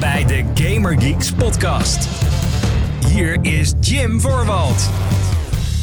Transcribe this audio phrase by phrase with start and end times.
[0.00, 2.08] Welkom bij de Gamer Geeks podcast.
[3.06, 4.90] Hier is Jim Voorwald.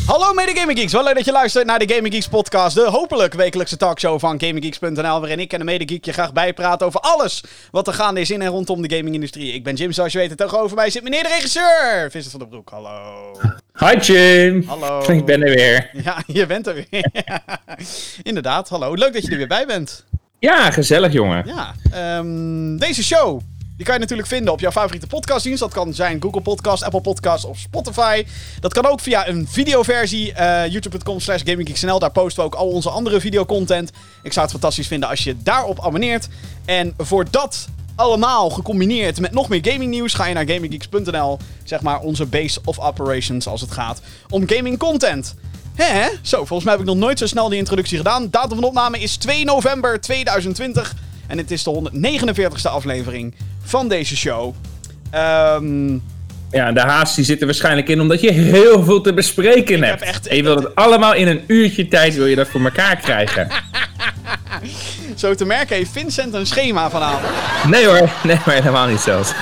[0.05, 2.75] Hallo mede Gaming Geeks, wel leuk dat je luistert naar de Gaming Geeks podcast.
[2.75, 5.19] De hopelijk wekelijkse talkshow van GamingGeeks.nl.
[5.19, 8.31] Waarin ik en de mede geek je graag bijpraten over alles wat er gaande is
[8.31, 9.53] in en rondom de gamingindustrie.
[9.53, 10.29] Ik ben Jim, zoals je weet.
[10.29, 12.69] En tegenover mij zit meneer de regisseur, Vincent van der Broek.
[12.69, 13.31] Hallo.
[13.73, 14.63] Hi Jim.
[14.67, 15.03] Hallo.
[15.11, 15.89] Ik ben er weer.
[16.03, 17.11] Ja, je bent er weer.
[18.23, 18.93] Inderdaad, hallo.
[18.93, 20.05] Leuk dat je er weer bij bent.
[20.39, 21.43] Ja, gezellig jongen.
[21.45, 23.41] Ja, ehm, deze show
[23.75, 25.59] die kan je natuurlijk vinden op jouw favoriete podcastdienst.
[25.59, 28.25] Dat kan zijn Google Podcast, Apple Podcast of Spotify.
[28.59, 30.31] Dat kan ook via een videoversie.
[30.31, 31.99] Uh, YouTube.com slash GamingGeeksNL.
[31.99, 33.91] Daar posten we ook al onze andere videocontent.
[34.23, 36.27] Ik zou het fantastisch vinden als je daarop abonneert.
[36.65, 40.13] En voor dat allemaal gecombineerd met nog meer gaming nieuws...
[40.13, 41.37] ga je naar GamingGeeks.nl.
[41.63, 45.35] Zeg maar onze base of operations als het gaat om gaming content.
[45.75, 46.09] Hè?
[46.21, 48.29] Zo, volgens mij heb ik nog nooit zo snel die introductie gedaan.
[48.29, 50.95] Datum van opname is 2 november 2020.
[51.33, 53.33] En het is de 149ste aflevering
[53.63, 54.53] van deze show.
[55.11, 55.93] Ehm
[56.51, 59.99] Ja, de haast die zit er waarschijnlijk in omdat je heel veel te bespreken hebt.
[59.99, 62.61] heb echt- En je wilt het allemaal in een uurtje tijd wil je dat voor
[62.63, 63.47] elkaar krijgen.
[65.15, 67.33] zo te merken heeft Vincent een schema vanavond.
[67.69, 69.31] Nee hoor, nee maar helemaal niet zelfs.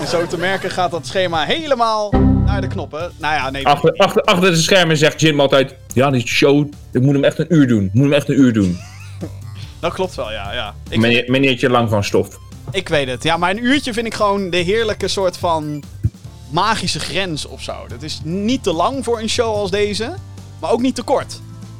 [0.00, 2.10] En zo te merken gaat dat schema helemaal
[2.46, 3.12] naar de knoppen.
[3.18, 3.66] Nou ja, nee.
[3.66, 5.74] Achter, achter, achter de schermen zegt Jim altijd...
[5.92, 7.84] Ja, die show, ik moet hem echt een uur doen.
[7.84, 8.78] Ik moet hem echt een uur doen.
[9.84, 10.52] Dat klopt wel, ja.
[10.52, 10.74] ja.
[10.88, 12.38] Ik, Meneer, meneertje lang van stof.
[12.70, 13.22] ik weet het.
[13.22, 15.82] Ja, maar een uurtje vind ik gewoon de heerlijke soort van
[16.50, 17.86] magische grens of zo.
[17.88, 20.14] Dat is niet te lang voor een show als deze,
[20.60, 21.32] maar ook niet te kort.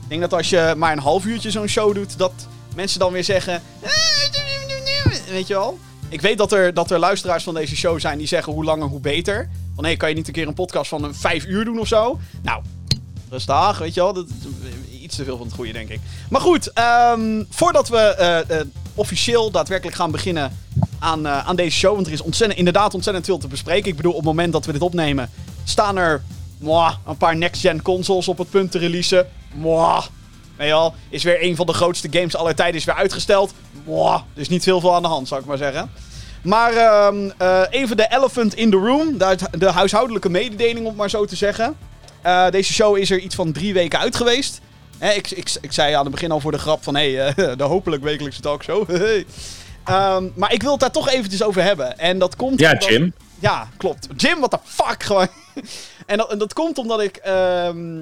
[0.02, 2.32] Ik denk dat als je maar een half uurtje zo'n show doet, dat
[2.74, 3.62] mensen dan weer zeggen...
[5.30, 5.78] Weet je wel?
[6.08, 8.88] Ik weet dat er, dat er luisteraars van deze show zijn die zeggen hoe langer
[8.88, 9.50] hoe beter.
[9.74, 11.86] Van hé, kan je niet een keer een podcast van een vijf uur doen of
[11.86, 12.18] zo?
[12.42, 12.62] Nou,
[13.30, 14.12] rustig, weet je wel.
[14.12, 14.26] Dat
[15.16, 16.00] te veel van het goede, denk ik.
[16.30, 20.52] Maar goed, ehm, voordat we eh, eh, officieel daadwerkelijk gaan beginnen
[20.98, 21.94] aan, eh, aan deze show...
[21.94, 23.90] want er is ontzettend, inderdaad ontzettend veel te bespreken.
[23.90, 25.30] Ik bedoel, op het moment dat we dit opnemen...
[25.64, 26.22] staan er
[26.58, 29.28] mwah, een paar next-gen consoles op het punt te releasen.
[29.54, 30.04] Mwah.
[30.58, 33.54] Je wel, is weer een van de grootste games aller tijden is weer uitgesteld.
[33.84, 34.20] Mwah.
[34.34, 35.90] Dus niet heel veel aan de hand, zou ik maar zeggen.
[36.42, 39.18] Maar ehm, eh, even de elephant in the room.
[39.18, 41.76] De, de huishoudelijke mededeling, om maar zo te zeggen.
[42.50, 44.60] Deze show is er iets van drie weken uit geweest.
[44.98, 46.96] Hè, ik, ik, ik zei aan het begin al voor de grap van...
[46.96, 48.90] Hé, hey, eh, de hopelijk wekelijkse talkshow.
[49.84, 51.98] Ehm, maar ik wil het daar toch eventjes over hebben.
[51.98, 52.60] En dat komt...
[52.60, 53.14] Ja, omdat- Jim.
[53.38, 54.08] Ja, klopt.
[54.16, 55.28] Jim, what the fuck, gewoon.
[56.06, 57.16] en, dat, en dat komt omdat ik...
[57.16, 57.98] ehm,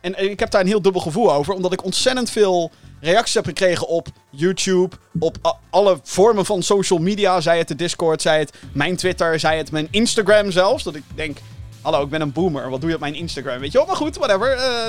[0.00, 1.54] en, en ik heb daar een heel dubbel gevoel over.
[1.54, 2.70] Omdat ik ontzettend veel
[3.00, 4.96] reacties heb gekregen op YouTube.
[5.18, 7.40] Op alle vormen van social media.
[7.40, 10.82] Zij het de Discord, zij het mijn Twitter, zij het mijn Instagram zelfs.
[10.82, 11.38] Dat ik denk,
[11.80, 12.70] hallo, ik ben een boomer.
[12.70, 13.58] Wat doe je op mijn Instagram?
[13.60, 14.50] Weet je wel, maar goed, whatever.
[14.52, 14.86] Eh,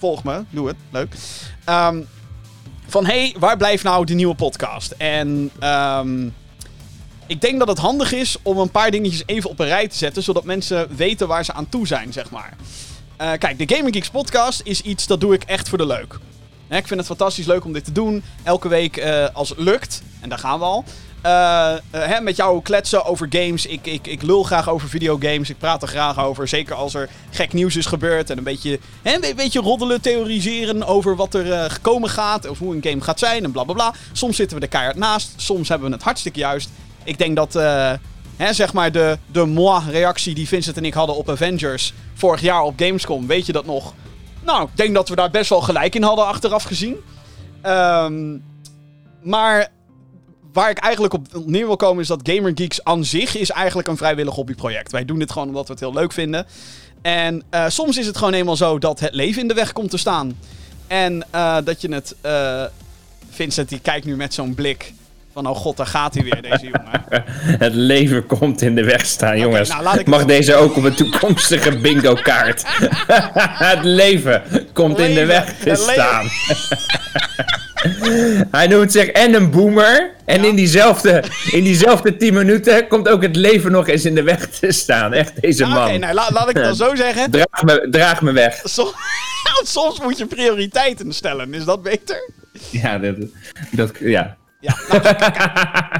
[0.00, 1.14] volg me, doe het, leuk.
[1.64, 2.00] Ehm,
[2.86, 4.90] van, hey, waar blijft nou de nieuwe podcast?
[4.90, 6.28] En ehm,
[7.26, 9.96] ik denk dat het handig is om een paar dingetjes even op een rij te
[9.96, 10.22] zetten.
[10.22, 12.56] Zodat mensen weten waar ze aan toe zijn, zeg maar.
[13.16, 16.18] Eh, kijk, de Gaming Geeks podcast is iets dat doe ik echt voor de leuk.
[16.68, 18.22] Ik vind het fantastisch leuk om dit te doen.
[18.42, 20.02] Elke week eh, als het lukt.
[20.20, 20.84] En daar gaan we al.
[21.22, 23.66] Eh, hè, met jou kletsen over games.
[23.66, 25.50] Ik, ik, ik lul graag over videogames.
[25.50, 26.48] Ik praat er graag over.
[26.48, 28.30] Zeker als er gek nieuws is gebeurd.
[28.30, 32.48] En een beetje, hè, een be- beetje roddelen, theoriseren over wat er eh, gekomen gaat.
[32.48, 33.94] Of hoe een game gaat zijn en bla bla bla.
[34.12, 35.32] Soms zitten we er keihard naast.
[35.36, 36.70] Soms hebben we het hartstikke juist.
[37.04, 37.52] Ik denk dat
[38.36, 42.62] hè, zeg maar de, de moi-reactie die Vincent en ik hadden op Avengers vorig jaar
[42.62, 43.26] op Gamescom.
[43.26, 43.94] Weet je dat nog?
[44.44, 46.96] Nou, ik denk dat we daar best wel gelijk in hadden achteraf gezien.
[47.62, 48.36] Ehm,
[49.22, 49.68] maar
[50.52, 53.88] waar ik eigenlijk op neer wil komen is dat Gamer Geeks aan zich is eigenlijk
[53.88, 54.92] een vrijwillig hobbyproject.
[54.92, 56.46] Wij doen dit gewoon omdat we het heel leuk vinden.
[57.02, 59.90] En eh, soms is het gewoon eenmaal zo dat het leven in de weg komt
[59.90, 60.38] te staan.
[60.86, 62.14] En eh, dat je het...
[62.20, 62.62] eh,
[63.30, 64.92] Vincent die kijkt nu met zo'n blik
[65.32, 65.46] van...
[65.46, 67.04] Oh god, daar gaat hij weer, deze jongen.
[67.64, 69.68] Het leven komt in de weg staan, jongens.
[69.68, 72.62] nou, laat ik- Mag deze ook op een toekomstige bingo kaart?
[73.70, 76.26] het leven komt in de weg te staan.
[78.50, 80.10] Hij noemt zich en een boomer.
[80.24, 80.48] En Ja.
[80.48, 84.46] in, diezelfde, in diezelfde 10 minuten komt ook het leven nog eens in de weg
[84.48, 85.12] te staan.
[85.12, 85.88] Echt, deze man.
[85.88, 87.30] Oké, nou, la- laat ik het dan zo zeggen.
[87.30, 88.60] draag, me, draag me weg.
[88.64, 88.92] Som-
[89.62, 91.54] Soms moet je prioriteiten stellen.
[91.54, 92.30] Is dat beter?
[92.70, 93.14] Ja, dat,
[93.70, 94.36] dat, ja.
[94.60, 95.00] Ja, nou,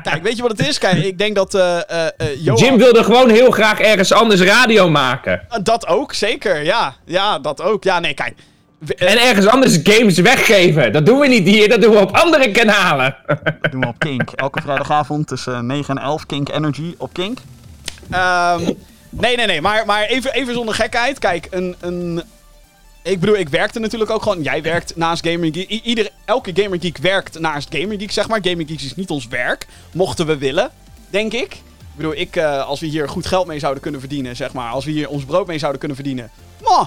[0.02, 0.78] kijk, weet je wat het is?
[0.78, 2.64] Kijk, ik denk dat eh eh eh, Johan...
[2.64, 5.46] Jim wilde gewoon heel graag ergens anders radio maken.
[5.62, 6.64] Dat ook, zeker.
[6.64, 7.84] Ja, ja dat ook.
[7.84, 8.34] Ja, nee, kijk.
[8.88, 10.92] En ergens anders games weggeven.
[10.92, 13.16] Dat doen we niet hier, dat doen we op andere kanalen.
[13.70, 14.30] doen we op Kink.
[14.30, 16.26] Elke vrijdagavond tussen 9 en 11.
[16.26, 17.38] Kink Energy op Kink.
[18.10, 18.62] Ehm,
[19.10, 19.60] nee, nee, nee.
[19.60, 21.18] Maar, maar even, even zonder gekheid.
[21.18, 22.22] Kijk, een, een,
[23.02, 24.42] ik bedoel, ik werkte natuurlijk ook gewoon.
[24.42, 25.70] Jij werkt naast Gamer Geek.
[25.70, 28.38] I- ieder, elke Gamer Geek werkt naast Gamer Geek, zeg maar.
[28.42, 29.66] Gamer Geek is niet ons werk.
[29.92, 30.70] Mochten we willen,
[31.10, 31.52] denk ik.
[31.52, 34.70] Ik bedoel, ik, eh, als we hier goed geld mee zouden kunnen verdienen, zeg maar.
[34.72, 36.30] Als we hier ons brood mee zouden kunnen verdienen.
[36.60, 36.86] Mwah,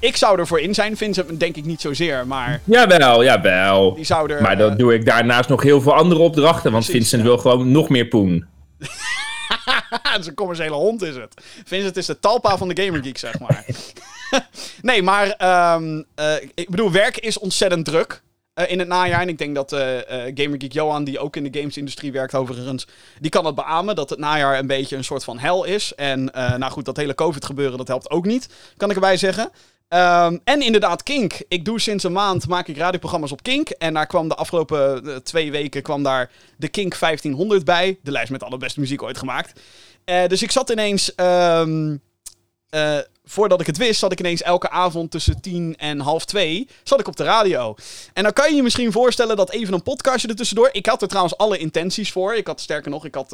[0.00, 0.96] ik zou ervoor in zijn.
[0.96, 3.94] Vincent denk ik niet zozeer, maar Jawel, jawel.
[3.94, 4.42] die zou er...
[4.42, 7.28] Maar eh, dan doe ik daarnaast nog heel veel andere opdrachten, want Precies, Vincent ja.
[7.28, 8.46] wil gewoon nog meer poen.
[10.02, 11.34] Het is een commerciële hond, is het.
[11.64, 13.64] Vincent is de talpa van de Gamer Geek, zeg maar.
[14.82, 18.22] nee, maar ehm, eh, ik bedoel, werk is ontzettend druk
[18.60, 19.20] eh, in het najaar.
[19.20, 22.34] En ik denk dat eh eh, Gamer Geek Johan, die ook in de gamesindustrie werkt
[22.34, 22.86] overigens,
[23.20, 25.94] die kan het beamen dat het najaar een beetje een soort van hel is.
[25.94, 29.16] En eh, nou goed, dat hele COVID gebeuren, dat helpt ook niet, kan ik erbij
[29.16, 29.50] zeggen.
[29.90, 31.42] Ehm, en inderdaad, Kink.
[31.48, 33.68] Ik doe sinds een maand maak ik radioprogramma's op Kink.
[33.68, 37.98] En daar kwam de afgelopen eh, twee weken kwam daar de Kink 1500 bij.
[38.02, 39.60] De lijst met alle beste muziek ooit gemaakt.
[40.04, 41.14] Eh, dus ik zat ineens.
[41.14, 41.96] ehm,
[42.68, 46.68] eh, voordat ik het wist, zat ik ineens elke avond tussen tien en half twee.
[46.82, 47.74] Zat ik op de radio.
[48.12, 50.68] En dan kan je je misschien voorstellen dat even een podcastje er tussendoor.
[50.72, 52.34] Ik had er trouwens alle intenties voor.
[52.34, 53.32] Ik had sterker nog, ik had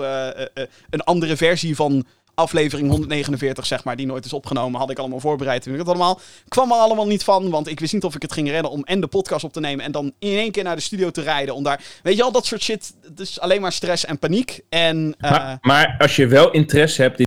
[0.90, 2.06] een andere versie van
[2.36, 4.80] aflevering 149, zeg maar, die nooit is opgenomen.
[4.80, 5.66] Had ik allemaal voorbereid.
[5.66, 6.20] En ik het allemaal.
[6.48, 8.84] Kwam er allemaal niet van, want ik wist niet of ik het ging redden om
[8.84, 9.84] en de podcast op te nemen.
[9.84, 11.54] En dan in één keer naar de studio te rijden.
[11.54, 11.84] Om daar.
[12.02, 12.94] Weet je al, dat soort shit.
[13.16, 14.60] Is alleen maar stress en paniek.
[14.68, 15.14] En.
[15.18, 17.26] eh, Maar, maar als je wel interesse hebt in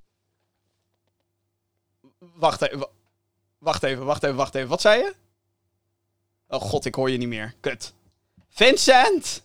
[2.36, 2.80] Wacht even.
[2.80, 2.90] wa-
[3.58, 4.70] Wacht even, wacht even, wacht even.
[4.70, 5.14] Wat zei je?
[6.48, 7.54] Oh god, ik hoor je niet meer.
[7.60, 7.94] Kut.
[8.50, 9.42] Vincent!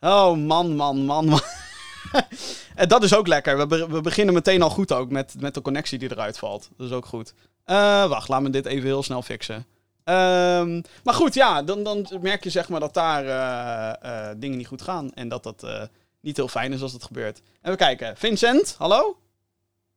[0.00, 1.40] Oh man, man, man, man.
[2.74, 3.58] en dat is ook lekker.
[3.58, 6.70] We, be- we beginnen meteen al goed ook met, met de connectie die eruit valt.
[6.76, 7.34] Dat is ook goed.
[7.64, 9.66] Eh, wacht, laat me dit even heel snel fixen.
[10.04, 14.58] Ehm, maar goed, ja, dan, dan merk je zeg maar dat daar eh, eh, dingen
[14.58, 15.12] niet goed gaan.
[15.14, 15.82] En dat dat eh,
[16.20, 17.42] niet heel fijn is als dat gebeurt.
[17.62, 18.16] Even kijken.
[18.16, 19.16] Vincent, hallo?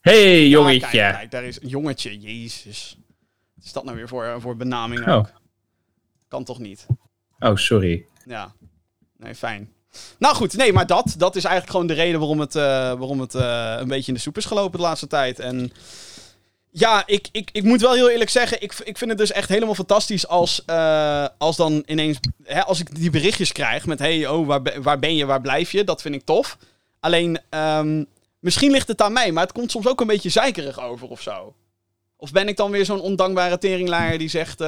[0.02, 0.80] hey, Ah, jongetje.
[0.80, 2.20] kijk, kijk, daar is een jongetje.
[2.20, 2.98] Jezus.
[3.56, 5.14] Wat is dat nou weer voor, voor benaming Oh.
[5.16, 5.32] ook?
[6.28, 6.86] Kan toch niet?
[7.40, 8.06] Oh, sorry.
[8.26, 8.54] Ja.
[9.18, 9.74] Nee, fijn.
[10.18, 12.64] Nou goed, nee, maar dat, dat is eigenlijk gewoon de reden waarom het, eh,
[12.94, 15.40] waarom het eh, een beetje in de soep is gelopen de laatste tijd.
[15.40, 15.72] En
[16.72, 19.50] ja, ik, ik, ik moet wel heel eerlijk zeggen, ik, ik vind het dus echt
[19.50, 24.28] helemaal fantastisch als, eh, als dan ineens, hè, als ik die berichtjes krijg met, hey,
[24.28, 25.84] oh, waar, waar ben je, waar blijf je?
[25.84, 26.58] Dat vind ik tof.
[27.00, 28.04] Alleen, ehm,
[28.40, 31.22] misschien ligt het aan mij, maar het komt soms ook een beetje zeikerig over of
[31.22, 31.56] zo.
[32.18, 34.60] Of ben ik dan weer zo'n ondankbare teringlaaier die zegt,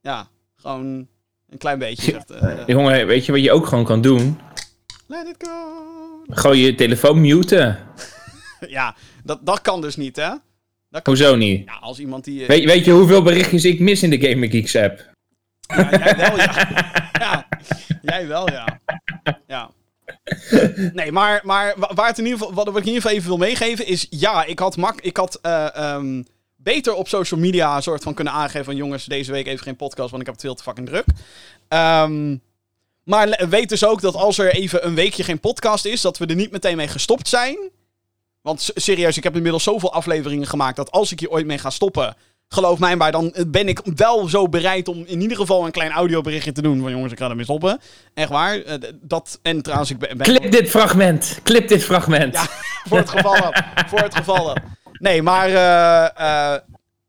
[0.00, 1.08] ja, gewoon
[1.50, 4.38] een klein beetje zegt, eh, Jongen, weet je wat je ook gewoon kan doen?
[5.06, 5.54] let it go.
[6.26, 7.78] Gewoon je telefoon muten.
[8.68, 8.94] Ja,
[9.24, 10.28] dat, dat kan dus niet, hè?
[10.90, 11.64] Dat kan, Hoezo niet?
[11.66, 12.42] ja, als iemand die...
[12.42, 15.08] eh, Weet, weet je hoeveel berichtjes ik mis in de Gamer Geeks app?
[15.66, 16.66] Ja, jij wel, ja.
[17.20, 17.48] ja.
[18.02, 18.80] Jij wel, ja.
[19.46, 19.70] Ja.
[20.92, 23.28] Nee, maar, maar wa- waar het in ieder geval, wat, ik in ieder geval even
[23.28, 24.06] wil meegeven is...
[24.10, 26.22] Ja, ik had, mak, ik had eh, ehm,
[26.62, 28.76] beter op social media een soort van kunnen aangeven van...
[28.76, 31.04] Jongens, deze week even geen podcast, want ik heb het veel te fucking druk.
[31.68, 32.36] Ehm,
[33.04, 36.00] maar weet dus ook dat als er even een weekje geen podcast is...
[36.00, 37.58] dat we er niet meteen mee gestopt zijn.
[38.42, 40.76] Want serieus, ik heb inmiddels zoveel afleveringen gemaakt...
[40.76, 42.16] dat als ik hier ooit mee ga stoppen...
[42.52, 45.90] Geloof mij maar, dan ben ik wel zo bereid om in ieder geval een klein
[45.90, 46.80] audioberichtje te doen.
[46.80, 47.80] Van jongens, ik ga ermee stoppen.
[48.14, 48.58] Echt waar.
[48.58, 51.40] Eh, dat, en trouwens, ik ben, ben Clip dit fragment.
[51.42, 52.34] Clip dit fragment.
[52.34, 52.46] Ja.
[52.88, 53.62] voor het geval dat.
[53.86, 54.60] voor het geval dat.
[55.00, 56.60] Nee, maar, eh, eh,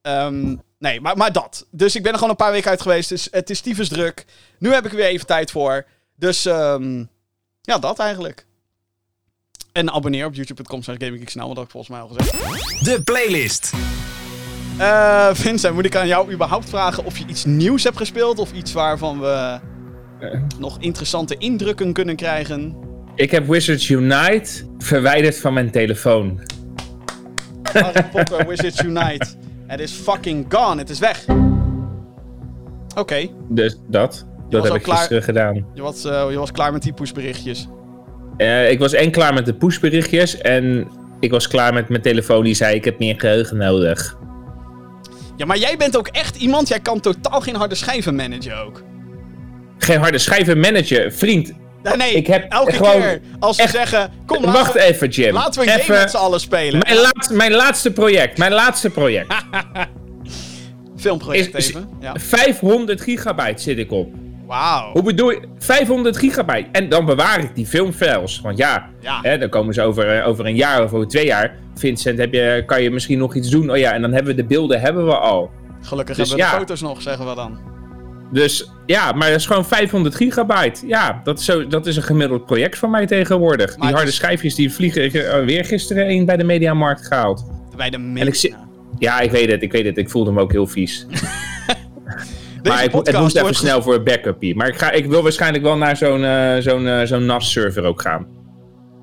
[0.02, 1.66] ehm, nee, maar, maar dat.
[1.72, 3.10] Dus ik ben er gewoon een paar weken uit geweest.
[3.10, 4.26] Dus het is tyfus druk.
[4.58, 5.86] Nu heb ik er weer even tijd voor.
[6.16, 7.04] Dus ehm,
[7.62, 8.46] ja, dat eigenlijk.
[9.72, 12.86] En abonneer op youtube.com slash gaminggeeksnel, want dat heb ik volgens mij al gezegd.
[12.86, 13.74] De playlist.
[14.78, 18.40] Eh, Vincent, moet ik aan jou überhaupt vragen of je iets nieuws hebt gespeeld?
[18.40, 19.60] Of iets waarvan we
[20.60, 22.76] nog interessante indrukken kunnen krijgen?
[23.16, 26.40] Ik heb Wizards Unite verwijderd van mijn telefoon.
[27.74, 29.26] Harry Potter Wizards Unite.
[29.68, 30.78] Het is fucking gone.
[30.80, 31.26] Het is weg.
[32.98, 34.26] Oké, Dus dat.
[34.50, 34.98] Dat heb ik klaar?
[34.98, 35.66] gisteren gedaan.
[35.74, 37.68] je, was, eh, je was klaar met die pushberichtjes.
[38.38, 40.88] Eh, ik was en klaar met de pushberichtjes en
[41.20, 44.18] ik was klaar met mijn telefoon die zei ik heb meer geheugen nodig.
[45.38, 48.84] Ja, maar jij bent ook echt iemand, jij kan totaal geen harde schijven managen ook.
[49.78, 51.12] Geen harde schijven manager.
[51.12, 51.52] Vriend,
[51.84, 55.08] Nee, nee, Ik heb elke gewoon keer als ze echt- zeggen, kom wacht we, even
[55.10, 55.34] Jim.
[55.34, 56.80] laten we een game Even- met z'n allen spelen.
[56.80, 58.38] Mijn, laatste, mijn laatste project.
[58.38, 59.34] Mijn laatste project.
[60.98, 61.90] Filmproject is- even.
[62.00, 62.14] Ja.
[62.20, 64.10] 500 gigabyte zit ik op.
[64.48, 64.92] Wauw.
[64.92, 65.42] Hoe bedoel je?
[65.60, 66.68] 500 gigabyte.
[66.72, 68.42] En dan bewaar ik die filmfiles.
[68.42, 69.20] Want ja, Ja.
[69.22, 71.56] Hè, dan komen ze over, eh, over een jaar of over twee jaar.
[71.76, 73.70] Vincent, heb je, kan je misschien nog iets doen?
[73.72, 75.52] Oh ja, en dan hebben we de beelden hebben we al.
[75.82, 76.58] Gelukkig Dus hebben we ja.
[76.60, 77.60] de foto's nog, zeggen we dan.
[78.32, 80.88] Dus ja, maar dat is gewoon 500 gigabyte.
[80.88, 83.78] Ja, dat is, zo, dat is een gemiddeld project van mij tegenwoordig.
[83.78, 85.04] Maar die harde is- schijfjes die vliegen.
[85.04, 87.46] Ik heb er weer gisteren een bij de Mediamarkt gehaald.
[87.76, 88.56] Bij de zit-
[89.00, 89.98] Ja, ik weet het, ik weet het.
[89.98, 91.06] Ik voelde hem ook heel vies.
[92.64, 94.56] Maar ik, het moest even snel voor een backup hier.
[94.56, 98.02] Maar ik, ga, ik wil waarschijnlijk wel naar zo'n eh, zo'n eh, zo'n NAS-server ook
[98.02, 98.28] gaan.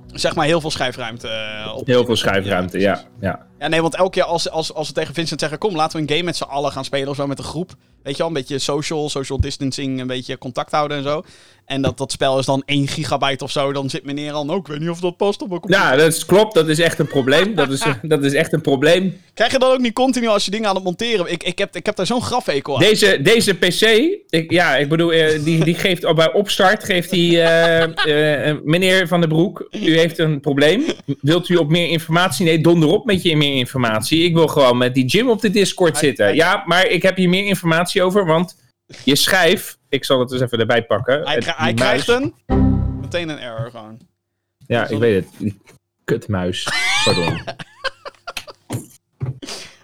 [0.06, 1.86] Zeg maar heel veel schijfruimte eh, op.
[1.86, 3.00] Heel veel schuifruimte, ja.
[3.20, 3.46] ja.
[3.58, 5.58] Ja, nee, want elke keer als, als, als we tegen Vincent zeggen...
[5.58, 7.74] kom, laten we een game met z'n allen gaan spelen of zo met een groep.
[8.02, 11.22] Weet je wel, een beetje social, social distancing, een beetje contact houden en zo.
[11.68, 13.72] En dat, dat spel is dan 1 gigabyte of zo.
[13.72, 15.86] Dan zit meneer al, nou, ik weet niet of dat past op mijn computer.
[15.86, 16.54] Ja, dat is, klopt.
[16.54, 17.54] Dat is echt een probleem.
[17.54, 19.20] Dat is, dat is echt een probleem.
[19.34, 21.32] Krijg je dan ook niet continu als je dingen aan het monteren?
[21.32, 22.80] Ik, ik, heb, ik heb daar zo'n grafekel aan.
[22.80, 23.80] Deze, deze PC,
[24.28, 28.56] ik, ja, ik bedoel, eh, die, die geeft al bij opstart, geeft hij, eh, eh,
[28.64, 30.84] meneer Van der Broek, u heeft een probleem.
[31.20, 32.44] Wilt u op meer informatie?
[32.44, 34.24] Nee, donder op met je meer informatie.
[34.24, 36.34] Ik wil gewoon met die Jim op de Discord zitten.
[36.34, 38.56] Ja, maar ik heb hier meer informatie over, want
[39.04, 41.22] je schijf, ik zal het dus even erbij pakken.
[41.44, 42.34] hij krijgt een...
[43.00, 44.00] Meteen een error gewoon.
[44.66, 45.54] Ja, ik weet het.
[46.04, 46.68] Kutmuis.
[47.04, 47.40] Pardon.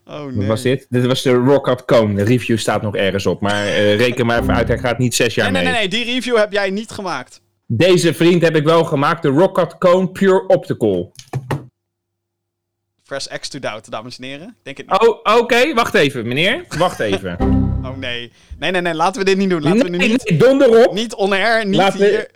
[0.06, 0.46] Oh Wat nee.
[0.46, 0.86] was dit?
[0.88, 2.14] Dit was de Rock Cone.
[2.14, 3.40] De review staat nog ergens op.
[3.40, 5.80] Maar eh, reken maar even uit, hij gaat niet zes jaar Nee, nee, mee.
[5.80, 7.40] nee, nee, die review heb jij niet gemaakt.
[7.66, 9.22] Deze vriend heb ik wel gemaakt.
[9.22, 11.12] De Rocket Cone Pure Optical.
[13.08, 14.48] Press X to doubt, dames en heren.
[14.48, 15.00] Ik Denk het niet.
[15.00, 15.74] Oh, oké.
[15.74, 16.64] Wacht even, meneer.
[16.78, 17.36] Wacht even.
[17.84, 18.32] Oh nee.
[18.58, 19.62] Nee, nee, nee, laten we dit niet doen.
[19.62, 20.94] Laten we nu nee, niet, nee, donder op.
[20.94, 22.30] niet on-air, niet Laten we- hier.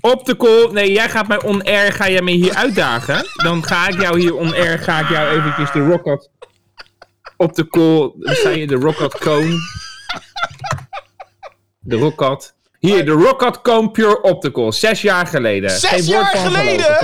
[0.00, 0.72] Optical.
[0.72, 3.26] Nee, jij gaat mij on-air, ga jij me hier uitdagen.
[3.34, 6.30] Dan ga ik jou hier on-air, ga ik jou eventjes de Rocket
[7.36, 8.14] Optical.
[8.18, 9.54] Dan sta je de Rocket Cone.
[11.78, 12.54] De Rocket.
[12.78, 14.72] Hier, de Rocket Cone Pure Optical.
[14.72, 15.70] Zes jaar geleden.
[15.70, 16.96] Zes Geen woord jaar van geleden?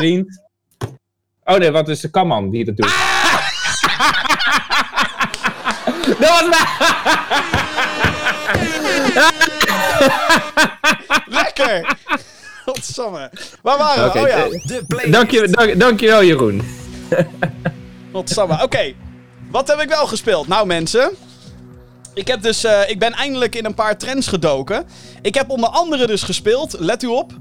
[1.45, 2.87] Oh nee, wat is de kamman die dat doet?
[6.19, 6.67] dat was mij!
[11.43, 11.97] Lekker!
[12.65, 13.31] Godsamme.
[13.63, 14.19] Waar waren we?
[14.21, 15.11] Oh ja, eh, De play.
[15.11, 16.63] Dank je, dank, dankjewel Jeroen.
[18.13, 18.63] godsamme.
[18.63, 18.93] Oké,
[19.51, 20.49] wat heb ik wel gespeeld?
[20.49, 21.11] Nou mensen,
[22.15, 24.85] ik, heb dus, eh, ik ben eindelijk in een paar trends gedoken.
[25.23, 27.33] Ik heb onder andere dus gespeeld, let u op,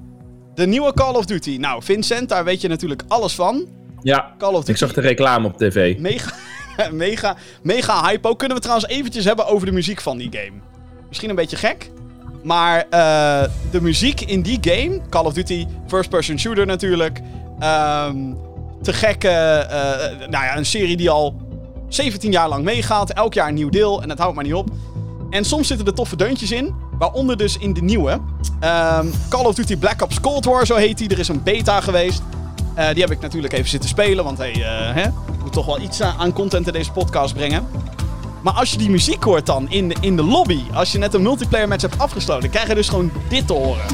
[0.55, 1.58] de nieuwe Call of Duty.
[1.60, 3.67] Nou Vincent, daar weet je natuurlijk alles van.
[4.01, 4.72] Ja, Call of Duty.
[4.72, 5.98] ik zag de reclame op tv.
[5.98, 6.31] Mega,
[6.91, 8.36] mega, mega hypo.
[8.36, 10.60] Kunnen we trouwens eventjes hebben over de muziek van die game.
[11.08, 11.91] Misschien een beetje gek.
[12.43, 17.20] Maar eh, de muziek in die game, Call of Duty, first person shooter natuurlijk.
[17.60, 18.15] ehm,
[18.81, 19.31] te gek, eh,
[20.29, 21.36] nou ja, een serie die al
[21.89, 23.10] 17 jaar lang meegaat.
[23.10, 24.70] Elk jaar een nieuw deel en het houdt maar niet op.
[25.29, 26.75] En soms zitten er toffe deuntjes in.
[26.98, 28.20] Waaronder dus in de nieuwe.
[28.60, 31.10] Ehm, Call of Duty Black Ops Cold War, zo heet die.
[31.10, 32.22] Er is een beta geweest.
[32.74, 34.24] Eh, die heb ik natuurlijk even zitten spelen.
[34.24, 37.34] Want hey, eh, hè, ik moet toch wel iets aan aan content in deze podcast
[37.34, 37.68] brengen.
[38.42, 40.60] Maar als je die muziek hoort dan in de, in de lobby.
[40.74, 42.50] Als je net een multiplayer match hebt afgesloten.
[42.50, 43.86] krijg je dus gewoon dit te horen.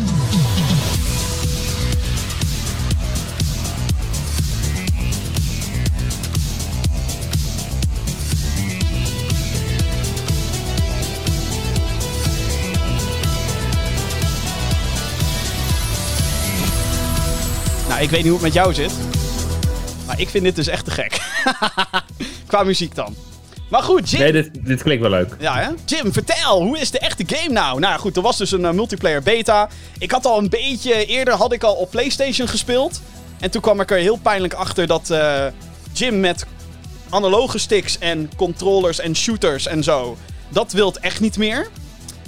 [17.97, 18.91] Nou, ik weet niet hoe het met jou zit.
[20.05, 21.21] Maar ik vind dit dus echt te gek.
[22.47, 23.15] Qua muziek dan.
[23.69, 24.19] Maar goed, Jim.
[24.19, 25.35] Nee, dit, dit klinkt wel leuk.
[25.39, 25.69] Ja, hè?
[25.85, 27.79] Jim, vertel, hoe is de echte game nou?
[27.79, 29.69] Nou goed, er was dus een eh, multiplayer beta.
[29.99, 33.01] Ik had al een beetje, eerder had ik al op PlayStation gespeeld.
[33.39, 35.45] En toen kwam ik er heel pijnlijk achter dat eh,
[35.91, 36.45] Jim met
[37.09, 40.17] analoge sticks en controllers en shooters en zo,
[40.49, 41.67] dat wilt echt niet meer.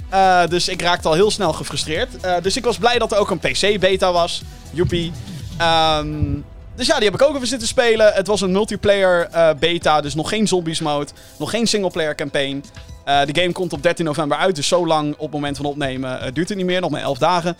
[0.08, 2.10] Eh, dus ik raakte al heel snel gefrustreerd.
[2.42, 4.42] Dus ik was blij dat er ook een PC-beta was.
[4.70, 5.12] Joepie.
[5.60, 6.40] Ehm,
[6.74, 8.12] dus ja, die heb ik ook even zitten spelen.
[8.12, 11.10] Het was een multiplayer eh, beta, dus nog geen zombies mode.
[11.38, 12.64] Nog geen singleplayer campaign.
[13.04, 15.66] Eh, de game komt op 13 november uit, dus zo lang op het moment van
[15.66, 16.80] opnemen eh, duurt het niet meer.
[16.80, 17.56] Nog maar 11 dagen.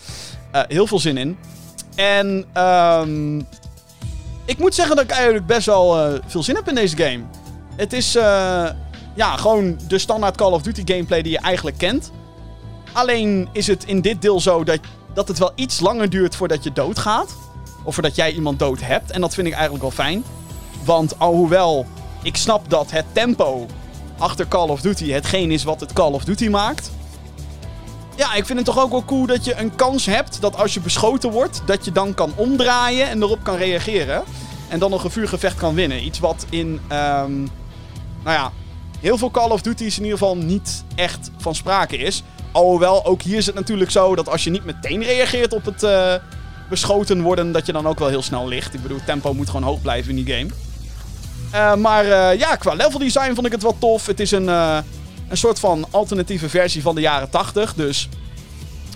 [0.53, 1.39] Heel veel zin in.
[1.95, 3.39] En ehm,
[4.45, 7.23] ik moet zeggen dat ik eigenlijk best wel veel zin heb in deze game.
[7.77, 8.13] Het is
[9.15, 12.13] ja, gewoon de standaard Call of Duty gameplay die je eigenlijk kent.
[12.93, 14.79] Alleen is het in dit deel zo dat,
[15.15, 17.50] dat het wel iets langer duurt voordat je doodgaat.
[17.83, 19.11] Of voordat jij iemand dood hebt.
[19.11, 20.25] En dat vind ik eigenlijk wel fijn.
[20.85, 21.87] Want alhoewel
[22.23, 23.67] ik snap dat het tempo
[24.19, 26.91] achter Call of Duty hetgeen is wat het Call of Duty maakt.
[28.17, 30.75] Ja, ik vind het toch ook wel cool dat je een kans hebt dat als
[30.75, 34.23] je beschoten wordt, dat je dan kan omdraaien en erop kan reageren.
[34.69, 36.05] En dan nog een vuurgevecht kan winnen.
[36.05, 37.39] Iets wat in, ehm,
[38.23, 38.53] nou ja,
[39.01, 42.23] heel veel Call of Duty's in ieder geval niet echt van sprake is.
[42.53, 45.83] Alhoewel, ook hier is het natuurlijk zo dat als je niet meteen reageert op het
[45.83, 46.15] eh,
[46.71, 48.75] beschoten worden, dat je dan ook wel heel snel ligt.
[48.75, 50.51] Ik bedoel, tempo moet gewoon hoog blijven in die game.
[51.51, 54.07] Eh, maar eh, ja, qua level design vond ik het wel tof.
[54.07, 54.79] Het is een, eh,
[55.29, 57.75] een soort van alternatieve versie van de jaren 80.
[57.75, 58.09] Dus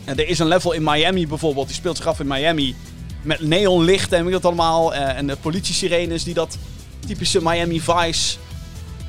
[0.04, 2.74] er is een level in Miami bijvoorbeeld, die speelt zich af in Miami.
[3.22, 4.94] Met neonlichten en je dat allemaal.
[4.94, 6.58] en de politie-sirenes die dat
[7.06, 8.36] typische Miami Vice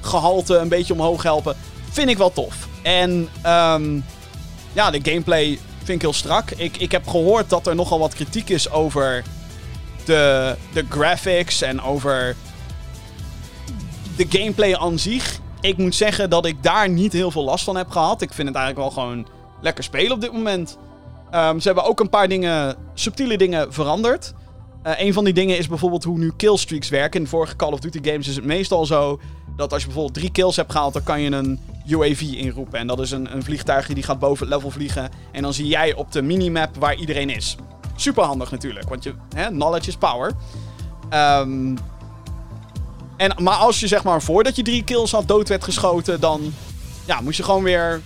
[0.01, 1.55] gehalte een beetje omhoog helpen.
[1.91, 2.67] Vind ik wel tof.
[2.81, 3.99] En ehm,
[4.73, 6.51] ja, de gameplay vind ik heel strak.
[6.51, 9.23] Ik, ik heb gehoord dat er nogal wat kritiek is over
[10.05, 12.35] de, de graphics en over
[14.15, 15.39] de gameplay aan zich.
[15.61, 18.21] Ik moet zeggen dat ik daar niet heel veel last van heb gehad.
[18.21, 19.27] Ik vind het eigenlijk wel gewoon
[19.61, 20.77] lekker spelen op dit moment.
[21.31, 24.33] Ehm, ze hebben ook een paar dingen, subtiele dingen veranderd.
[24.87, 27.17] Uh, een van die dingen is bijvoorbeeld hoe nu killstreaks werken.
[27.17, 29.19] In de vorige Call of Duty games is het meestal zo
[29.55, 32.79] dat als je bijvoorbeeld drie kills hebt gehaald, dan kan je een UAV inroepen.
[32.79, 35.09] En dat is een, een vliegtuigje die gaat boven het level vliegen.
[35.31, 37.55] En dan zie jij op de minimap waar iedereen is.
[37.95, 40.31] Super handig natuurlijk, want je, hè, knowledge is power.
[41.13, 41.77] Um,
[43.17, 46.53] en, maar als je zeg maar voordat je drie kills had dood werd geschoten, dan
[47.05, 48.01] ja, moest je gewoon weer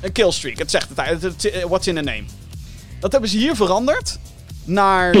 [0.00, 0.58] een killstreak.
[0.58, 2.24] Het zegt het, what's in the name.
[3.00, 4.18] Dat hebben ze hier veranderd
[4.64, 5.16] naar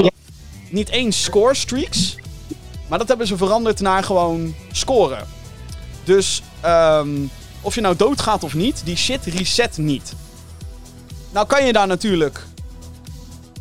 [0.70, 2.16] niet eens score streaks,
[2.88, 5.35] maar dat hebben ze veranderd naar gewoon scoren.
[6.06, 10.12] Dus um, of je nou doodgaat of niet, die shit reset niet.
[11.32, 12.46] Nou kan je daar natuurlijk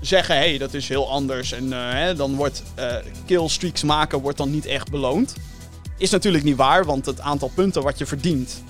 [0.01, 1.51] zeggen, hé, hey, dat is heel anders.
[1.51, 5.33] En uh, hè, dan wordt uh, killstreaks maken wordt dan niet echt beloond.
[5.97, 8.63] Is natuurlijk niet waar, want het aantal punten wat je verdient,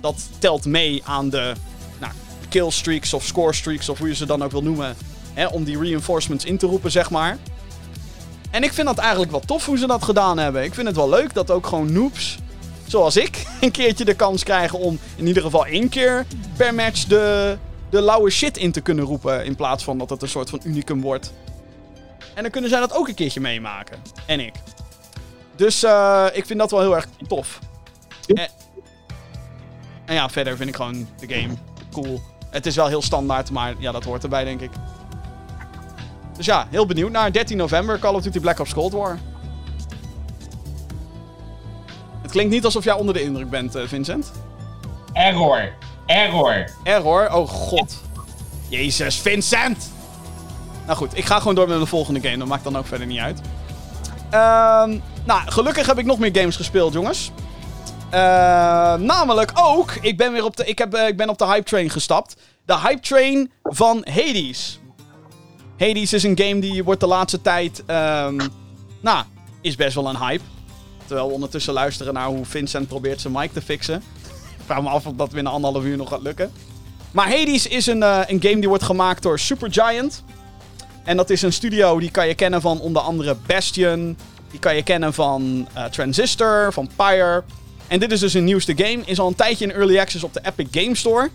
[0.00, 1.52] dat telt mee aan de
[2.00, 2.12] nou,
[2.48, 4.96] killstreaks of scorestreaks of hoe je ze dan ook wil noemen.
[5.32, 7.38] Hè, om die reinforcements in te roepen, zeg maar.
[8.50, 10.64] En ik vind dat eigenlijk wel tof hoe ze dat gedaan hebben.
[10.64, 12.38] Ik vind het wel leuk dat ook gewoon noobs,
[12.86, 16.26] zoals ik, een keertje de kans krijgen om in ieder geval één keer
[16.56, 17.56] per match de,
[17.90, 19.44] de lauwe shit in te kunnen roepen.
[19.44, 21.32] In plaats van dat het een soort van unicum wordt.
[22.34, 23.98] En dan kunnen zij dat ook een keertje meemaken.
[24.26, 24.52] En ik.
[25.56, 27.58] Dus uh, ik vind dat wel heel erg tof.
[28.26, 28.48] En,
[30.04, 31.54] en, ja, verder vind ik gewoon de game
[31.92, 32.20] cool.
[32.50, 34.70] Het is wel heel standaard, maar ja, dat hoort erbij, denk ik.
[36.36, 39.18] Dus ja, heel benieuwd naar 13 november Call of Duty Black Ops Cold War.
[42.34, 44.32] Klinkt niet alsof jij onder de indruk bent, uh, Vincent.
[45.12, 45.72] Error.
[46.06, 46.70] Error.
[46.82, 47.34] Error?
[47.34, 48.02] Oh god.
[48.68, 49.92] Jezus, Vincent!
[50.86, 52.36] Nou goed, ik ga gewoon door met de volgende game.
[52.36, 53.40] Dat maakt dan ook verder niet uit.
[54.30, 54.98] Ehm...
[55.24, 57.30] Nou, gelukkig heb ik nog meer games gespeeld, jongens.
[58.14, 61.46] Uh, namelijk ook, ik ben weer op de, ik heb, uh, ik ben op de
[61.46, 62.36] hype train gestapt.
[62.64, 64.80] De hype train van Hades.
[65.78, 68.40] Hades is een game die wordt de laatste tijd, um,
[69.00, 69.24] nou,
[69.60, 70.42] is best wel een hype.
[71.06, 74.02] Terwijl we ondertussen luisteren naar hoe Vincent probeert zijn mic te fixen.
[74.58, 76.52] Ik vraag me af of dat binnen anderhalf uur nog gaat lukken.
[77.10, 80.24] Maar Hades is een, uh, een game die wordt gemaakt door Supergiant.
[81.04, 84.16] En dat is een studio die kan je kennen van onder andere Bastion,
[84.50, 86.88] die kan je kennen van uh, Transistor, van.
[87.88, 89.02] En dit is dus een nieuwste game.
[89.04, 91.30] Is al een tijdje in early access op de Epic Game Store.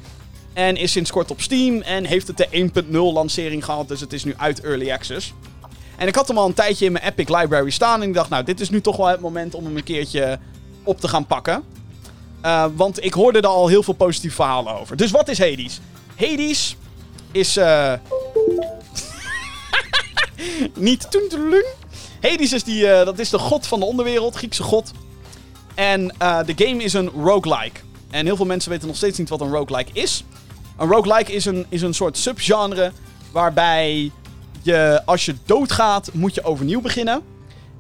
[0.54, 1.82] En is sinds kort op Steam.
[1.82, 3.88] En heeft het de 1.0 lancering gehad.
[3.88, 5.34] Dus het is nu uit early access.
[6.00, 8.02] En ik had hem al een tijdje in mijn Epic Library staan.
[8.02, 10.40] En ik dacht, nou, dit is nu toch wel het moment om hem een keertje
[10.84, 11.64] op te gaan pakken.
[12.46, 14.98] Uh, want ik hoorde er al heel veel positieve verhalen over.
[14.98, 15.80] Dus wat is Hades?
[16.16, 16.76] Hades
[17.32, 17.58] is.
[17.58, 17.94] Uh...
[20.76, 21.66] niet toentelung.
[22.22, 24.92] Hades is, die, uh, dat is de god van de onderwereld, Griekse god.
[25.76, 26.08] En
[26.46, 27.80] de game is een roguelike.
[28.10, 30.24] En heel veel mensen weten nog steeds niet wat een roguelike is.
[30.78, 32.92] Een roguelike is een, is een soort subgenre
[33.32, 34.12] waarbij
[35.06, 37.22] als je doodgaat, moet je overnieuw beginnen.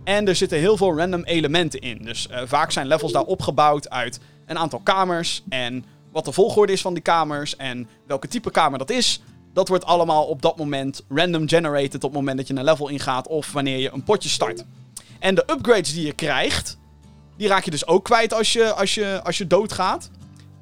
[0.04, 1.98] En er zitten heel veel random elementen in.
[2.04, 5.44] Dus uh, vaak zijn levels daar opgebouwd uit een aantal kamers.
[5.50, 7.56] En wat de volgorde is van die kamers.
[7.56, 9.22] En welke type kamer dat is.
[9.54, 12.88] Dat wordt allemaal op dat moment random generated op het moment dat je een level
[12.88, 14.66] ingaat of wanneer je een potje start.
[15.20, 16.78] En de upgrades die je krijgt,
[17.38, 20.10] die raak je dus ook kwijt als je, als je, als je doodgaat.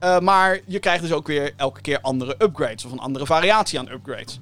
[0.03, 3.80] Uh, maar je krijgt dus ook weer elke keer andere upgrades of een andere variatie
[3.80, 4.39] aan upgrades.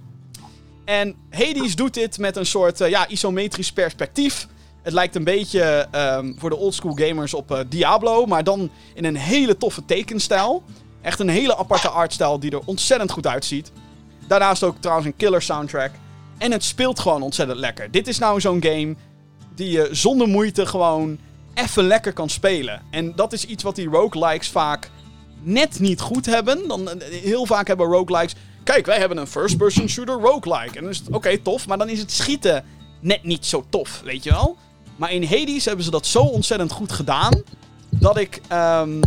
[0.86, 4.48] En Hades doet dit met een soort uh, ja, isometrisch perspectief.
[4.82, 9.06] Het lijkt een beetje um, voor de oldschool gamers op uh, Diablo, maar dan in
[9.06, 10.64] een hele toffe tekenstijl.
[11.02, 13.72] Echt een hele aparte artstijl die er ontzettend goed uitziet.
[14.28, 15.92] Daarnaast ook trouwens een killer soundtrack.
[16.38, 17.92] En het speelt gewoon ontzettend lekker.
[17.92, 18.96] Dit is nou zo'n game
[19.56, 21.18] die je zonder moeite gewoon
[21.54, 22.82] even lekker kan spelen.
[22.92, 24.90] En dat is iets wat die roguelikes vaak
[25.42, 26.68] net niet goed hebben.
[26.68, 28.36] Dan, heel vaak hebben roguelikes...
[28.66, 30.78] Kijk, wij hebben een first-person shooter roguelike.
[30.78, 31.68] En dan is het oké, tof.
[31.68, 32.64] Maar dan is het schieten
[33.00, 34.58] net niet zo tof, weet je wel?
[34.96, 37.44] Maar in Hades hebben ze dat zo ontzettend goed gedaan...
[37.90, 38.42] dat ik...
[38.54, 39.00] Um...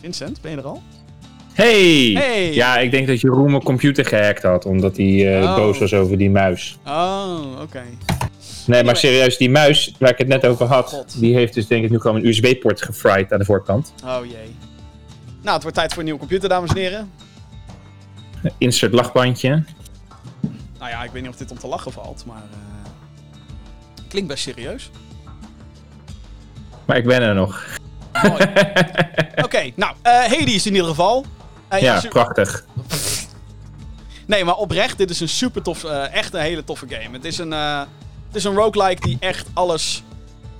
[0.00, 0.82] Vincent, ben je er al?
[1.52, 2.12] Hey!
[2.14, 2.54] hey!
[2.54, 5.56] Ja, ik denk dat Jeroen mijn computer gehackt had, omdat hij uh, oh.
[5.56, 6.78] boos was over die muis.
[6.86, 7.62] Oh, oké.
[7.62, 7.98] Okay.
[8.66, 11.20] Nee, maar serieus, die muis waar ik het net over had, God.
[11.20, 13.92] die heeft dus denk ik nu gewoon een USB-poort gefried aan de voorkant.
[14.04, 14.65] Oh jee.
[15.46, 17.12] Nou, het wordt tijd voor een nieuwe computer, dames en heren.
[18.58, 19.64] Insert lachbandje.
[20.78, 22.42] Nou ja, ik weet niet of dit om te lachen valt, maar...
[22.50, 22.90] Uh...
[24.08, 24.90] Klinkt best serieus.
[26.84, 27.64] Maar ik ben er nog.
[28.22, 28.42] Mooi.
[29.44, 31.24] Oké, nou, eh Hades in ieder geval.
[31.68, 32.64] Eh, Ja, prachtig.
[34.26, 37.16] Nee, maar oprecht, dit is een super tof, eh, echt een hele toffe game.
[37.16, 37.78] Het is een, eh,
[38.26, 40.02] het is een roguelike die echt alles,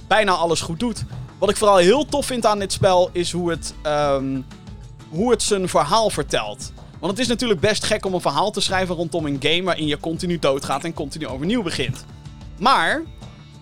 [0.07, 1.05] bijna alles goed doet.
[1.39, 4.41] Wat ik vooral heel tof vind aan dit spel is hoe het, ehm,
[5.09, 6.73] hoe het zijn verhaal vertelt.
[6.99, 9.87] Want het is natuurlijk best gek om een verhaal te schrijven rondom een game waarin
[9.87, 12.05] je continu doodgaat en continu overnieuw begint.
[12.59, 13.03] Maar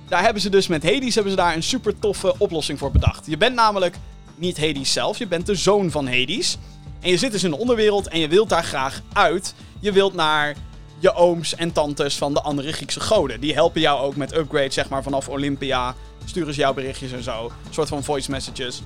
[0.08, 3.26] daar hebben ze dus met Hades hebben ze daar een super toffe oplossing voor bedacht.
[3.26, 3.96] Je bent namelijk
[4.34, 6.58] niet Hades zelf, je bent de zoon van Hades.
[7.00, 9.54] En je zit dus in de onderwereld en je wilt daar graag uit.
[9.80, 10.54] Je wilt naar
[10.98, 13.40] je ooms en tantes van de andere Griekse goden.
[13.40, 15.94] Die helpen jou ook met upgrades, zeg maar, vanaf Olympia.
[16.24, 17.44] Sturen ze jou berichtjes en zo.
[17.44, 18.82] Een soort van voice messages.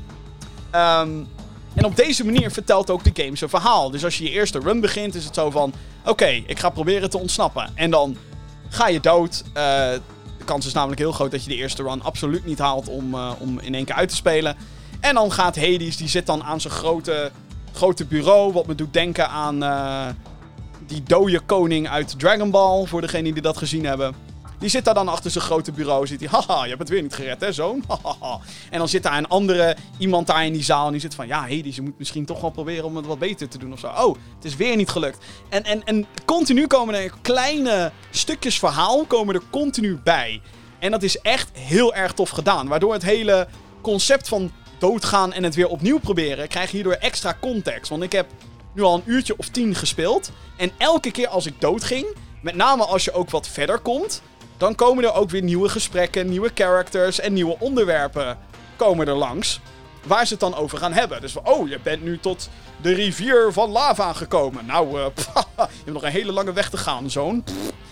[0.70, 1.10] Ehm,
[1.78, 3.90] en op deze manier vertelt ook de game zijn verhaal.
[3.90, 5.72] Dus als je je eerste run begint, is het zo van...
[6.04, 7.70] Oké, ik ga proberen te ontsnappen.
[7.74, 8.16] En dan
[8.68, 9.44] ga je dood.
[9.46, 9.52] Eh,
[10.38, 13.14] de kans is namelijk heel groot dat je de eerste run absoluut niet haalt om,
[13.14, 14.56] eh, om in één keer uit te spelen.
[15.00, 17.30] En dan gaat Hades, die zit dan aan zijn grote,
[17.72, 18.52] grote bureau.
[18.52, 20.06] Wat me doet denken aan eh,
[20.86, 22.86] die dode koning uit Dragon Ball.
[22.86, 24.14] Voor degenen die dat gezien hebben.
[24.58, 26.06] Die zit daar dan achter zijn grote bureau.
[26.06, 27.84] Zit hij, haha, je hebt het weer niet gered, hè, zoon?
[27.88, 28.40] Hahaha.
[28.70, 30.86] En dan zit daar een andere iemand daar in die zaal.
[30.86, 33.18] En die zit van, ja, Hades, je moet misschien toch wel proberen om het wat
[33.18, 33.86] beter te doen of zo.
[33.86, 35.24] Oh, het is weer niet gelukt.
[35.48, 40.40] En, en, en continu komen er kleine stukjes verhaal komen er continu bij.
[40.78, 42.68] En dat is echt heel erg tof gedaan.
[42.68, 43.48] Waardoor het hele
[43.80, 47.90] concept van doodgaan en het weer opnieuw proberen, krijg je hierdoor extra context.
[47.90, 48.26] Want ik heb
[48.74, 50.30] nu al een uurtje of tien gespeeld.
[50.56, 52.06] En elke keer als ik doodging,
[52.42, 54.22] met name als je ook wat verder komt,
[54.58, 58.38] dan komen er ook weer nieuwe gesprekken, nieuwe characters en nieuwe onderwerpen
[58.76, 59.60] komen er langs.
[60.06, 61.20] Waar ze het dan over gaan hebben.
[61.20, 62.48] Dus oh, je bent nu tot
[62.80, 64.66] de rivier van lava gekomen.
[64.66, 65.06] Nou, eh,
[65.56, 67.44] je hebt nog een hele lange weg te gaan, zoon.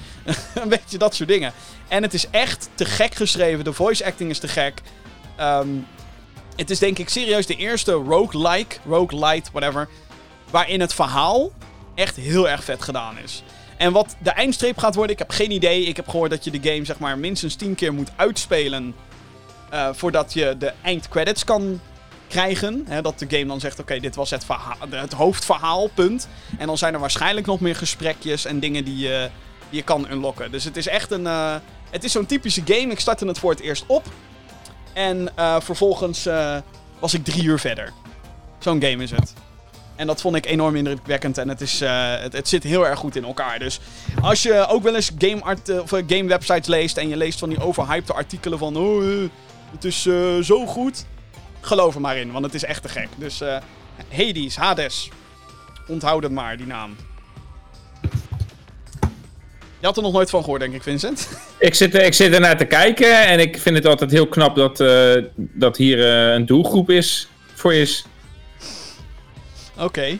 [0.54, 1.52] een beetje dat soort dingen.
[1.88, 3.64] En het is echt te gek geschreven.
[3.64, 4.82] De voice acting is te gek.
[5.36, 5.68] Ehm,
[6.56, 9.88] het is denk ik serieus de eerste roguelike, roguelite, whatever,
[10.50, 11.52] waarin het verhaal
[11.94, 13.42] echt heel erg vet gedaan is.
[13.76, 15.84] En wat de eindstreep gaat worden, ik heb geen idee.
[15.84, 18.94] Ik heb gehoord dat je de game zeg maar minstens 10 keer moet uitspelen
[19.70, 21.80] eh, voordat je de eindcredits kan
[22.28, 22.84] krijgen.
[22.88, 26.28] Hè, dat de game dan zegt, oké, dit was het, verhaal, het hoofdverhaal, punt.
[26.58, 29.30] En dan zijn er waarschijnlijk nog meer gesprekjes en dingen die je,
[29.70, 30.50] die je kan unlocken.
[30.50, 31.26] Dus het is echt een...
[31.26, 31.54] eh,
[31.90, 32.92] het is zo'n typische game.
[32.92, 34.04] Ik startte het voor het eerst op.
[34.92, 36.28] En eh, vervolgens
[36.98, 37.92] was ik drie uur verder.
[38.58, 39.34] Zo'n game is het.
[39.96, 41.38] En dat vond ik enorm indrukwekkend.
[41.38, 43.58] En het, is, eh, het, zit heel erg goed in elkaar.
[43.58, 43.80] Dus
[44.22, 46.96] als je ook wel eens game, art, eh, of, eh, game websites leest.
[46.96, 48.76] En je leest van die overhyped artikelen van.
[48.76, 49.28] Oh,
[49.70, 50.02] het is
[50.42, 51.04] zo goed.
[51.60, 53.08] Geloof er maar in, want het is echt te gek.
[53.16, 53.40] Dus
[54.12, 55.10] Hades, Hades.
[55.88, 56.96] Onthoud het maar, die naam.
[59.78, 61.28] Je had er nog nooit van gehoord, denk ik, Vincent.
[61.58, 64.56] Ik zit, ik zit er naar te kijken en ik vind het altijd heel knap
[64.56, 64.84] dat,
[65.34, 68.04] dat hier een doelgroep is voor is.
[69.78, 70.18] Oké.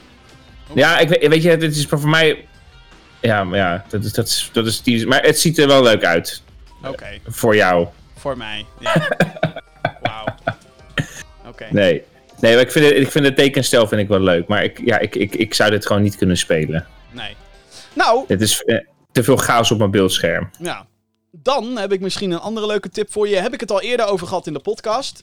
[0.75, 2.47] Ja, ik weet, je, dit is voor mij.
[3.21, 5.83] Ja, maar ja, dat is, dat is, dat is die, maar het ziet er wel
[5.83, 6.43] leuk uit
[6.85, 7.19] Oké.
[7.27, 7.87] voor jou.
[8.17, 8.67] Voor mij.
[8.81, 9.09] Ja.
[10.03, 10.25] Wauw.
[11.47, 11.67] Oké.
[11.71, 12.03] Nee.
[12.41, 14.49] Nee, maar ik vind, het, ik vind het tekenstijl vind ik wel leuk.
[14.49, 16.87] Maar ik, ja, ik, ik, ik zou dit gewoon niet kunnen spelen.
[17.11, 17.37] Nee.
[17.93, 18.79] Nou, Dit is eh,
[19.13, 20.51] te veel chaos op mijn beeldscherm.
[20.59, 20.87] ja.
[21.43, 23.37] Dan heb ik misschien een andere leuke tip voor je.
[23.37, 25.21] Heb ik het al eerder over gehad in de podcast.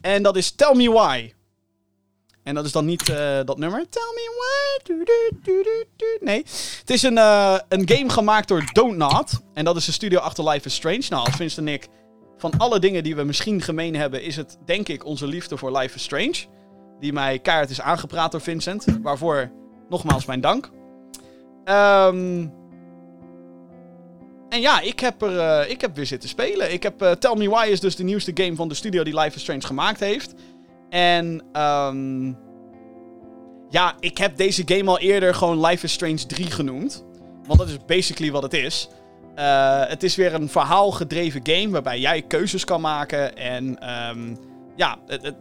[0.00, 1.32] En dat is Tell Me Why.
[2.44, 3.88] En dat is dan niet eh, dat nummer.
[3.88, 4.94] Tell Me Why.
[6.20, 6.44] Nee.
[6.78, 9.42] Het is een, eh, een game gemaakt door Don't.
[9.54, 11.04] En dat is de studio achter Life is Strange.
[11.08, 11.88] Nou, als Vincent en ik
[12.38, 14.22] van alle dingen die we misschien gemeen hebben...
[14.22, 16.34] is het denk ik onze liefde voor Life is Strange.
[17.00, 18.84] Die mij keihard is aangepraat door Vincent.
[19.02, 19.50] Waarvoor
[19.88, 20.70] nogmaals mijn dank.
[21.64, 22.46] Ehm...
[24.48, 26.72] En ja, ik heb, er, eh, ik heb weer zitten spelen.
[26.72, 29.36] Ik heb, Tell Me Why is dus de nieuwste game van de studio die Life
[29.36, 30.34] is Strange gemaakt heeft.
[30.88, 32.32] En ehm
[33.68, 37.04] ja, ik heb deze game al eerder gewoon Life is Strange 3 genoemd.
[37.46, 38.88] Want dat is basically wat het is.
[39.34, 43.36] Eh, het is weer een verhaalgedreven game waarbij jij keuzes kan maken.
[43.36, 44.34] En ehm,
[44.76, 45.34] ja, het-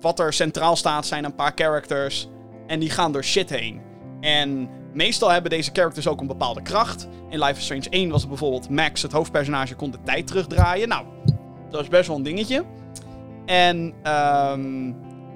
[0.00, 2.28] wat er centraal staat zijn een paar characters.
[2.66, 3.80] En die gaan door shit heen.
[4.20, 7.08] En meestal hebben deze characters ook een bepaalde kracht.
[7.30, 10.88] In Life is Strange 1 was het bijvoorbeeld Max, het hoofdpersonage, kon de tijd terugdraaien.
[10.88, 11.04] Nou,
[11.70, 12.64] dat is best wel een dingetje.
[13.48, 14.92] En ehm,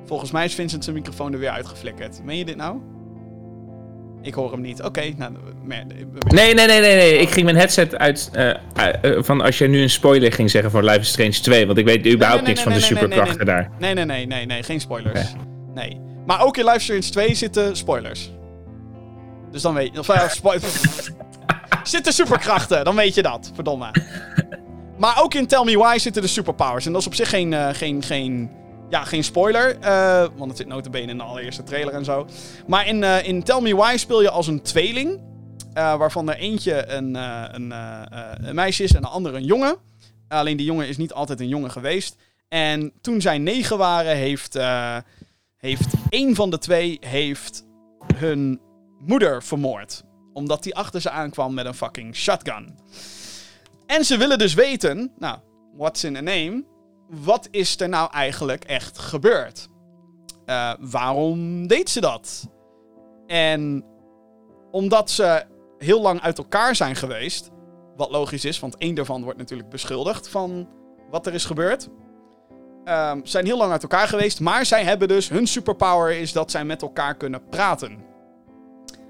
[0.07, 2.25] volgens mij is Vincent zijn microfoon er weer uitgeflikkerd.
[2.25, 2.81] Meen je dit nou?
[4.23, 4.83] Ik hoor hem niet.
[4.83, 5.33] Oké, nou...
[5.65, 5.85] Nee,
[6.55, 7.19] nee, nee, nee, nee.
[7.19, 8.31] Ik ging mijn headset uit.
[8.33, 8.51] eh,
[9.03, 11.67] eh, van als jij nu een spoiler ging zeggen voor Life is Strange 2.
[11.67, 13.71] Want ik weet überhaupt nee, niks van de superkrachten daar.
[13.79, 15.35] Nee, nee, nee, nee, nee, geen spoilers.
[15.75, 16.01] Nee.
[16.27, 18.33] Maar ook in Life is Strange 2 zitten spoilers.
[19.51, 19.99] Dus dan weet je...
[19.99, 20.07] Of,
[21.83, 23.51] zitten superkrachten, dan weet je dat.
[23.55, 23.91] Verdomme.
[25.03, 26.87] Maar ook in Tell Me Why zitten de superpowers.
[26.87, 28.51] En dat is op zich geen, eh, geen, geen,
[28.91, 29.79] ja, geen spoiler.
[29.81, 32.27] eh, want het zit notabene in de allereerste trailer en zo.
[32.67, 35.31] Maar in, eh, in Tell Me Why speel je als een tweeling.
[35.75, 37.75] waarvan er eentje een, een,
[38.55, 39.77] meisje is en de andere een jongen.
[40.29, 42.17] Alleen die jongen is niet altijd een jongen geweest.
[42.49, 44.59] En toen zij negen waren, heeft,
[45.57, 47.65] heeft één van de twee heeft
[48.15, 48.61] hun
[48.99, 50.05] moeder vermoord.
[50.33, 52.75] Omdat die achter ze aankwam met een fucking shotgun.
[53.93, 55.39] En ze willen dus weten, nou,
[55.77, 56.65] what's in a name?
[57.09, 59.69] Wat is er nou eigenlijk echt gebeurd?
[60.45, 62.49] Eh, waarom deed ze dat?
[63.27, 63.85] En
[64.71, 65.45] omdat ze
[65.79, 67.51] heel lang uit elkaar zijn geweest,
[67.97, 70.69] wat logisch is, want één daarvan wordt natuurlijk beschuldigd van
[71.11, 71.89] wat er is gebeurd.
[72.85, 76.51] Ehm, zijn heel lang uit elkaar geweest, maar zij hebben dus hun superpower is dat
[76.51, 78.05] zij met elkaar kunnen praten.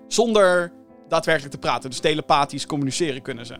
[0.08, 0.72] Zonder
[1.08, 3.56] daadwerkelijk te praten, dus telepathisch communiceren kunnen ze.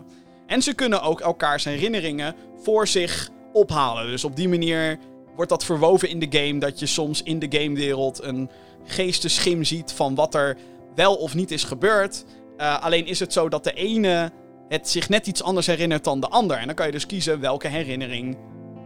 [0.53, 4.07] En ze kunnen ook elkaars herinneringen voor zich ophalen.
[4.07, 4.99] Dus op die manier
[5.35, 8.51] wordt dat verwoven in de game dat je soms in de gamewereld een
[8.85, 10.57] geesteschim ziet van wat er
[10.95, 12.25] wel of niet is gebeurd.
[12.57, 14.33] Eh, alleen is het zo dat de ene
[14.69, 16.57] het zich net iets anders herinnert dan de ander.
[16.57, 18.37] En dan kan je dus kiezen welke herinnering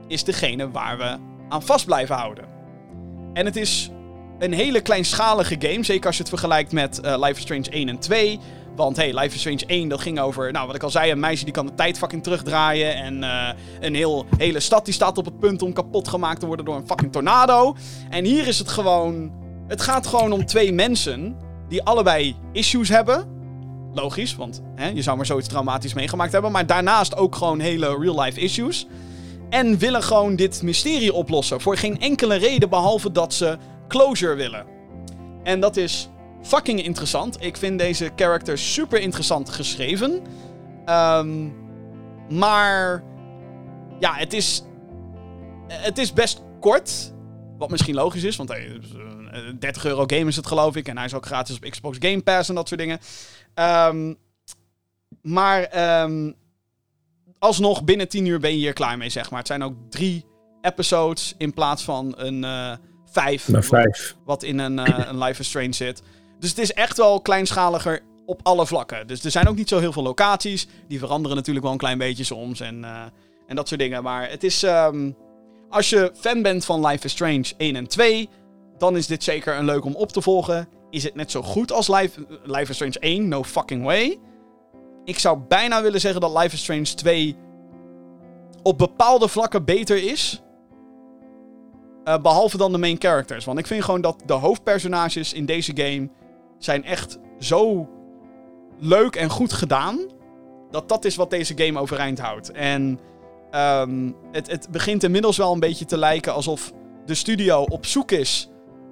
[0.09, 1.17] is degene waar we
[1.49, 2.45] aan vast blijven houden.
[3.33, 3.91] En het is
[4.39, 7.89] een hele kleinschalige game, zeker als je het vergelijkt met eh, Life is Strange 1
[7.89, 8.39] en 2.
[8.77, 11.21] Want hey, Life is Strange 1, dat ging over, nou wat ik al zei, een
[11.21, 12.95] meisje die kan de tijd fucking terugdraaien.
[12.95, 13.49] En eh,
[13.81, 16.77] een heel, hele stad die staat op het punt om kapot gemaakt te worden door
[16.77, 17.77] een fucking tornado.
[18.11, 19.33] En hier is het gewoon,
[19.69, 21.37] het gaat gewoon om twee mensen
[21.69, 23.35] die allebei issues hebben.
[23.93, 26.53] Logisch, want hè, je zou maar zoiets traumatisch meegemaakt hebben.
[26.53, 28.87] Maar daarnaast ook gewoon hele real-life issues.
[29.51, 31.61] En willen gewoon dit mysterie oplossen.
[31.61, 33.59] Voor geen enkele reden behalve dat ze
[33.89, 34.65] closure willen.
[35.43, 36.09] En dat is
[36.47, 37.43] fucking interessant.
[37.43, 40.23] Ik vind deze character super interessant geschreven.
[40.85, 41.49] Ehm,
[42.29, 43.03] maar
[44.01, 44.63] ja, het is,
[45.69, 47.15] het is best kort.
[47.59, 48.81] Wat misschien logisch is, want hey,
[49.59, 50.89] 30 euro game is het geloof ik.
[50.89, 52.99] En hij is ook gratis op Xbox Game Pass en dat soort dingen.
[53.55, 54.15] Ehm,
[55.23, 56.33] maar ehm,
[57.39, 59.39] alsnog, binnen 10 uur ben je hier klaar mee, zeg maar.
[59.39, 60.25] Het zijn ook drie
[60.61, 62.73] episodes in plaats van een eh,
[63.05, 63.49] vijf.
[63.53, 64.17] Vijf.
[64.25, 66.03] Wat in een, eh, een Life is Strange zit.
[66.39, 69.07] Dus het is echt wel kleinschaliger op alle vlakken.
[69.07, 70.67] Dus er zijn ook niet zo heel veel locaties.
[70.89, 72.61] Die veranderen natuurlijk wel een klein beetje soms.
[72.61, 73.03] En, eh,
[73.47, 74.03] en dat soort dingen.
[74.03, 74.63] Maar het is...
[74.63, 75.11] ehm,
[75.71, 78.29] als je fan bent van Life is Strange 1 en 2...
[78.79, 80.69] Dan is dit zeker een leuk om op te volgen.
[80.91, 83.29] Is het net zo goed als Life, Life is Strange 1?
[83.29, 84.19] No fucking way.
[85.05, 87.37] Ik zou bijna willen zeggen dat Life is Strange 2
[88.63, 90.43] op bepaalde vlakken beter is.
[92.05, 93.45] Eh, behalve dan de main characters.
[93.45, 96.09] Want ik vind gewoon dat de hoofdpersonages in deze game
[96.59, 97.89] zijn echt zo
[98.79, 99.99] leuk en goed gedaan.
[100.71, 102.51] Dat dat is wat deze game overeind houdt.
[102.51, 102.99] En
[103.51, 106.73] ehm, het, het begint inmiddels wel een beetje te lijken alsof
[107.07, 108.49] de studio op zoek is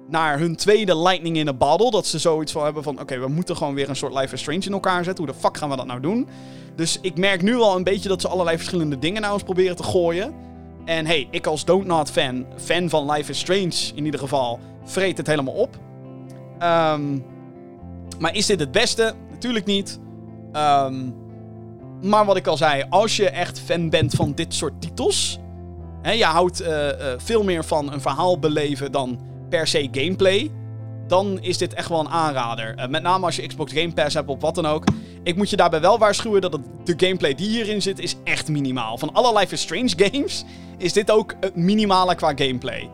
[0.07, 1.91] naar hun tweede lightning in a bottle.
[1.91, 2.99] Dat ze zoiets van hebben van...
[2.99, 5.25] Oké, we moeten gewoon weer een soort Life is Strange in elkaar zetten.
[5.25, 6.27] Hoe de fuck gaan we dat nou doen?
[6.75, 9.75] Dus ik merk nu al een beetje dat ze allerlei verschillende dingen naar ons proberen
[9.75, 10.33] te gooien.
[10.85, 14.59] En hey, ik als Don't Not fan, fan van Life is Strange in ieder geval,
[14.83, 15.77] vreet het helemaal op.
[16.59, 17.19] Ehm,
[18.19, 19.13] maar is dit het beste?
[19.31, 19.99] Natuurlijk niet.
[20.51, 21.09] Ehm,
[22.01, 25.39] maar wat ik al zei, als je echt fan bent van dit soort titels...
[26.01, 30.51] Hè, je houdt eh, eh, veel meer van een verhaal beleven dan per se gameplay...
[31.07, 32.75] Dan is dit echt wel een aanrader.
[32.75, 34.83] Eh, met name als je Xbox Game Pass hebt of wat dan ook.
[35.23, 38.97] Ik moet je daarbij wel waarschuwen dat de gameplay die hierin zit is echt minimaal.
[38.97, 40.45] Van alle Life is Strange games
[40.77, 42.89] is dit ook het minimale qua gameplay.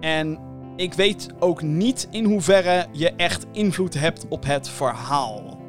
[0.00, 0.38] En
[0.80, 5.60] ik weet ook niet in hoeverre je echt invloed hebt op het verhaal.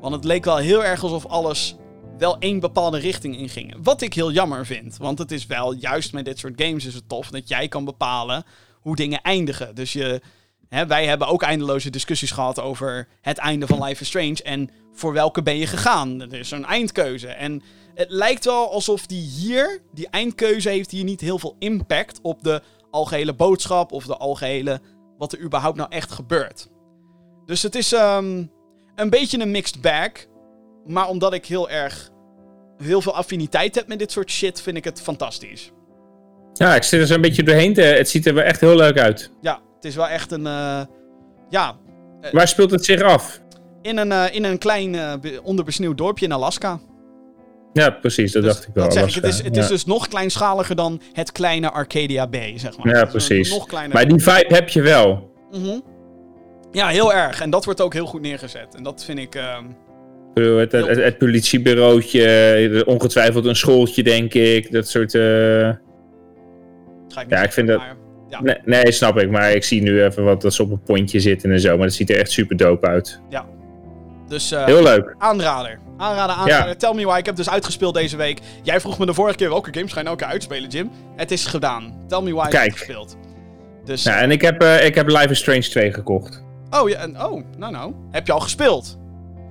[0.00, 1.76] Want het leek wel heel erg alsof alles
[2.18, 3.76] wel één bepaalde richting inging.
[3.82, 4.96] Wat ik heel jammer vind.
[4.96, 7.84] Want het is wel, juist met dit soort games is het tof dat jij kan
[7.84, 8.44] bepalen
[8.80, 9.74] hoe dingen eindigen.
[9.74, 10.20] Dus je,
[10.68, 14.42] hè, wij hebben ook eindeloze discussies gehad over het einde van Life is Strange.
[14.42, 16.20] En voor welke ben je gegaan?
[16.20, 17.28] Er is een eindkeuze.
[17.28, 17.62] En
[17.94, 22.42] het lijkt wel alsof die hier, die eindkeuze heeft hier niet heel veel impact op
[22.42, 22.62] de
[22.92, 24.80] algehele boodschap of de algehele
[25.18, 26.68] wat er überhaupt nou echt gebeurt.
[27.46, 28.44] Dus het is ehm,
[28.94, 30.10] een beetje een mixed bag.
[30.86, 32.10] Maar omdat ik heel erg
[32.82, 35.72] heel veel affiniteit heb met dit soort shit, vind ik het fantastisch.
[36.52, 37.74] Ja, ik zit er zo'n beetje doorheen.
[37.74, 39.30] Te, het ziet er wel echt heel leuk uit.
[39.40, 40.46] Ja, het is wel echt een.
[40.46, 40.80] eh,
[41.48, 41.76] ja,
[42.32, 43.40] Waar speelt het zich af?
[43.82, 46.80] in een, eh, in een klein eh, be- onderbesneeuwd dorpje in Alaska.
[47.72, 48.84] Ja, precies, dat Dus dacht ik wel.
[48.84, 49.62] Dat zeg ik, het is, het ja.
[49.62, 52.94] is dus nog kleinschaliger dan het kleine Arcadia Bay, zeg maar.
[52.96, 53.58] Ja, precies.
[53.92, 55.30] Maar die vibe heb je wel.
[55.50, 55.78] Mhm.
[56.72, 57.40] Ja, heel erg.
[57.40, 58.74] En dat wordt ook heel goed neergezet.
[58.74, 59.64] En dat vind ik, ehm,
[60.34, 64.72] het, het, het politiebureautje, ongetwijfeld een schooltje, denk ik.
[64.72, 65.14] Dat soort.
[65.14, 65.76] eh, ik
[67.28, 67.96] Ja, ik vind dat- maar-
[68.28, 68.42] Ja.
[68.42, 69.30] Nee, nee, snap ik.
[69.30, 71.76] Maar ik zie nu even wat dat ze op een pontje zitten en zo.
[71.76, 73.20] Maar dat ziet er echt super dope uit.
[74.28, 75.14] Dus eh, Heel leuk.
[75.18, 75.78] aanrader.
[76.02, 76.76] Aanrader, aanrader.
[76.76, 77.18] Tell me why.
[77.18, 78.40] Ik heb dus uitgespeeld deze week.
[78.62, 80.90] Jij vroeg me de vorige keer welke games ga je nou elke keer uitspelen, Jim.
[81.16, 81.94] Het is gedaan.
[82.08, 82.64] Tell me why ik Kijk.
[82.64, 83.16] heb gespeeld.
[83.84, 86.42] Dus, Nou, en ik heb, eh, ik heb Life is Strange 2 gekocht.
[86.70, 87.94] oh, ja, en, oh, nou nou.
[88.10, 88.98] Heb je al gespeeld?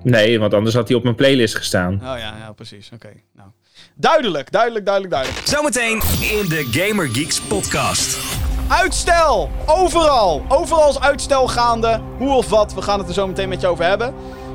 [0.03, 1.93] Nee, want anders had hij op mijn playlist gestaan.
[1.93, 2.89] Oh ja, ja precies.
[2.93, 3.09] Oké.
[3.35, 3.49] Nou.
[3.95, 5.47] Duidelijk, duidelijk, duidelijk, duidelijk.
[5.47, 6.01] Zometeen
[6.39, 8.19] in de Gamer Geeks podcast.
[8.67, 9.49] Uitstel!
[9.65, 10.45] Overal!
[10.47, 11.99] Overal is uitstel gaande.
[12.17, 14.13] Hoe of wat, we gaan het er zo meteen met je over hebben.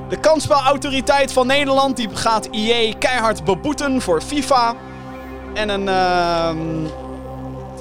[0.08, 4.74] De kansspelautoriteit van Nederland die gaat EA keihard beboeten voor FIFA.
[5.54, 5.88] En een.
[5.88, 7.04] ehm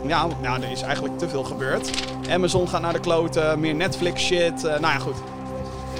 [0.07, 1.89] ja, nou, er is eigenlijk te veel gebeurd.
[2.29, 4.63] Amazon gaat naar de kloten, meer Netflix shit.
[4.63, 5.15] eh, nou ja, goed.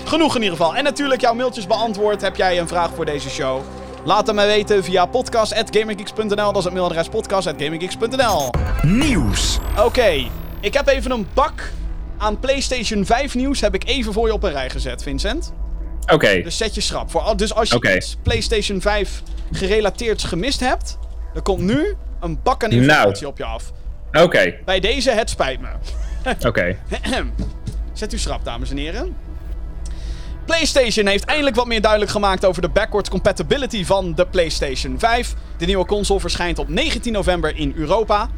[0.04, 0.76] Genoeg in ieder geval.
[0.76, 2.22] En natuurlijk, jouw mailtjes beantwoord.
[2.22, 3.62] Heb jij een vraag voor deze show?
[4.04, 6.36] Laat het mij weten via podcast.gamergeeks.nl.
[6.36, 8.50] Dat is het mailadres podcast.gamergeeks.nl.
[8.82, 9.60] Nieuws.
[9.80, 11.72] Oké, ik heb even een bak
[12.18, 13.62] aan PlayStation 5 nieuws.
[13.62, 15.54] Heb ik even voor je op een rij gezet, Vincent.
[16.13, 17.22] Oké, Dus zet je schrap voor.
[17.22, 20.98] al- Dus als je iets PlayStation 5 gerelateerd gemist hebt,
[21.34, 23.26] dan komt nu een bak aan informatie Nou.
[23.26, 23.72] op je af.
[24.24, 25.68] oké, Bij deze, het spijt me.
[26.50, 26.78] oké.
[27.94, 29.15] Zet u schrap, dames en heren.
[30.46, 35.34] PlayStation heeft eindelijk wat meer duidelijk gemaakt over de backwards compatibility van de PlayStation 5.
[35.58, 38.30] De nieuwe console verschijnt op 19 november in Europa.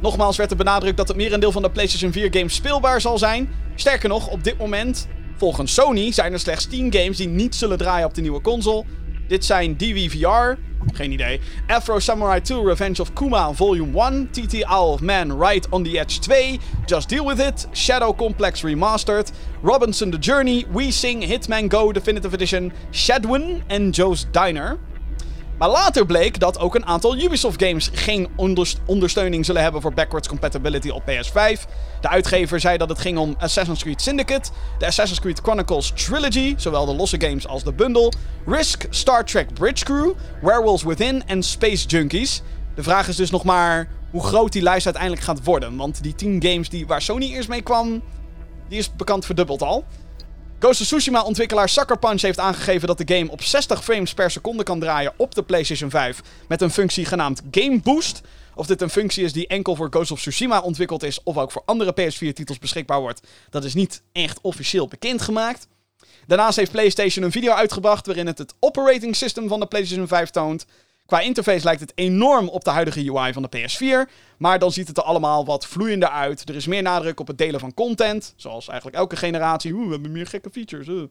[0.00, 3.50] Nogmaals werd er benadrukt dat het merendeel van de PlayStation 4 games speelbaar zal zijn.
[3.74, 7.78] Sterker nog, op dit moment, volgens Sony, zijn er slechts 10 games die niet zullen
[7.78, 8.84] draaien op de nieuwe console.
[9.28, 10.58] Dit zijn DWVR,
[10.92, 15.66] geen idee, Afro Samurai 2 Revenge of Kuma Volume 1, TT Isle of Man Ride
[15.70, 20.90] on the Edge 2, Just Deal With It, Shadow Complex Remastered, Robinson The Journey, We
[20.90, 24.78] Sing, Hitman Go Definitive Edition, Shadwin en Joe's Diner.
[25.62, 29.94] Maar later bleek dat ook een aantal Ubisoft games geen onders- ondersteuning zullen hebben voor
[29.94, 31.66] backwards compatibility op PS5.
[32.00, 36.54] De uitgever zei dat het ging om Assassin's Creed Syndicate, de Assassin's Creed Chronicles Trilogy,
[36.56, 38.12] zowel de losse games als de bundle,
[38.46, 42.42] Risk, Star Trek Bridge Crew, Werewolves Within en Space Junkies.
[42.74, 46.14] De vraag is dus nog maar hoe groot die lijst uiteindelijk gaat worden, want die
[46.14, 48.02] 10 games die, waar Sony eerst mee kwam,
[48.68, 49.84] die is bekend verdubbeld al.
[50.62, 54.62] Ghost of Tsushima-ontwikkelaar Sucker Punch heeft aangegeven dat de game op 60 frames per seconde
[54.62, 58.20] kan draaien op de PlayStation 5 met een functie genaamd Game Boost.
[58.54, 61.52] Of dit een functie is die enkel voor Ghost of Tsushima ontwikkeld is of ook
[61.52, 63.20] voor andere PS4-titels beschikbaar wordt,
[63.50, 65.68] dat is niet echt officieel bekendgemaakt.
[66.26, 70.30] Daarnaast heeft PlayStation een video uitgebracht waarin het het operating system van de PlayStation 5
[70.30, 70.66] toont.
[71.12, 74.88] Qua interface lijkt het enorm op de huidige UI van de PS4, maar dan ziet
[74.88, 76.48] het er allemaal wat vloeiender uit.
[76.48, 79.72] Er is meer nadruk op het delen van content, zoals eigenlijk elke generatie.
[79.72, 80.88] Oeh, we hebben meer gekke features.
[80.88, 81.02] eh.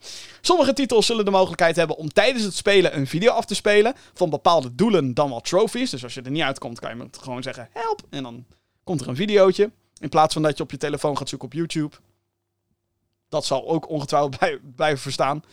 [0.42, 3.94] Sommige titels zullen de mogelijkheid hebben om tijdens het spelen een video af te spelen
[4.14, 5.90] van bepaalde doelen dan wel trophies.
[5.90, 8.46] Dus als je er niet uitkomt, kan je gewoon zeggen help en dan
[8.84, 9.72] komt er een videootje.
[10.00, 11.96] In plaats van dat je op je telefoon gaat zoeken op YouTube.
[13.30, 14.38] Dat zal ook ongetwijfeld
[14.76, 15.44] blijven verstaan.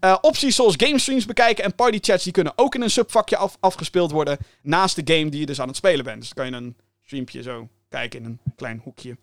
[0.00, 4.10] Eh, opties zoals gamestreams bekijken en partychats die kunnen ook in een subvakje af, afgespeeld
[4.10, 6.20] worden naast de game die je dus aan het spelen bent.
[6.20, 9.16] Dus dan kan je een streampje zo kijken in een klein hoekje.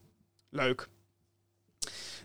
[0.49, 0.87] Leuk.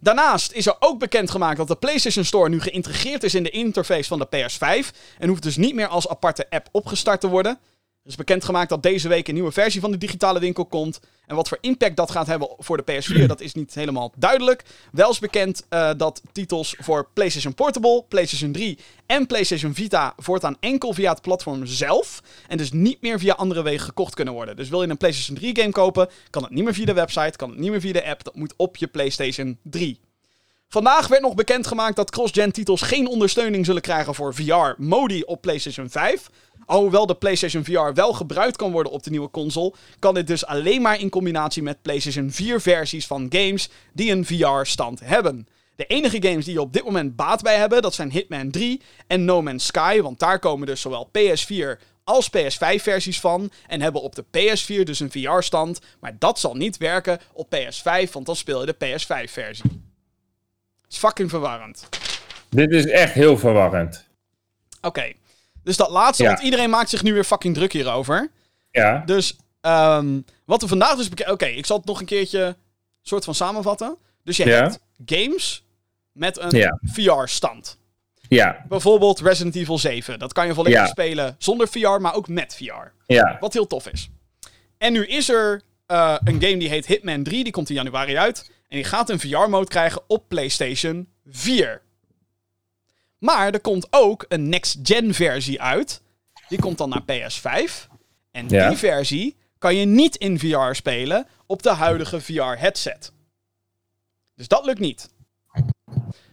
[0.01, 4.09] Daarnaast is er ook bekendgemaakt dat de PlayStation Store nu geïntegreerd is in de interface
[4.09, 7.59] van de PS5 en hoeft dus niet meer als aparte app opgestart te worden.
[8.05, 11.01] Er is bekendgemaakt dat deze week een nieuwe versie van de digitale winkel komt.
[11.27, 14.65] En wat voor impact dat gaat hebben voor de PS4, dat is niet helemaal duidelijk.
[14.93, 20.57] Wel is bekend eh, dat titels voor PlayStation Portable, PlayStation 3 en PlayStation Vita voortaan
[20.61, 22.23] enkel via het platform zelf.
[22.49, 24.57] En dus niet meer via andere wegen gekocht kunnen worden.
[24.57, 27.37] Dus wil je een PlayStation 3 game kopen, kan het niet meer via de website,
[27.37, 28.25] kan het niet meer via de app.
[28.25, 30.01] Dat moet op je PlayStation 3.
[30.75, 35.91] Vandaag werd nog bekendgemaakt dat cross-gen titels geen ondersteuning zullen krijgen voor VR-modi op PlayStation
[35.91, 36.31] 5.
[36.67, 40.47] Alhoewel de PlayStation VR wel gebruikt kan worden op de nieuwe console, kan dit dus
[40.47, 45.47] alleen maar in combinatie met PlayStation 4 versies van games die een VR-stand hebben.
[45.77, 48.81] De enige games die je op dit moment baat bij hebben, dat zijn Hitman 3
[49.07, 53.81] en No Man's Sky, want daar komen dus zowel PS4 als PS5 versies van en
[53.81, 58.27] hebben op de PS4 dus een VR-stand, maar dat zal niet werken op PS5, want
[58.27, 59.83] dan speel je de PS5 versie.
[60.89, 61.89] is fucking verwarrend.
[62.49, 64.09] Dit is echt heel verwarrend.
[64.81, 65.13] Oké.
[65.65, 66.29] Dus dat laatste, Ja.
[66.29, 68.31] want iedereen maakt zich nu weer fucking druk hierover.
[68.71, 71.35] Ja, Dus ehm, wat we vandaag dus bekijken...
[71.35, 72.57] Oké, ik zal het nog een keertje
[73.03, 73.97] soort van samenvatten.
[74.25, 74.51] Dus je Ja.
[74.63, 75.65] hebt games
[76.13, 76.79] met een Ja.
[76.83, 77.79] VR-stand.
[78.29, 80.19] ja, Bijvoorbeeld Resident Evil 7.
[80.19, 80.87] Dat kan je volledig Ja.
[80.87, 82.93] spelen zonder VR, maar ook met VR.
[83.07, 84.09] ja, Wat heel tof is.
[84.79, 87.43] En nu is er eh, een game die heet Hitman 3.
[87.45, 88.51] Die komt in januari uit.
[88.69, 91.83] En die gaat een VR-mode krijgen op PlayStation 4.
[93.25, 96.03] Maar er komt ook een next-gen versie uit.
[96.49, 97.89] Die komt dan naar PS5.
[98.31, 98.69] En Ja.
[98.69, 103.13] die versie kan je niet in VR spelen op de huidige VR-headset.
[104.35, 105.13] Dus dat lukt niet.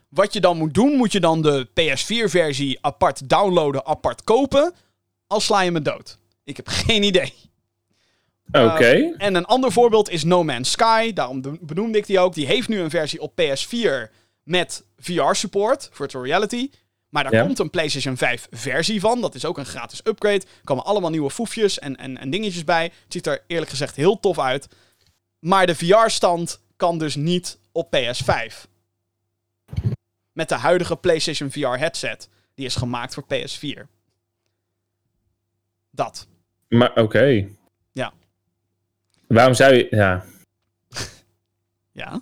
[0.10, 4.74] Wat je dan moet doen, moet je dan de PS4-versie apart downloaden, apart kopen.
[5.28, 6.18] Al sla je me dood.
[6.44, 7.34] Ik heb geen idee.
[8.52, 8.96] Oké.
[8.96, 11.14] Uh, en een ander voorbeeld is No Man's Sky.
[11.14, 12.34] Daarom de- benoemde ik die ook.
[12.34, 14.12] Die heeft nu een versie op PS4
[14.44, 16.70] met VR-support, virtual reality.
[17.12, 17.44] Maar daar Ja.
[17.46, 19.22] komt een PlayStation 5 versie van.
[19.22, 20.36] Dat is ook een gratis upgrade.
[20.46, 22.84] Er komen allemaal nieuwe foefjes en, en, en dingetjes bij.
[22.84, 24.68] Het ziet er eerlijk gezegd heel tof uit.
[25.40, 28.66] Maar de VR-stand kan dus niet op PS5.
[30.32, 32.30] Met de huidige PlayStation VR headset.
[32.56, 33.82] Die is gemaakt voor PS4.
[35.90, 36.28] Dat.
[36.68, 37.48] Maar oké.
[37.92, 38.14] Ja.
[39.28, 39.88] Waarom zou je.
[39.90, 40.26] Ja.
[41.94, 42.22] Ja.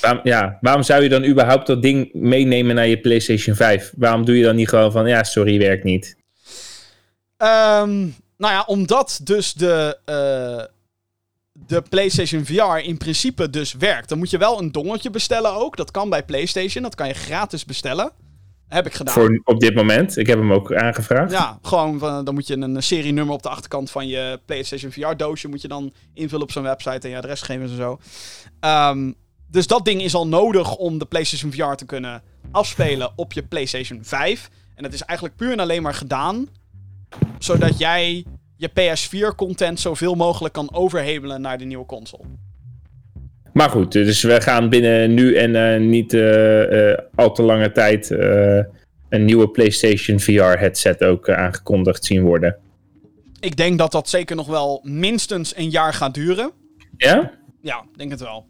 [0.00, 0.58] Waarom, ja.
[0.60, 3.92] Waarom zou je dan überhaupt dat ding meenemen naar je PlayStation 5?
[3.96, 5.06] Waarom doe je dan niet gewoon van.
[5.08, 6.16] Ja, sorry, werkt niet?
[7.36, 7.98] Ehm,
[8.36, 10.64] nou ja, omdat dus de, eh,
[11.52, 14.08] de PlayStation VR in principe dus werkt.
[14.08, 15.76] Dan moet je wel een dongeltje bestellen ook.
[15.76, 16.82] Dat kan bij PlayStation.
[16.82, 18.12] Dat kan je gratis bestellen.
[18.68, 19.14] Heb ik gedaan.
[19.14, 20.16] Voor op dit moment.
[20.16, 21.32] Ik heb hem ook aangevraagd.
[21.32, 25.16] Ja, gewoon van, dan moet je een serienummer op de achterkant van je PlayStation VR
[25.16, 27.98] doosje moet je dan invullen op zo'n website en je adresgegevens en zo.
[28.60, 29.12] Ehm,
[29.50, 33.42] dus dat ding is al nodig om de PlayStation VR te kunnen afspelen op je
[33.42, 34.50] PlayStation 5.
[34.74, 36.48] En dat is eigenlijk puur en alleen maar gedaan
[37.38, 38.24] zodat jij
[38.56, 42.24] je PS4-content zoveel mogelijk kan overhebelen naar de nieuwe console.
[43.52, 47.72] Maar goed, dus we gaan binnen nu en eh, niet eh, eh, al te lange
[47.72, 48.10] tijd
[49.08, 52.56] een nieuwe PlayStation VR-headset ook aangekondigd zien worden.
[53.40, 56.50] Ik denk dat dat zeker nog wel minstens een jaar gaat duren.
[56.96, 57.32] Ja?
[57.62, 58.46] Ja, denk het wel.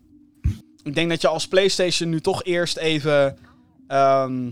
[0.88, 3.38] Ik denk dat je als PlayStation nu toch eerst even.
[3.86, 4.50] ehm,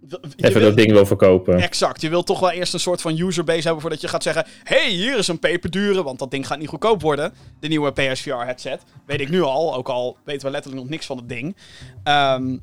[0.00, 1.60] wil- Even wil- dat ding wil verkopen.
[1.60, 2.00] Exact.
[2.00, 4.88] Je wilt toch wel eerst een soort van userbase hebben voordat je gaat zeggen: hey,
[4.90, 7.32] hier is een peperdure, want dat ding gaat niet goedkoop worden.
[7.60, 8.82] De nieuwe PSVR headset.
[9.06, 11.56] Weet ik nu al, ook al weten we letterlijk nog niks van het ding.
[12.02, 12.56] Ehm,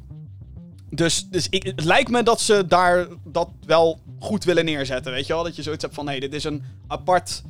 [0.90, 5.12] dus dus ik, het lijkt me dat ze daar dat wel goed willen neerzetten.
[5.12, 5.44] Weet je wel?
[5.44, 7.44] Dat je zoiets hebt van: hey, dit is een apart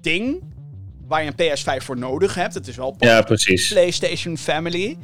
[0.00, 0.42] ding
[1.08, 2.54] waar je een PS5 voor nodig hebt.
[2.54, 3.68] Het is wel Ja, precies.
[3.68, 4.96] PlayStation Family.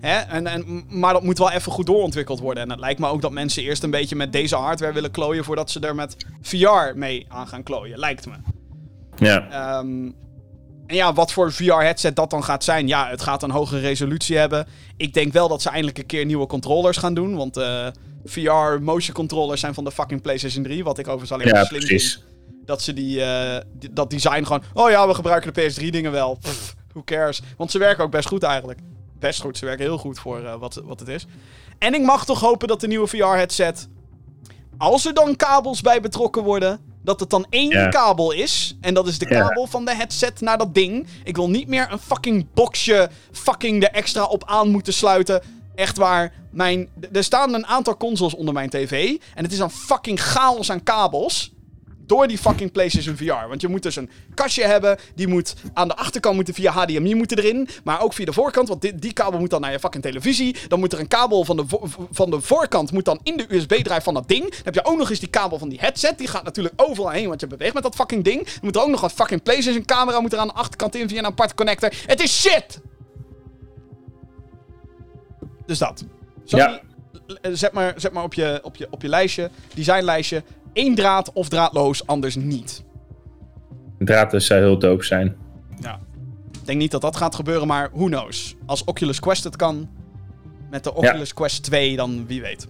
[0.00, 0.16] Hè?
[0.18, 2.62] En, en, maar dat moet wel even goed doorontwikkeld worden.
[2.62, 5.44] En het lijkt me ook dat mensen eerst een beetje met deze hardware willen klooien...
[5.44, 7.98] voordat ze er met VR mee aan gaan klooien.
[7.98, 8.32] Lijkt me.
[9.16, 9.48] Ja.
[9.50, 10.10] Ehm,
[10.86, 12.88] en ja, wat voor VR-headset dat dan gaat zijn...
[12.88, 14.66] Ja, het gaat een hogere resolutie hebben.
[14.96, 17.36] Ik denk wel dat ze eindelijk een keer nieuwe controllers gaan doen.
[17.36, 17.86] Want eh,
[18.24, 20.84] VR-motion controllers zijn van de fucking PlayStation 3.
[20.84, 22.12] Wat ik overigens alleen maar Ja, slim precies.
[22.12, 22.24] vind.
[22.64, 24.62] Dat ze die, eh, die- dat design gewoon...
[24.74, 26.38] Oh ja, we gebruiken de PS3-dingen wel.
[26.40, 27.40] Pff, who cares?
[27.56, 28.78] Want ze werken ook best goed eigenlijk.
[29.18, 31.26] Best goed, ze werken heel goed voor eh, wat, wat het is.
[31.78, 33.88] En ik mag toch hopen dat de nieuwe VR-headset...
[34.78, 36.80] Als er dan kabels bij betrokken worden...
[37.02, 38.76] Dat het dan één kabel is.
[38.80, 41.06] En dat is de kabel van de headset naar dat ding.
[41.24, 43.10] Ik wil niet meer een fucking boxje...
[43.32, 45.42] fucking er extra op aan moeten sluiten.
[45.74, 46.32] Echt waar.
[46.50, 49.16] Mijn, er staan een aantal consoles onder mijn tv.
[49.34, 51.52] En het is een fucking chaos aan kabels
[52.10, 53.48] door die fucking PlayStation VR.
[53.48, 54.98] Want je moet dus een kastje hebben.
[55.14, 57.68] Die moet aan de achterkant moeten via HDMI moeten erin.
[57.84, 58.68] Maar ook via de voorkant.
[58.68, 60.56] Want die, die kabel moet dan naar je fucking televisie.
[60.68, 61.64] Dan moet er een kabel van de,
[62.10, 64.42] van de voorkant moet dan in de USB-drive van dat ding.
[64.42, 66.18] Dan heb je ook nog eens die kabel van die headset.
[66.18, 67.28] Die gaat natuurlijk overal heen.
[67.28, 68.44] Want je beweegt met dat fucking ding.
[68.44, 71.08] Dan moet er ook nog een fucking PlayStation camera moet er aan de achterkant in
[71.08, 71.92] via een aparte connector.
[72.06, 72.80] Het is shit!
[75.66, 76.04] Dus dat.
[76.44, 76.80] Sony, Ja.
[77.26, 80.42] l- zet maar, zet maar op, je, op, je, op je lijstje, designlijstje.
[80.72, 82.82] Één draad of draadloos, anders niet.
[83.98, 85.36] Draadloos zou heel dope zijn.
[85.80, 86.00] Ja.
[86.52, 88.56] Ik denk niet dat dat gaat gebeuren, maar who knows.
[88.66, 89.88] Als Oculus Quest het kan,
[90.70, 92.66] met de Oculus Quest 2, dan wie weet.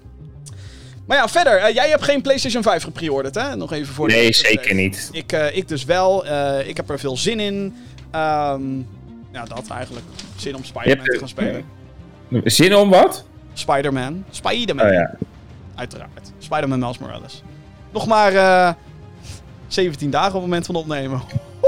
[1.07, 1.57] Maar ja, verder.
[1.59, 3.57] eh, jij hebt geen PlayStation 5 gepreorderd, hè?
[3.57, 5.09] Nog even voor de- Nee, zeker niet.
[5.13, 6.27] Ik, eh, ik dus wel.
[6.27, 7.75] Eh, ik heb er veel zin in.
[8.11, 8.79] Ehm,
[9.33, 10.07] ja, dat eigenlijk.
[10.37, 11.65] Zin om Spider-Man te gaan spelen.
[12.45, 13.25] Zin om wat?
[13.53, 14.25] Spider-Man.
[14.31, 14.87] Spider-Man.
[14.87, 15.15] Oh ja.
[15.75, 16.33] Uiteraard.
[16.39, 17.43] Spider-Man Miles Morales.
[17.93, 18.73] Nog maar eh
[19.67, 21.21] 17 dagen op het moment van opnemen.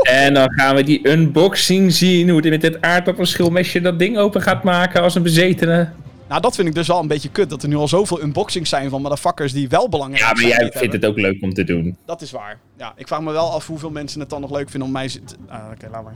[0.03, 2.29] En dan gaan we die unboxing zien.
[2.31, 5.89] Hoe hij met dit aardappelschilmesje dat ding open gaat maken als een bezetene.
[6.29, 7.51] Nou, dat vind ik dus wel een beetje kut.
[7.51, 10.49] Dat er nu al zoveel unboxings zijn van motherfuckers die wel belangrijk Ja, maar zijn.
[10.49, 11.11] jij het vindt hebben.
[11.11, 11.97] het ook leuk om te doen.
[12.07, 12.59] Dat is waar.
[12.79, 15.09] Ja, ik vraag me wel af hoeveel mensen het dan nog leuk vinden om mij...
[15.09, 16.15] te- Ah, oké, laat maar.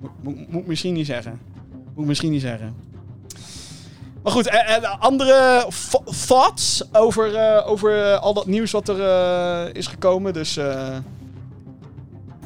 [0.00, 1.40] Moet, moet, moet ik misschien niet zeggen.
[1.94, 2.74] Moet ik misschien niet zeggen.
[4.22, 9.76] Maar goed, eh, eh, andere th- thoughts over, eh, over al dat nieuws wat er
[9.76, 10.32] is gekomen.
[10.32, 10.58] Dus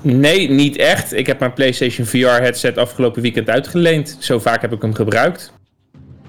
[0.04, 1.12] Nee, niet echt.
[1.12, 4.16] Ik heb mijn PlayStation VR headset afgelopen weekend uitgeleend.
[4.20, 5.52] Zo vaak heb ik hem gebruikt.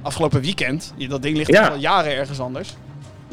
[0.02, 0.94] afgelopen weekend.
[1.08, 1.68] Dat ding ligt Ja.
[1.68, 2.76] al jaren ergens anders.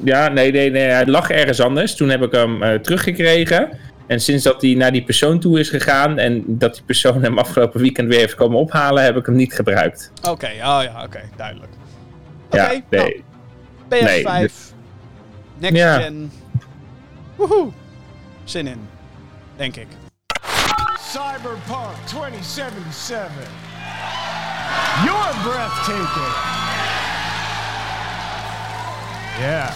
[0.04, 1.94] ja, nee, nee, nee, hij lag ergens anders.
[1.96, 3.68] Toen heb ik hem teruggekregen.
[4.06, 7.38] En sinds dat hij naar die persoon toe is gegaan en dat die persoon hem
[7.38, 10.12] afgelopen weekend weer heeft komen ophalen, heb ik hem niet gebruikt.
[10.28, 11.72] Oké, oh ja, oké, duidelijk.
[12.51, 13.24] Oké, ja, nee.
[13.88, 14.51] nou, PS5, Nee,
[15.59, 15.98] next Ja.
[16.01, 16.32] gen.
[17.36, 17.70] Woehoe.
[18.44, 18.88] Zin in,
[19.57, 19.86] denk ik.
[21.11, 23.30] Cyberpunk 2077.
[25.05, 26.34] You're breathtaking.
[29.38, 29.72] Yeah.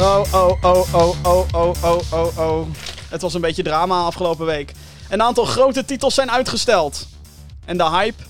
[0.00, 2.66] Oh, oh, oh, oh, oh, oh, oh, oh, oh.
[3.08, 4.72] Het was een beetje drama afgelopen week.
[5.08, 7.08] Een aantal grote titels zijn uitgesteld.
[7.64, 8.22] En de hype.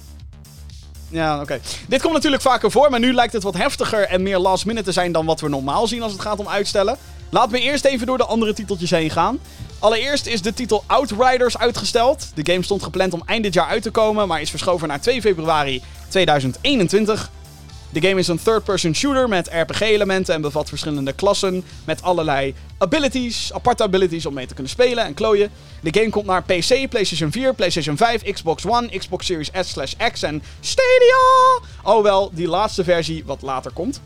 [1.08, 1.60] Ja, oké.
[1.88, 4.84] Dit komt natuurlijk vaker voor, maar nu lijkt het wat heftiger en meer last minute
[4.84, 6.96] te zijn dan wat we normaal zien als het gaat om uitstellen.
[7.30, 9.38] Laat me eerst even door de andere titeltjes heen gaan.
[9.78, 12.26] Allereerst is de titel Outriders uitgesteld.
[12.34, 15.00] De game stond gepland om eind dit jaar uit te komen, maar is verschoven naar
[15.00, 17.30] 2 februari 2021.
[17.90, 23.52] De game is een third-person shooter met RPG-elementen en bevat verschillende klassen met allerlei abilities,
[23.52, 25.50] aparte abilities om mee te kunnen spelen en klooien.
[25.80, 30.42] De game komt naar PC, PlayStation 4, PlayStation 5, Xbox One, Xbox Series S/X en
[30.60, 31.60] Stadia.
[31.82, 34.00] Alhoewel die laatste versie wat later komt.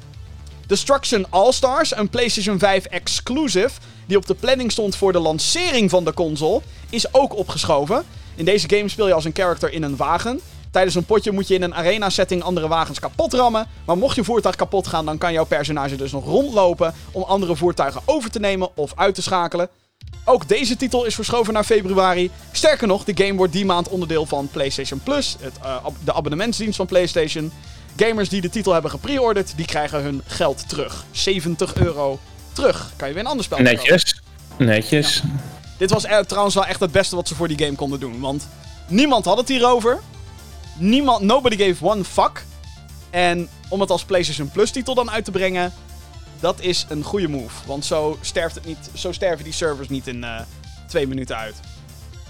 [0.66, 3.70] Destruction All-Stars, een PlayStation 5 exclusive,
[4.06, 6.60] die op de planning stond voor de lancering van de console,
[6.90, 8.04] is ook opgeschoven.
[8.34, 10.40] In deze game speel je als een character in een wagen.
[10.72, 13.66] Tijdens een potje moet je in een arena-setting andere wagens kapot rammen.
[13.86, 17.56] Maar mocht je voertuig kapot gaan, dan kan jouw personage dus nog rondlopen om andere
[17.56, 19.68] voertuigen over te nemen of uit te schakelen.
[20.24, 22.30] Ook deze titel is verschoven naar februari.
[22.52, 26.76] Sterker nog, de game wordt die maand onderdeel van PlayStation Plus, het, eh, de abonnementsdienst
[26.76, 27.52] van PlayStation.
[27.96, 31.04] Gamers die de titel hebben gepreorderd, die krijgen hun geld terug.
[31.10, 32.18] 70 euro
[32.52, 32.92] terug.
[32.96, 33.72] Kan je weer een ander spel kopen.
[33.72, 34.22] Netjes.
[34.58, 35.22] Netjes.
[35.78, 38.20] Dit was er, trouwens wel echt het beste wat ze voor die game konden doen.
[38.20, 38.48] Want
[38.88, 40.00] niemand had het hierover.
[40.76, 42.44] Niemand, nobody gave one fuck.
[43.10, 45.72] En om het als PlayStation Plus titel dan uit te brengen,
[46.40, 47.66] dat is een goede move.
[47.66, 50.40] Want zo, sterft het niet, zo sterven die servers niet in eh,
[50.88, 51.54] twee minuten uit.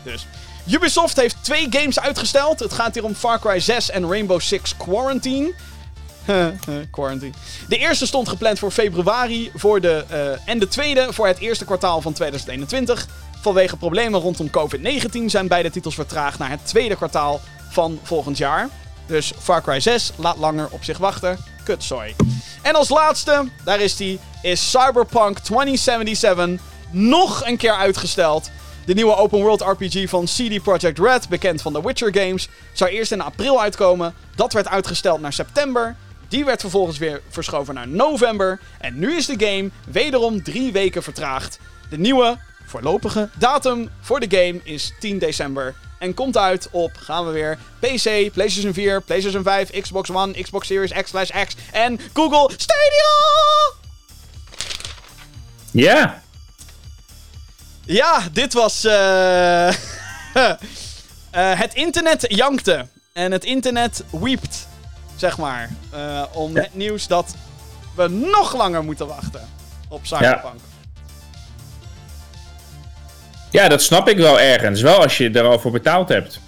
[0.02, 0.26] Dus.
[0.70, 2.60] Ubisoft heeft twee games uitgesteld.
[2.60, 5.54] Het gaat hier om Far Cry 6 en Rainbow Six Quarantine.
[6.90, 7.32] Quarantine.
[7.68, 11.64] De eerste stond gepland voor februari voor de, eh, en de tweede voor het eerste
[11.64, 13.06] kwartaal van 2021.
[13.40, 17.40] Vanwege problemen rondom COVID-19 zijn beide titels vertraagd naar het tweede kwartaal
[17.72, 18.68] van volgend jaar.
[19.06, 21.38] Dus Far Cry 6 laat langer op zich wachten.
[21.64, 22.14] Kutzooi.
[22.62, 26.60] En als laatste, daar is die, is Cyberpunk 2077
[26.90, 28.50] nog een keer uitgesteld.
[28.86, 32.90] De nieuwe open world RPG van CD Projekt Red, bekend van de Witcher games, zou
[32.90, 34.14] eerst in april uitkomen.
[34.36, 35.96] Dat werd uitgesteld naar september.
[36.28, 38.60] Die werd vervolgens weer verschoven naar november.
[38.78, 41.58] En nu is de game wederom drie weken vertraagd.
[41.90, 45.74] De nieuwe voorlopige datum voor de game is 10 december.
[46.02, 50.66] En komt uit op, gaan we weer, PC, PlayStation 4, PlayStation 5, Xbox One, Xbox
[50.66, 53.72] Series X/X en Google Stadia!
[55.70, 56.22] Ja.
[57.84, 58.84] Ja, dit was.
[58.84, 59.74] eh, eh,
[61.32, 62.86] het internet jankte.
[63.12, 64.68] En het internet wiept.
[65.16, 65.70] Zeg maar.
[65.90, 66.60] eh, om Ja.
[66.62, 67.34] het nieuws dat
[67.96, 69.48] we nog langer moeten wachten
[69.88, 70.60] op Cyberpunk.
[70.60, 70.71] Ja,
[73.52, 74.80] dat snap ik wel ergens.
[74.80, 76.40] Wel als je er al voor betaald hebt.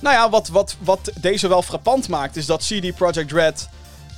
[0.00, 3.68] Nou ja, wat, wat, wat deze wel frappant maakt, is dat CD Projekt Red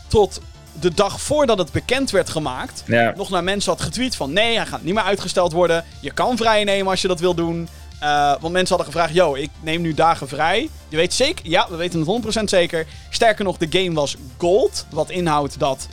[0.08, 0.40] tot
[0.80, 3.12] de dag voordat het bekend werd gemaakt, Ja.
[3.16, 5.84] nog naar mensen had getweet van nee, hij gaat niet meer uitgesteld worden.
[6.00, 7.68] Je kan vrij nemen als je dat wil doen.
[8.00, 10.68] Eh, want mensen hadden gevraagd, yo, ik neem nu dagen vrij.
[10.88, 12.08] Je weet zeker, ja, we weten het
[12.40, 12.86] 100% zeker.
[13.10, 14.86] Sterker nog, de game was gold.
[14.90, 15.88] Wat inhoudt dat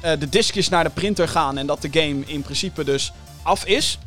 [0.00, 3.12] eh, de diskjes naar de printer gaan en dat de game in principe dus
[3.42, 3.98] af is.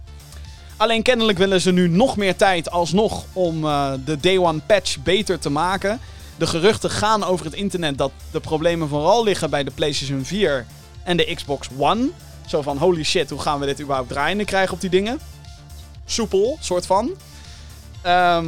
[0.78, 4.98] Alleen kennelijk willen ze nu nog meer tijd alsnog om eh, de Day One patch
[5.04, 6.00] beter te maken.
[6.38, 10.66] De geruchten gaan over het internet dat de problemen vooral liggen bij de PlayStation 4
[11.04, 12.10] en de Xbox One.
[12.48, 15.20] Zo van, holy shit, hoe gaan we dit überhaupt draaiende krijgen op die dingen?
[16.06, 17.12] Soepel, soort van.
[18.02, 18.48] Ehm,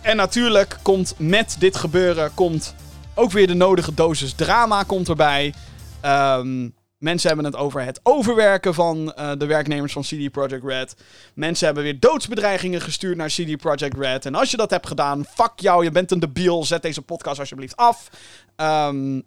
[0.00, 2.74] en natuurlijk komt met dit gebeuren komt
[3.14, 5.54] ook weer de nodige dosis drama komt erbij.
[6.00, 6.68] Ehm,
[7.02, 10.96] mensen hebben het over het overwerken van eh, de werknemers van CD Projekt Red.
[11.34, 14.26] Mensen hebben weer doodsbedreigingen gestuurd naar CD Projekt Red.
[14.26, 16.64] En als je dat hebt gedaan, fuck jou, je bent een debiel.
[16.64, 18.08] Zet deze podcast alsjeblieft af.
[18.56, 19.20] Ehm,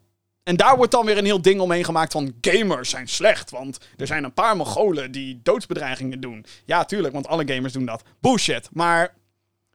[0.44, 3.50] en daar wordt dan weer een heel ding omheen gemaakt van gamers zijn slecht.
[3.52, 6.46] Want er zijn een paar Mongolen die doodsbedreigingen doen.
[6.66, 8.04] Ja, tuurlijk, want alle gamers doen dat.
[8.20, 8.70] Bullshit.
[8.72, 9.14] Maar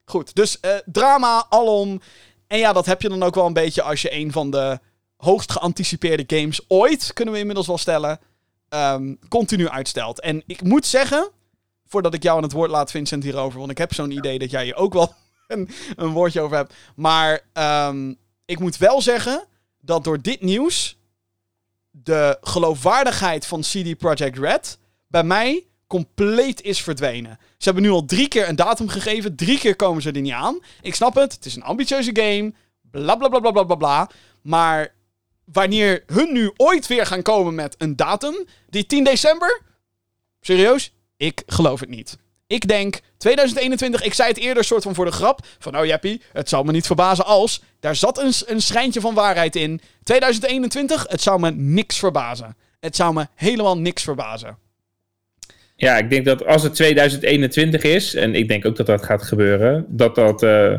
[0.05, 2.01] goed, dus eh, drama alom.
[2.46, 4.78] En ja, dat heb je dan ook wel een beetje als je een van de
[5.20, 8.20] hoogst geanticipeerde games ooit, kunnen we inmiddels wel stellen,
[8.68, 10.20] ehm, continu uitstelt.
[10.20, 11.30] En ik moet zeggen,
[11.86, 14.50] voordat ik jou aan het woord laat, Vincent, hierover, want ik heb zo'n idee dat
[14.50, 15.14] jij hier ook wel
[15.48, 16.74] een, een woordje over hebt.
[16.96, 18.14] Maar ehm,
[18.44, 19.44] ik moet wel zeggen
[19.80, 20.98] dat door dit nieuws
[21.90, 27.38] de geloofwaardigheid van CD Projekt Red bij mij compleet is verdwenen.
[27.58, 29.36] Ze hebben nu al drie keer een datum gegeven.
[29.36, 30.58] Drie keer komen ze er niet aan.
[30.82, 31.32] Ik snap het.
[31.32, 32.52] Het is een ambitieuze game.
[32.90, 34.10] Bla bla bla bla bla bla bla.
[34.42, 34.94] Maar
[35.53, 39.61] wanneer hun nu ooit weer gaan komen met een datum, die 10 december?
[40.40, 40.92] Serieus?
[41.16, 42.18] Ik geloof het niet.
[42.46, 45.40] Ik denk 2021, ik zei het eerder soort van voor de grap.
[45.59, 47.62] Van nou Jeppie, het zou me niet verbazen als.
[47.80, 49.80] Daar zat een, een schijntje van waarheid in.
[50.03, 52.57] 2021, het zou me niks verbazen.
[52.80, 54.59] Het zou me helemaal niks verbazen.
[55.76, 59.22] Ja, ik denk dat als het 2021 is, en ik denk ook dat dat gaat
[59.22, 60.78] gebeuren, dat dat, eh,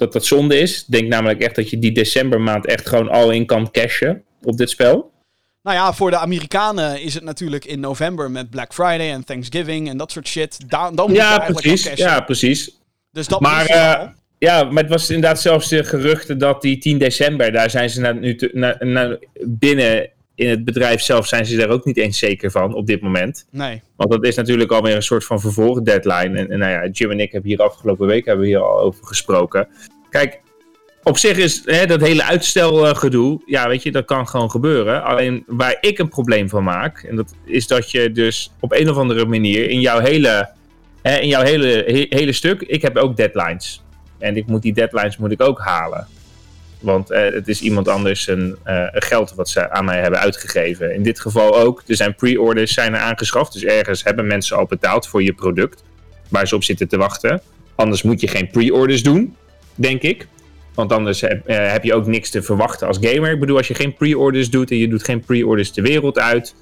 [0.00, 0.78] dat, dat zonde is.
[0.78, 4.56] Ik denk namelijk echt dat je die decembermaand echt gewoon al in kan cashen op
[4.56, 5.10] dit spel.
[5.62, 9.88] Nou ja, voor de Amerikanen is het natuurlijk in november met Black Friday en Thanksgiving
[9.88, 10.70] en dat soort shit.
[10.70, 11.82] Da dan moet je Ja, eigenlijk precies.
[11.88, 12.04] cashen.
[12.06, 12.78] Ja, precies.
[13.12, 14.06] Dus dat Maar, je eh.
[14.38, 18.00] Ja, maar het was inderdaad zelfs de geruchten dat die 10 december, daar zijn ze
[18.00, 20.08] nou nu te- na- na- binnen
[20.40, 23.46] in het bedrijf zelf zijn ze daar ook niet eens zeker van op dit moment.
[23.50, 23.82] Nee.
[23.96, 26.38] Want dat is natuurlijk alweer een soort van vervolg deadline.
[26.38, 28.80] En, en nou ja, Jim en ik hebben hier afgelopen week hebben we hier al
[28.80, 29.68] over gesproken.
[30.10, 30.40] Kijk,
[31.02, 35.04] op zich is hè, dat hele uitstelgedoe, ja, weet je, dat kan gewoon gebeuren.
[35.04, 38.90] Alleen waar ik een probleem van maak, en dat is dat je dus op een
[38.90, 40.48] of andere manier in jouw hele,
[41.02, 43.82] hè, in jouw hele, he- hele stuk, ik heb ook deadlines.
[44.18, 46.06] En ik moet die deadlines moet ik ook halen.
[46.80, 50.94] Want eh, het is iemand anders een, eh, geld wat ze aan mij hebben uitgegeven.
[50.94, 51.82] In dit geval ook.
[51.86, 53.52] Er zijn pre-orders zijn er aangeschaft.
[53.52, 55.82] Dus ergens hebben mensen al betaald voor je product.
[56.28, 57.42] Waar ze op zitten te wachten.
[57.74, 59.36] Anders moet je geen pre-orders doen,
[59.74, 60.26] denk ik.
[60.74, 63.32] Want anders heb, eh, je ook niks te verwachten als gamer.
[63.32, 66.54] Ik bedoel, als je geen pre-orders doet en je doet geen pre-orders de wereld uit.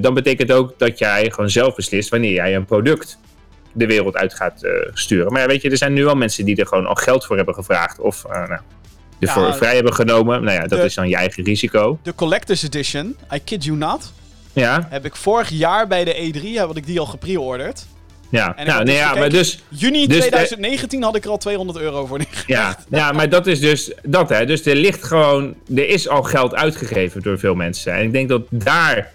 [0.00, 3.18] dan betekent ook dat jij gewoon zelf beslist wanneer jij een product
[3.72, 5.32] de wereld uit gaat sturen.
[5.32, 7.36] Maar ja, weet je, er zijn nu al mensen die er gewoon al geld voor
[7.36, 7.98] hebben gevraagd.
[7.98, 8.60] Of nou,
[9.20, 10.42] ervoor Ja, vrij hebben genomen.
[10.44, 11.98] Nou ja, dat de- is dan je eigen risico.
[12.02, 14.12] De Collector's Edition, I kid you not,
[14.52, 17.86] Ja, heb ik vorig jaar bij de E3, heb ik die al gepreorderd.
[18.30, 18.56] ja.
[18.56, 19.62] En Nou, nee, dus ja, maar dus...
[19.68, 22.46] Juni Dus de- 2019 had ik er al 200 euro voor neergelegd.
[22.48, 24.46] Ja, ja, maar dat is dus dat, hè.
[24.46, 25.54] Dus er ligt gewoon...
[25.76, 27.92] Er is al geld uitgegeven door veel mensen.
[27.94, 29.12] En ik denk dat daar,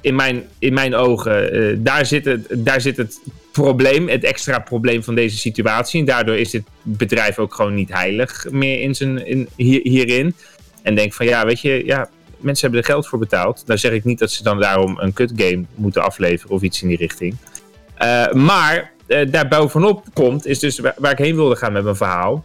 [0.00, 3.18] in mijn, in mijn ogen, eh, daar, zit het, daar zit het
[3.62, 6.00] probleem, het extra probleem van deze situatie.
[6.00, 10.34] En daardoor is dit bedrijf ook gewoon niet heilig meer in zijn, in, hier, hierin.
[10.82, 13.62] En denk van, ja, weet je, ja, mensen hebben er geld voor betaald.
[13.66, 16.82] Dan zeg ik niet dat ze dan daarom een kut game moeten afleveren of iets
[16.82, 17.36] in die richting.
[17.94, 19.68] Eh, maar eh, daar
[20.12, 22.44] komt, is dus waar, waar ik heen wilde gaan met mijn verhaal.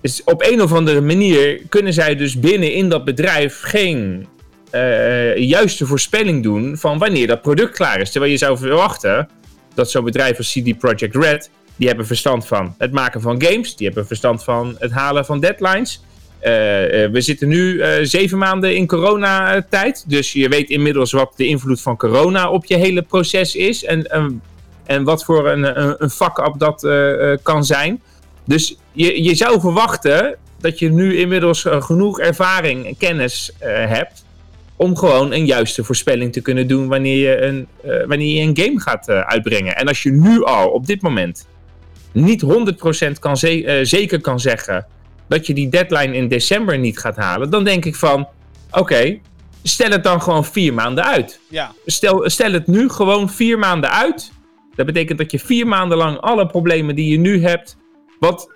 [0.00, 4.26] Is op een of andere manier kunnen zij dus binnen in dat bedrijf geen
[4.70, 8.10] eh, juiste voorspelling doen van wanneer dat product klaar is.
[8.10, 9.28] Terwijl je zou verwachten
[9.76, 13.76] dat zo'n bedrijf als CD Projekt Red, die hebben verstand van het maken van games,
[13.76, 16.02] die hebben verstand van het halen van deadlines.
[16.38, 21.32] Eh, eh, we zitten nu eh, zeven maanden in coronatijd, dus je weet inmiddels wat
[21.36, 24.42] de invloed van corona op je hele proces is en, en,
[24.84, 26.88] en wat voor een, een, een fuck-up dat
[27.42, 28.02] kan zijn.
[28.44, 33.52] Dus je, je zou verwachten dat je nu inmiddels genoeg ervaring en kennis
[33.88, 34.24] hebt
[34.76, 38.58] om gewoon een juiste voorspelling te kunnen doen wanneer je een, eh, wanneer je een
[38.64, 39.76] game gaat eh, uitbrengen.
[39.76, 41.46] En als je nu al op dit moment
[42.12, 44.86] niet 100% kan ze- eh, zeker kan zeggen
[45.28, 48.28] dat je die deadline in december niet gaat halen, dan denk ik van
[48.70, 49.18] oké,
[49.62, 51.40] stel het dan gewoon vier maanden uit.
[51.50, 51.72] Ja.
[51.86, 54.32] Stel, stel het nu gewoon vier maanden uit.
[54.74, 57.76] Dat betekent dat je vier maanden lang alle problemen die je nu hebt,
[58.18, 58.54] wat,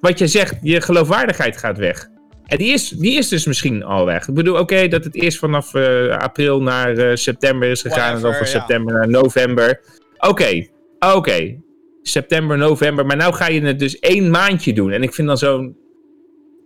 [0.00, 2.08] wat je zegt, je geloofwaardigheid gaat weg.
[2.52, 4.28] En die is, die is dus misschien al weg.
[4.28, 8.14] Ik bedoel, oké, dat het eerst vanaf eh, april naar eh, september is gegaan.
[8.16, 8.50] en dan van ja.
[8.50, 9.80] september naar november.
[10.18, 10.66] Oké,
[10.98, 11.56] oké.
[12.02, 13.06] September, november.
[13.06, 14.90] Maar nou ga je het dus één maandje doen.
[14.90, 15.76] En ik vind dan zo'n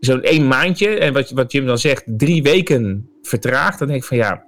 [0.01, 0.99] zo'n één maandje.
[0.99, 3.79] En wat, wat Jim dan zegt, drie weken vertraagd.
[3.79, 4.47] Dan denk ik van ja,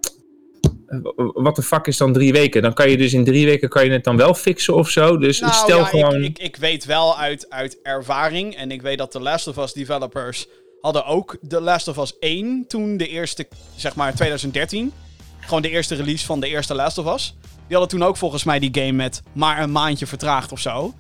[1.35, 2.63] wat de fuck is dan drie weken?
[2.63, 5.19] Dan kan je dus in drie weken kan je het dan wel fixen of zo.
[5.19, 6.23] Dus Nou stel ja, gewoon...
[6.23, 9.57] ik, ik, ik weet wel uit, uit ervaring, en ik weet dat de Last of
[9.57, 10.47] Us developers
[10.81, 14.93] hadden ook de Last of Us 1 toen de eerste, zeg maar 2013.
[15.41, 17.37] Gewoon de eerste release van de eerste Last of Us.
[17.43, 20.95] Die hadden toen ook volgens mij die game met maar een maandje vertraagd of zo.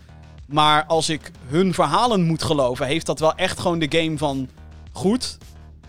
[0.46, 4.48] Maar als ik hun verhalen moet geloven, heeft dat wel echt gewoon de game van
[4.92, 5.38] goed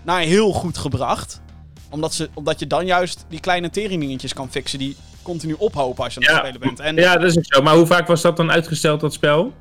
[0.03, 1.41] naar heel goed gebracht.
[1.89, 6.13] Omdat, ze, omdat je dan juist die kleine teringetjes kan fixen die continu ophopen als
[6.13, 6.79] je aan het Ja, spelen bent.
[6.79, 7.61] En Ja, dat is ook zo.
[7.61, 9.53] Maar hoe vaak was dat dan uitgesteld, dat spel?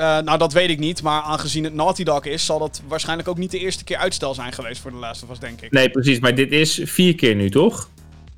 [0.00, 1.02] Eh, nou, dat weet ik niet.
[1.02, 4.34] Maar aangezien het Naughty Dog is, zal dat waarschijnlijk ook niet de eerste keer uitstel
[4.34, 5.70] zijn geweest voor de Last of Us, denk ik.
[5.70, 6.18] Nee, precies.
[6.20, 7.88] Maar dit is vier keer nu, toch?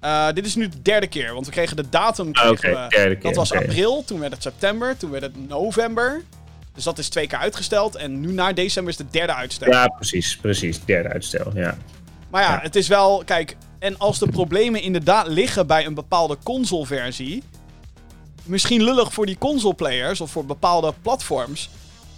[0.00, 2.28] Eh, dit is nu de derde keer, want we kregen de datum.
[2.32, 6.22] Ah, Kregen we, keer, dat was april, toen werd het september, toen werd het november.
[6.74, 7.94] Dus dat is twee keer uitgesteld.
[7.96, 9.70] En nu na december is de derde uitstel.
[9.72, 10.36] Ja, precies.
[10.36, 10.84] Precies.
[10.84, 11.76] Derde uitstel, ja.
[12.30, 12.58] Maar ja, Ja.
[12.62, 17.42] het is wel, kijk, en als de problemen inderdaad liggen bij een bepaalde console-versie,
[18.44, 21.70] misschien lullig voor die console-players of voor bepaalde platforms.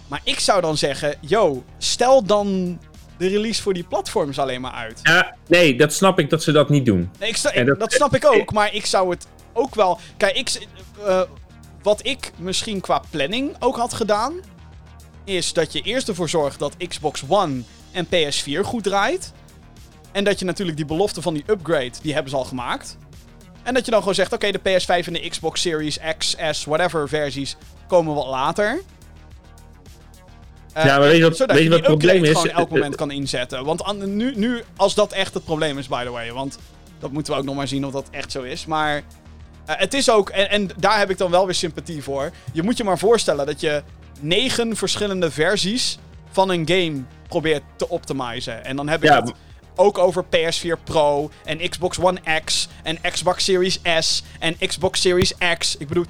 [0.07, 2.79] Maar ik zou dan zeggen, yo, stel dan
[3.17, 4.99] de release voor die platforms alleen maar uit.
[5.03, 7.09] Ja, nee, dat snap ik dat ze dat niet doen.
[7.19, 9.99] Nee, ik sta- En dat, dat- snap ik ook, maar ik zou het ook wel.
[10.17, 10.67] Kijk, ik,
[11.05, 11.21] eh,
[11.81, 14.33] wat ik misschien qua planning ook had gedaan,
[15.23, 17.61] is dat je eerst ervoor zorgt dat Xbox One
[17.91, 19.31] en PS4 goed draait.
[20.11, 22.97] En dat je natuurlijk die belofte van die upgrade, die hebben ze al gemaakt.
[23.65, 26.65] En dat je dan gewoon zegt, oké, de PS5 en de Xbox Series X, S,
[26.65, 27.55] whatever versies
[27.87, 28.81] komen wat later.
[30.73, 32.29] Eh, Ja, maar weet je wat- zodat weet je wat het probleem is?
[32.29, 33.65] gewoon elk Eh, moment kan inzetten.
[33.65, 36.31] Want an- nu, nu, als dat echt het probleem is, by the way.
[36.31, 36.57] Want
[36.99, 38.65] dat moeten we ook nog maar zien of dat echt zo is.
[38.65, 38.95] Maar
[39.65, 42.31] eh, het is ook, en, en daar heb ik dan wel weer sympathie voor.
[42.53, 43.83] Je moet je maar voorstellen dat je
[44.19, 45.97] negen verschillende versies
[46.31, 48.65] van een game probeert te optimizen.
[48.65, 49.31] En dan heb ik Ja, het
[49.75, 55.33] ook over PS4 Pro en Xbox One X en Xbox Series S en Xbox Series
[55.57, 55.75] X.
[55.79, 56.05] Ik bedoel,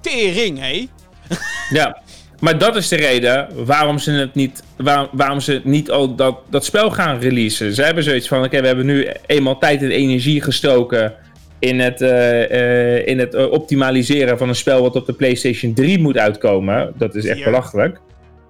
[0.00, 0.88] tering, hé.
[1.78, 2.02] Ja,
[2.40, 6.38] maar dat is de reden waarom ze het niet, waar- waarom ze niet al dat,
[6.50, 7.74] dat spel gaan releasen.
[7.74, 11.14] Ze hebben zoiets van: oké, we hebben nu eenmaal tijd en energie gestoken
[11.58, 15.74] in het, eh, eh, in het eh, optimaliseren van een spel wat op de PlayStation
[15.74, 16.92] 3 moet uitkomen.
[16.96, 17.44] Dat is echt Vier.
[17.44, 18.00] belachelijk.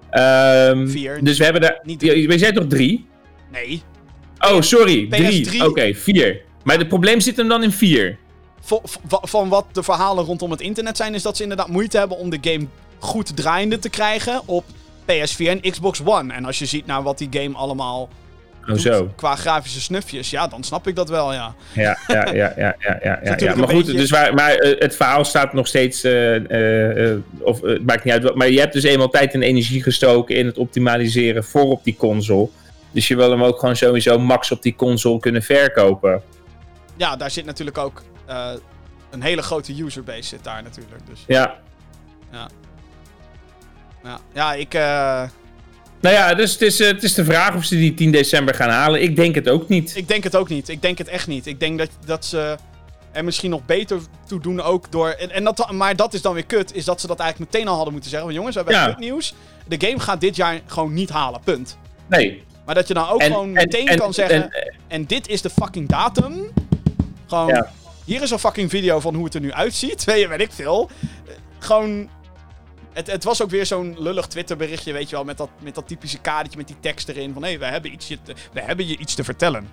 [0.09, 1.19] Ehm, Vier.
[1.23, 1.79] Dus we hebben daar.
[1.83, 3.05] Niet we zijn toch drie?
[3.51, 3.81] Nee.
[4.51, 5.41] Oh, sorry, PS3.
[5.43, 5.65] drie.
[5.69, 6.41] Oké, vier.
[6.63, 8.17] Maar het probleem zit hem dan in vier.
[9.21, 12.29] Van wat de verhalen rondom het internet zijn, is dat ze inderdaad moeite hebben om
[12.29, 12.65] de game
[12.99, 14.63] goed draaiende te krijgen op
[15.01, 16.33] PS4 en Xbox One.
[16.33, 18.09] En als je ziet naar wat die game allemaal
[18.69, 19.11] Oh, zo.
[19.15, 21.55] qua grafische snufjes, ja, dan snap ik dat wel, ja.
[21.73, 24.95] Ja, ja, ja, ja, ja, ja, ja, Maar goed, beetje- dus waar, maar eh, het
[24.95, 26.03] verhaal staat nog steeds.
[26.03, 28.35] eh, eh, of het maakt niet uit.
[28.35, 31.95] Maar je hebt dus eenmaal tijd en energie gestoken in het optimaliseren voor op die
[31.95, 32.47] console.
[32.93, 36.21] Dus je wil hem ook gewoon sowieso max op die console kunnen verkopen.
[36.95, 38.49] Ja, daar zit natuurlijk ook eh,
[39.09, 41.07] een hele grote userbase zit daar natuurlijk.
[41.09, 41.55] Dus Ja.
[44.03, 44.73] ja, ja ik...
[44.73, 45.23] eh,
[45.99, 48.55] Nou ja, dus het is, eh, het is de vraag of ze die 10 december
[48.55, 49.01] gaan halen.
[49.01, 49.95] Ik denk het ook niet.
[49.95, 50.69] Ik denk het ook niet.
[50.69, 51.47] Ik denk het echt niet.
[51.47, 52.57] Ik denk dat, dat ze
[53.11, 55.09] er misschien nog beter toe doen ook door...
[55.09, 57.67] En, en dat, maar dat is dan weer kut, is dat ze dat eigenlijk meteen
[57.67, 58.27] al hadden moeten zeggen.
[58.29, 58.93] Want jongens, we hebben Ja.
[58.93, 59.33] goed nieuws.
[59.67, 61.77] De game gaat dit jaar gewoon niet halen, punt.
[62.07, 62.43] Nee.
[62.65, 64.49] Maar dat je dan ook En- gewoon en- meteen en- kan zeggen...
[64.87, 66.51] En, dit is de fucking datum.
[67.27, 67.71] Gewoon, Ja.
[68.05, 70.03] hier is een fucking video van hoe het er nu uitziet.
[70.03, 70.89] Weet je, weet ik veel.
[71.59, 72.09] Gewoon...
[72.93, 75.87] Het, het was ook weer zo'n lullig Twitter-berichtje, weet je wel, met dat, met dat
[75.87, 77.33] typische kadertje met die tekst erin.
[77.33, 79.69] Van hé, we, hebben iets je te- we hebben je iets te vertellen.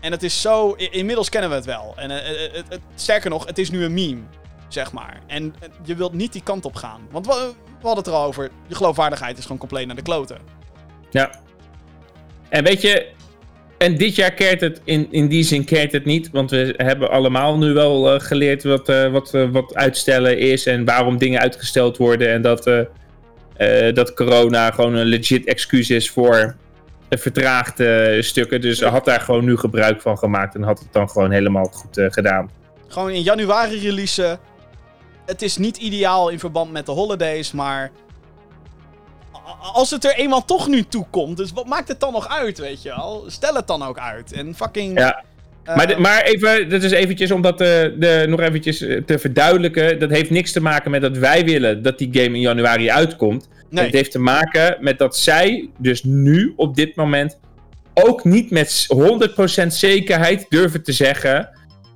[0.00, 1.92] En het is zo, inmiddels kennen we het wel.
[1.96, 4.20] En het- sterker nog, het is nu een meme,
[4.68, 5.20] zeg maar.
[5.26, 7.00] En je wilt niet die kant op gaan.
[7.10, 7.32] Want we,
[7.80, 10.38] we hadden het er al over, je geloofwaardigheid is gewoon compleet naar de kloten.
[11.10, 11.30] Ja.
[12.48, 13.12] En weet je,
[13.84, 16.30] en dit jaar keert het, in, in die zin keert het niet.
[16.30, 20.66] Want we hebben allemaal nu wel eh, geleerd wat, eh, wat, eh, wat uitstellen is
[20.66, 22.32] en waarom dingen uitgesteld worden.
[22.32, 22.70] En dat,
[23.94, 26.56] dat corona gewoon een legit excuus is voor
[27.08, 28.60] de vertraagde stukken.
[28.60, 32.12] Dus had daar gewoon nu gebruik van gemaakt en had het dan gewoon helemaal goed
[32.12, 32.50] gedaan.
[32.88, 34.38] Gewoon in januari releasen.
[35.26, 37.90] Het is niet ideaal in verband met de holidays, maar.
[39.72, 42.58] Als het er eenmaal toch nu toe komt, dus wat maakt het dan nog uit,
[42.58, 43.24] weet je wel?
[43.26, 44.32] Stel het dan ook uit.
[44.32, 44.98] En fucking.
[44.98, 45.22] Ja.
[45.64, 47.66] eh, Maar, de- maar even, dat is eventjes om dat eh,
[47.98, 49.98] de, nog eventjes eh, te verduidelijken.
[49.98, 53.48] Dat heeft niks te maken met dat wij willen dat die game in januari uitkomt.
[53.70, 53.84] nee.
[53.84, 57.38] Het heeft te maken met dat zij dus nu op dit moment
[57.94, 58.86] ook niet met
[59.62, 61.48] 100% zekerheid durven te zeggen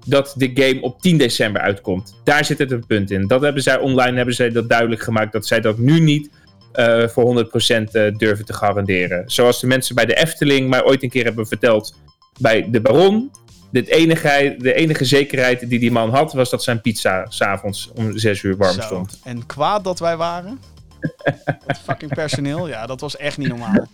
[0.07, 2.14] dat de game op 10 december uitkomt.
[2.24, 3.26] Daar zit het een punt in.
[3.26, 6.30] Dat hebben zij online hebben zij dat duidelijk gemaakt dat zij dat nu niet
[6.79, 9.31] eh, voor 100% eh, durven te garanderen.
[9.31, 11.97] Zoals de mensen bij de Efteling mij ooit een keer hebben verteld
[12.39, 13.31] bij de Baron.
[13.70, 18.18] De enige, de enige zekerheid die die man had was dat zijn pizza s'avonds om
[18.18, 18.81] 6 uur warm Zo.
[18.81, 19.20] stond.
[19.24, 20.61] En kwaad dat wij waren.
[21.66, 23.87] dat fucking personeel, ja, dat was echt niet normaal.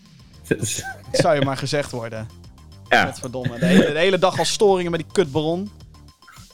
[0.49, 0.85] Dat
[1.23, 2.29] zou je maar gezegd worden.
[2.89, 3.05] Ja.
[3.05, 3.59] Godverdomme.
[3.59, 5.71] De hele, de hele dag al storingen met die kutbaron.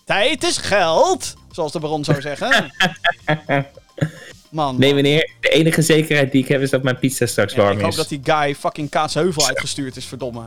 [0.05, 1.35] Tijd is geld!
[1.51, 2.73] Zoals de baron zou zeggen.
[4.51, 4.79] Man.
[4.79, 7.81] Nee, meneer, de enige zekerheid die ik heb is dat mijn pizza straks warm ik
[7.81, 7.97] hoop is.
[7.97, 10.43] dat die guy fucking Kaatsheuvel uitgestuurd is, verdomme.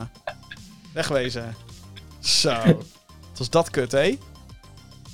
[0.93, 1.55] Wegwezen.
[2.19, 2.49] Zo.
[3.29, 4.17] Het was dat kut, hé?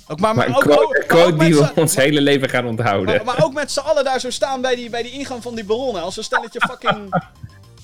[0.08, 3.16] Ook maar, Maar ook, quote, ook- maar die we ons hele leven gaan onthouden.
[3.16, 5.54] maar, maar ook met z'n allen daar zo staan bij die, bij die ingang van
[5.54, 6.02] die baronnen.
[6.02, 6.98] Als een stelletje fucking...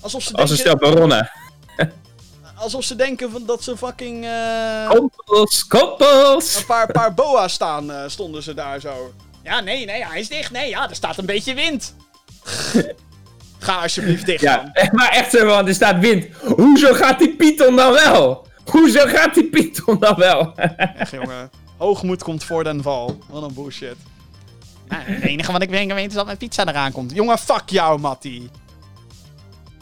[0.01, 1.29] Alsof ze Als een stel baronnen.
[2.55, 4.25] alsof ze denken van dat ze fucking...
[4.25, 6.55] eh, Koppels, koppels!
[6.55, 9.13] Een paar, paar boa's staan, eh, stonden ze daar zo.
[9.47, 10.51] Ja, nee, nee, hij is dicht.
[10.51, 11.95] Nee, ja, er staat een beetje wind.
[13.59, 14.71] Ga alsjeblieft dicht, man.
[14.73, 16.25] Ja, maar echt zo, want er staat wind.
[16.55, 18.47] Hoezo gaat die Python dan wel?
[18.65, 20.53] Hoezo gaat die Python dan wel?
[20.99, 21.49] Echt, jongen.
[21.77, 23.19] Hoogmoed komt voor den val.
[23.29, 23.95] Wat een bullshit.
[24.87, 27.11] Nou, het enige wat ik weet is dat mijn pizza eraan komt.
[27.13, 28.49] Jongen, fuck jou, Mattie.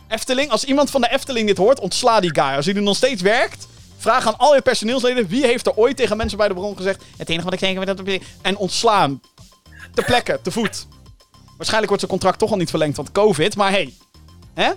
[0.07, 2.55] Efteling, als iemand van de Efteling dit hoort, ontsla die guy.
[2.55, 5.27] Als hij er nog steeds werkt, vraag aan al je personeelsleden...
[5.27, 7.03] wie heeft er ooit tegen mensen bij de bron gezegd...
[7.17, 8.19] het enige wat ik zeker weet dat...
[8.41, 9.21] En ontsla hem.
[9.95, 10.87] Te plekken, te voet.
[11.57, 13.55] Waarschijnlijk wordt zijn contract toch al niet verlengd, want covid.
[13.55, 13.93] Maar hey.
[14.53, 14.71] Hè?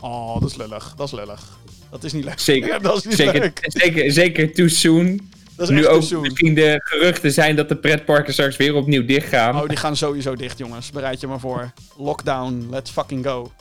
[0.00, 0.94] Oh, dat is lullig.
[0.96, 1.58] Dat is lullig.
[1.90, 2.38] Dat is niet leuk.
[2.38, 3.60] Zeker, dat is niet zeker, leuk.
[3.62, 5.30] zeker, zeker too soon.
[5.56, 9.60] Dat is Nu ook misschien de geruchten zijn dat de pretparken straks weer opnieuw dichtgaan.
[9.60, 10.90] Oh, die gaan sowieso dicht, jongens.
[10.90, 11.72] Bereid je maar voor.
[11.96, 13.52] Lockdown, let's fucking go.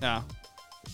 [0.00, 0.24] Ja.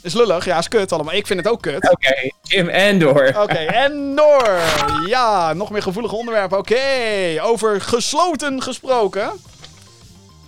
[0.07, 1.15] Is lullig, ja, is kut allemaal.
[1.15, 1.91] Ik vind het ook kut.
[1.91, 3.43] Oké, Jim Endor.
[3.43, 4.59] Oké, en door.
[5.07, 6.59] Ja, nog meer gevoelige onderwerpen.
[6.59, 6.79] Oké,
[7.41, 9.31] over gesloten gesproken.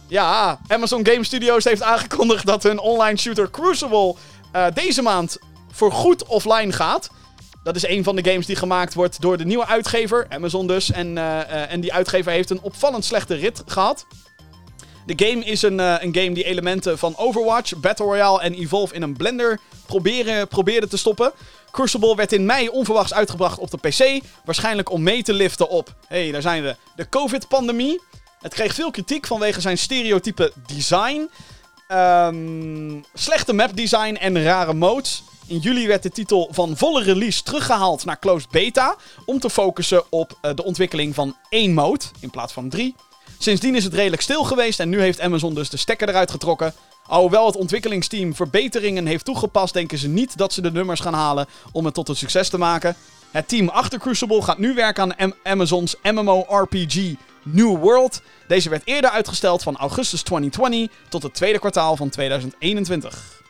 [0.09, 4.15] Ja, Amazon Game Studios heeft aangekondigd dat hun online shooter Crucible
[4.53, 5.39] eh, deze maand
[5.73, 7.11] voor goed offline gaat.
[7.63, 10.91] Dat is een van de games die gemaakt wordt door de nieuwe uitgever, Amazon dus.
[10.91, 14.07] En, eh, eh, en die uitgever heeft een opvallend slechte rit gehad.
[15.09, 18.95] De game is een, eh, een game die elementen van Overwatch, Battle Royale en Evolve
[18.95, 21.33] in een blender proberen, probeerde te stoppen.
[21.71, 24.25] Crucible werd in mei onverwachts uitgebracht op de PC.
[24.45, 28.01] Waarschijnlijk om mee te liften op, hé, hey, daar zijn we, de COVID-pandemie.
[28.41, 31.31] Het kreeg veel kritiek vanwege zijn stereotype design.
[31.87, 35.23] Ehm, slechte mapdesign en rare modes.
[35.47, 38.97] In juli werd de titel van volle release teruggehaald naar closed beta.
[39.25, 42.95] Om te focussen op eh, de ontwikkeling van één mode in plaats van drie.
[43.39, 46.74] Sindsdien is het redelijk stil geweest en nu heeft Amazon dus de stekker eruit getrokken.
[47.07, 51.47] Alhoewel het ontwikkelingsteam verbeteringen heeft toegepast, denken ze niet dat ze de nummers gaan halen
[51.72, 52.97] om het tot een succes te maken.
[53.30, 58.22] Het team achter Crucible gaat nu werken aan Am- Amazons MMORPG New World.
[58.49, 63.43] Deze werd eerder uitgesteld van augustus 2020 tot het tweede kwartaal van 2021.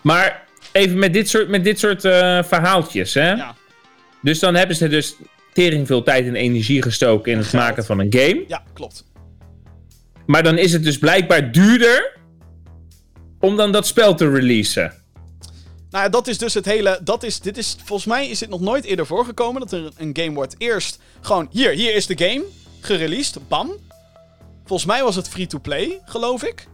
[0.00, 3.30] Maar even met dit soort, met dit soort eh, verhaaltjes, hè?
[3.32, 3.54] Ja,
[4.20, 5.14] Dus dan hebben ze dus
[5.52, 7.62] tering veel tijd en energie gestoken in het geld.
[7.62, 8.44] maken van een game.
[8.48, 9.04] ja klopt.
[10.26, 12.16] Maar dan is het dus blijkbaar duurder
[13.40, 14.92] om dan dat spel te releasen.
[15.90, 17.00] Nou dat is dus het hele.
[17.04, 19.60] Dat is, dit is, volgens mij is dit nog nooit eerder voorgekomen.
[19.60, 21.48] Dat er een game wordt eerst gewoon.
[21.50, 22.44] Hier, hier is de game.
[22.80, 23.48] Gereleased.
[23.48, 23.70] Bam.
[24.64, 26.66] Volgens mij was het free-to-play, geloof ik.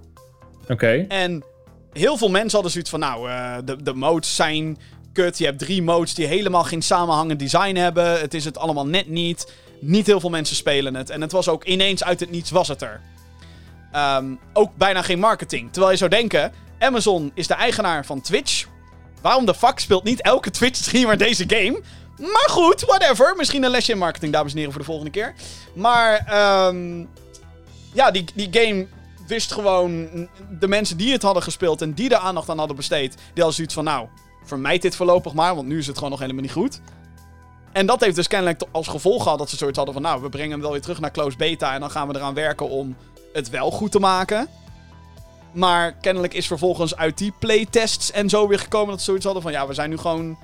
[0.69, 1.05] Oké.
[1.09, 1.45] En
[1.93, 3.01] heel veel mensen hadden zoiets van.
[3.01, 4.79] Nou, eh, de, de modes zijn
[5.19, 8.21] Je hebt drie modes die helemaal geen samenhangend design hebben.
[8.21, 9.53] Het is het allemaal net niet.
[9.81, 11.11] Niet heel veel mensen spelen het.
[11.11, 13.01] En het was ook ineens uit het niets was het er.
[13.93, 15.73] Ehm, ook bijna geen marketing.
[15.73, 18.67] Terwijl je zou denken, Amazon is de eigenaar van Twitch.
[19.23, 21.83] Waarom de fuck speelt niet elke Twitch-streamer deze game?
[22.19, 23.35] Maar goed, whatever.
[23.37, 25.35] Misschien een lesje in marketing, dames en heren, voor de volgende keer.
[25.75, 27.05] Maar, ehm,
[27.93, 28.87] ja, die, die game
[29.27, 30.09] wist gewoon...
[30.59, 33.15] De mensen die het hadden gespeeld en die er aandacht aan hadden besteed...
[33.15, 34.09] Die hadden zoiets van, nou,
[34.49, 36.81] vermijd dit voorlopig maar, want nu is het gewoon nog helemaal niet goed.
[37.73, 40.03] En dat heeft dus kennelijk als gevolg gehad dat ze zoiets hadden van...
[40.03, 42.35] Nou, we brengen hem wel weer terug naar closed beta en dan gaan we eraan
[42.35, 42.97] werken om
[43.33, 44.49] het wel goed te maken.
[45.53, 49.43] Maar kennelijk is vervolgens uit die playtests en zo weer gekomen dat ze zoiets hadden
[49.43, 49.53] van...
[49.53, 50.39] Ja, we zijn nu gewoon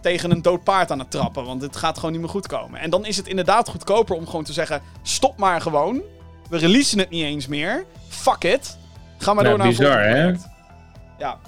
[0.00, 2.80] tegen een dood paard aan het trappen, want het gaat gewoon niet meer goed komen.
[2.80, 4.82] En dan is het inderdaad goedkoper om gewoon te zeggen...
[5.02, 6.02] Stop maar gewoon.
[6.48, 7.84] We releasen het niet eens meer.
[8.08, 8.78] Fuck it.
[9.18, 10.34] Ga maar Ja, door naar bizar, hè?
[11.18, 11.38] Ja,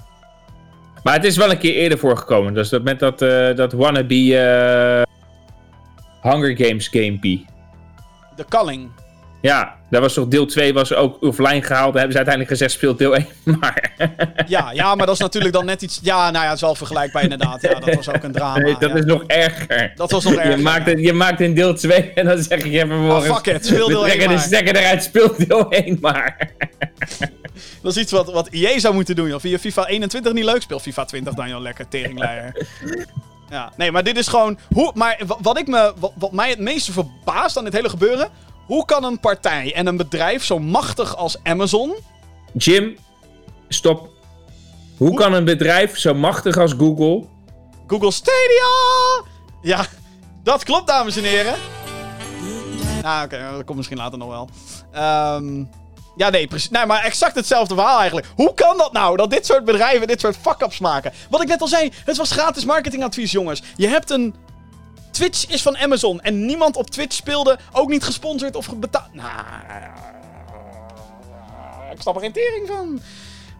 [1.03, 2.53] Maar het is wel een keer eerder voorgekomen.
[2.53, 5.01] Dus dat met dat, eh, dat wannabe eh,
[6.31, 7.45] Hunger Games gamepie.
[8.35, 8.89] de Calling.
[9.41, 11.93] Ja, daar was toch deel 2 was ook offline gehaald.
[11.93, 13.27] Daar hebben ze uiteindelijk gezegd speelt deel 1
[13.59, 13.91] maar.
[14.47, 15.99] Ja, ja, maar dat is natuurlijk dan net iets...
[16.01, 17.61] Ja, nou ja, het is wel vergelijkbaar inderdaad.
[17.61, 18.59] Ja, dat was ook een drama.
[18.59, 18.95] Nee, dat ja.
[18.95, 19.91] is nog erger.
[19.95, 20.91] Dat was nog Je erger, maakt, ja.
[20.91, 23.29] het, je maakt in deel 2 en dan zeg je vervolgens...
[23.29, 24.43] Ah, fuck it, speel deel trekken één de maar.
[24.43, 26.51] stekker eruit, speel deel 1 maar.
[27.81, 29.33] Dat is iets wat, wat EA zou moeten doen.
[29.33, 32.67] Of je FIFA 21 niet leuk speelt, FIFA 20 dan joh, lekker teringleier.
[33.49, 34.59] Ja, nee, maar dit is gewoon...
[34.73, 37.89] Hoe, maar wa- wat, ik me, wat, wat mij het meeste verbaast aan dit hele
[37.89, 38.29] gebeuren...
[38.65, 41.95] Hoe kan een partij en een bedrijf zo machtig als Amazon...
[42.53, 42.97] Jim,
[43.67, 44.09] stop.
[44.97, 47.25] Hoe kan een bedrijf zo machtig als Google...
[47.87, 48.67] Google Stadia!
[49.61, 49.85] Ja,
[50.43, 51.53] dat klopt, dames en heren.
[53.03, 54.49] Ah, oké, dat komt misschien later nog wel.
[54.91, 55.63] Ehm,
[56.19, 56.69] ja, nee, precies.
[56.69, 58.27] Nee, maar exact hetzelfde verhaal eigenlijk.
[58.35, 61.13] Hoe kan dat nou, dat dit soort bedrijven dit soort fuck-ups maken?
[61.29, 63.63] Wat ik net al zei, het was gratis marketingadvies, jongens.
[63.75, 64.35] Je hebt een...
[65.11, 69.13] Twitch is van Amazon en niemand op Twitch speelde, ook niet gesponsord of betaald.
[69.13, 69.31] Nou,
[71.91, 73.01] ik snap er geen tering van.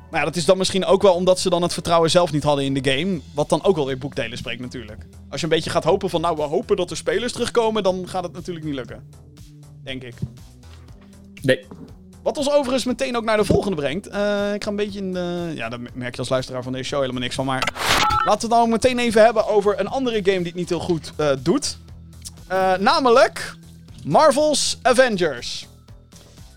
[0.09, 2.43] Maar ja, dat is dan misschien ook wel omdat ze dan het vertrouwen zelf niet
[2.43, 3.21] hadden in de game.
[3.33, 5.05] Wat dan ook wel weer boekdelen spreekt natuurlijk.
[5.29, 8.07] Als je een beetje gaat hopen van, nou, we hopen dat de spelers terugkomen, dan
[8.07, 9.09] gaat het natuurlijk niet lukken.
[9.83, 10.15] Denk ik.
[11.41, 11.65] Nee.
[12.23, 14.07] Wat ons overigens meteen ook naar de volgende brengt.
[14.07, 15.13] Eh, ik ga een beetje in.
[15.55, 17.89] Ja, daar merk je als luisteraar van deze show helemaal niks van, maar...
[18.25, 20.79] Laten we het nou meteen even hebben over een andere game die het niet heel
[20.79, 21.77] goed eh, doet.
[22.47, 23.55] Eh, namelijk
[24.03, 25.67] Marvel's Avengers.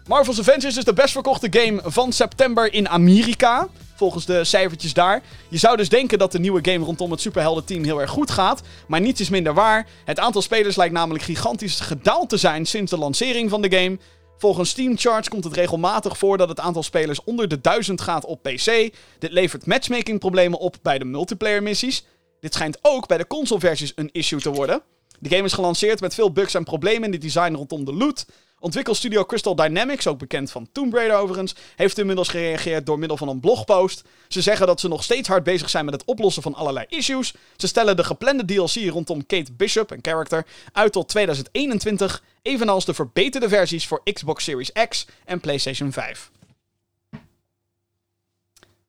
[0.06, 3.68] Marvel's Avengers is de best verkochte game van september in Amerika.
[3.94, 5.22] Volgens de cijfertjes daar.
[5.48, 8.62] Je zou dus denken dat de nieuwe game rondom het superheldenteam heel erg goed gaat.
[8.86, 9.86] Maar niets is minder waar.
[10.04, 13.98] Het aantal spelers lijkt namelijk gigantisch gedaald te zijn sinds de lancering van de game.
[14.38, 18.24] Volgens Steam Charts komt het regelmatig voor dat het aantal spelers onder de 1000 gaat
[18.24, 18.94] op PC.
[19.18, 22.04] Dit levert matchmaking problemen op bij de multiplayer missies.
[22.40, 24.82] Dit schijnt ook bij de consoleversies een issue te worden.
[25.18, 28.26] De game is gelanceerd met veel bugs en problemen in de design rondom de loot.
[28.62, 33.28] Ontwikkelstudio Crystal Dynamics, ook bekend van Tomb Raider overigens, heeft inmiddels gereageerd door middel van
[33.28, 34.02] een blogpost.
[34.28, 37.34] Ze zeggen dat ze nog steeds hard bezig zijn met het oplossen van allerlei issues.
[37.56, 42.94] Ze stellen de geplande DLC rondom Kate Bishop, een character, uit tot 2021, evenals de
[42.94, 46.30] verbeterde versies voor Xbox Series X en PlayStation 5.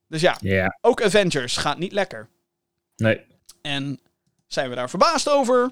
[0.07, 0.37] Dus ja,
[0.81, 2.27] ook Avengers gaat niet lekker.
[2.95, 3.21] nee.
[3.61, 3.99] En
[4.47, 5.71] zijn we daar verbaasd over?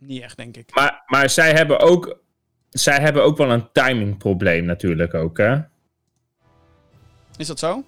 [0.00, 0.74] Niet echt, denk ik.
[0.74, 2.18] Maar, maar zij, hebben ook,
[2.70, 5.56] zij hebben ook wel een timingprobleem natuurlijk ook, hè?
[7.36, 7.84] Is dat zo?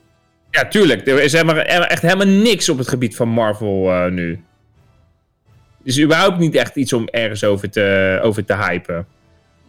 [0.50, 1.06] Ja, tuurlijk.
[1.06, 4.30] Er is helemaal, echt helemaal niks op het gebied van Marvel eh, nu.
[4.32, 9.06] Er is überhaupt niet echt iets om ergens over te, over te hypen.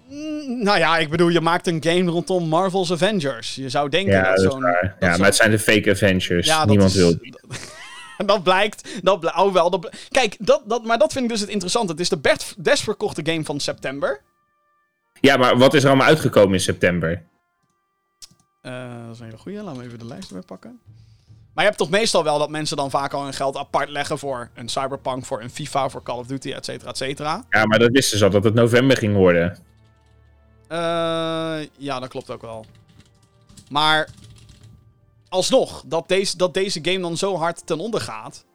[0.10, 3.56] Mm, Nou ja, ik bedoel, je maakt een game rondom Marvel's Avengers.
[3.56, 4.62] Je zou denken Ja, dat zo'n...
[4.62, 6.48] Ja, zo'n- maar het zijn de fake Avengers.
[6.48, 7.34] Ja, Niemand is- wil die.
[8.26, 9.04] dat blijkt.
[9.04, 11.50] Dat bl oh wel, dat bl- Kijk, dat, dat, maar dat vind ik dus het
[11.50, 11.92] interessante.
[11.92, 14.22] Het is de best, best verkochte game van september.
[15.20, 17.24] Ja, maar wat is er allemaal uitgekomen in september?
[18.62, 19.62] Eh, dat is een hele goeie.
[19.62, 20.80] Laten we even de lijst erbij pakken.
[21.54, 24.20] Maar je hebt toch meestal wel dat mensen dan vaak al hun geld apart leggen
[24.20, 27.46] voor een Cyberpunk, voor een FIFA, voor Call of Duty, et cetera, et cetera.
[27.50, 29.58] Ja, maar dat wisten ze al dat het november ging worden.
[30.68, 32.66] Eh, ja, dat klopt ook wel.
[33.70, 34.10] Maar
[35.34, 38.46] alsnog, dat deze, dat deze game dan zo hard ten onder gaat,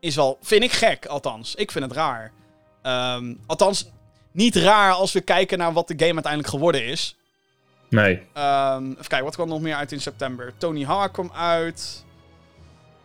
[0.00, 1.54] is wel, vind ik gek, althans.
[1.54, 2.32] Ik vind het raar.
[2.82, 3.90] Ehm, althans,
[4.32, 7.16] niet raar als we kijken naar wat de game uiteindelijk geworden is.
[7.88, 8.22] Nee.
[8.32, 10.52] Ehm, even kijken, wat kwam nog meer uit in september?
[10.58, 12.04] Tony Hawk kwam uit.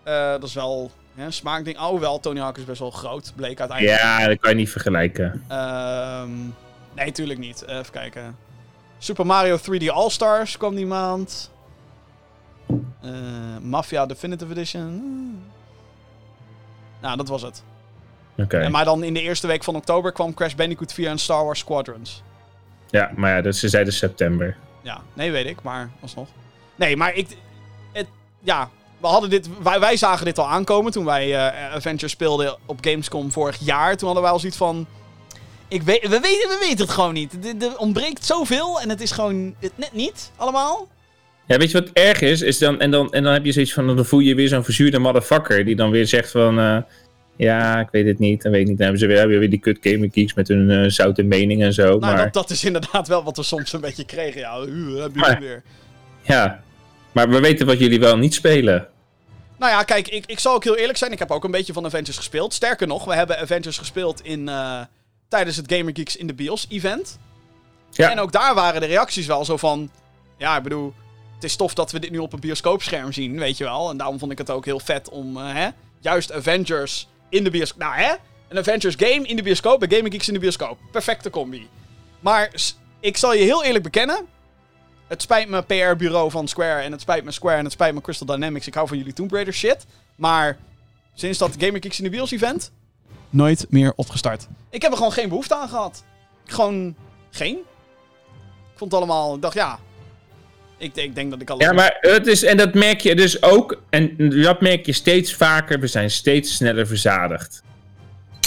[0.03, 1.80] Eh, dat is wel hè, een smaakding.
[1.80, 3.99] Oh, wel, Tony Hawk is best wel groot, bleek uiteindelijk.
[3.99, 5.43] Ja, dat kan je niet vergelijken.
[5.47, 6.32] Ehm,
[6.95, 7.68] nee, tuurlijk niet.
[7.68, 8.38] Even kijken.
[8.97, 11.51] Super Mario 3D All-Stars kwam die maand.
[13.01, 13.11] Eh,
[13.61, 14.82] Mafia Definitive Edition.
[14.82, 15.43] Hmm.
[17.01, 17.64] Nou, dat was het.
[18.38, 18.70] Oké.
[18.70, 21.59] Maar dan in de eerste week van oktober kwam Crash Bandicoot 4 en Star Wars
[21.59, 22.24] Squadrons.
[22.89, 24.57] Ja, maar ja, dat, ze zeiden september.
[24.82, 26.28] Ja, nee, weet ik, maar alsnog.
[26.76, 27.28] Nee, maar ik.
[27.91, 28.07] Het,
[28.39, 29.49] ja, we hadden dit.
[29.64, 33.97] Wij, wij zagen dit al aankomen toen wij eh Avengers speelden op Gamescom vorig jaar.
[33.97, 34.88] Toen hadden wij al zoiets van.
[35.68, 37.61] Ik weet, we, weten, we weten het gewoon niet.
[37.64, 40.88] Er ontbreekt zoveel en het is gewoon het net niet allemaal.
[41.47, 42.41] Ja, weet je wat erg is?
[42.41, 44.63] is dan, en, dan, en dan heb je zoiets van, dan voel je weer zo'n
[44.63, 46.77] verzuurde motherfucker die dan weer zegt van, eh,
[47.35, 48.77] ja, ik weet het niet, dan weet ik niet.
[48.77, 51.63] Dan hebben ze weer, hebben weer die kut gamer geeks met hun eh, zoute mening
[51.63, 51.83] en zo.
[51.83, 54.39] Nou, maar dat, dat is inderdaad wel wat we soms een beetje kregen.
[54.41, 55.63] Ja, uh, heb je Maar- het weer.
[56.21, 56.63] ja,
[57.11, 58.87] maar we weten wat jullie wel niet spelen.
[59.57, 61.11] Nou ja, kijk, ik, ik zal ook heel eerlijk zijn.
[61.11, 62.53] Ik heb ook een beetje van Avengers gespeeld.
[62.53, 64.81] Sterker nog, we hebben Avengers gespeeld in, eh,
[65.27, 67.19] tijdens het Gamer Geeks in the BIOS event.
[67.91, 69.89] Ja, En ook daar waren de reacties wel zo van...
[70.37, 70.93] Ja, ik bedoel,
[71.43, 73.89] het is tof dat we dit nu op een bioscoopscherm zien, weet je wel.
[73.89, 75.69] En daarom vond ik het ook heel vet om, eh, hè,
[75.99, 77.79] juist Avengers in de bioscoop...
[77.79, 78.13] Nou, hè,
[78.47, 80.77] een Avengers game in de bioscoop, een Gaming Geeks in de bioscoop.
[80.91, 81.69] Perfecte combi.
[82.19, 82.51] Maar
[82.99, 84.27] ik zal je heel eerlijk bekennen...
[85.07, 88.01] Het spijt me PR-bureau van Square en het spijt me Square en het spijt me
[88.01, 88.67] Crystal Dynamics.
[88.67, 89.85] Ik hou van jullie Tomb Raider shit.
[90.15, 90.57] Maar
[91.13, 92.71] sinds dat Gamer Geeks in de Bios event...
[93.29, 94.47] Nooit meer opgestart.
[94.69, 96.03] Ik heb er gewoon geen behoefte aan gehad.
[96.45, 96.95] Gewoon
[97.29, 97.55] geen.
[98.71, 99.35] Ik vond het allemaal...
[99.35, 99.79] Ik dacht, ja...
[100.84, 101.59] Ik, ik denk dat ik al...
[101.61, 105.34] ja maar het is, en dat merk je dus ook, en dat merk je steeds
[105.34, 107.63] vaker, we zijn steeds sneller verzadigd.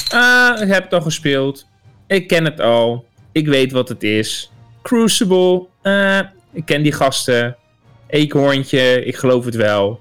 [0.08, 1.66] Ah, ik heb het al gespeeld.
[2.06, 3.04] Ik ken het al.
[3.32, 4.50] Ik weet wat het is.
[4.82, 5.66] Crucible.
[5.82, 6.20] eh,
[6.52, 7.56] ik ken die gasten.
[8.06, 9.04] Eekhoorntje.
[9.04, 10.00] Ik geloof het wel.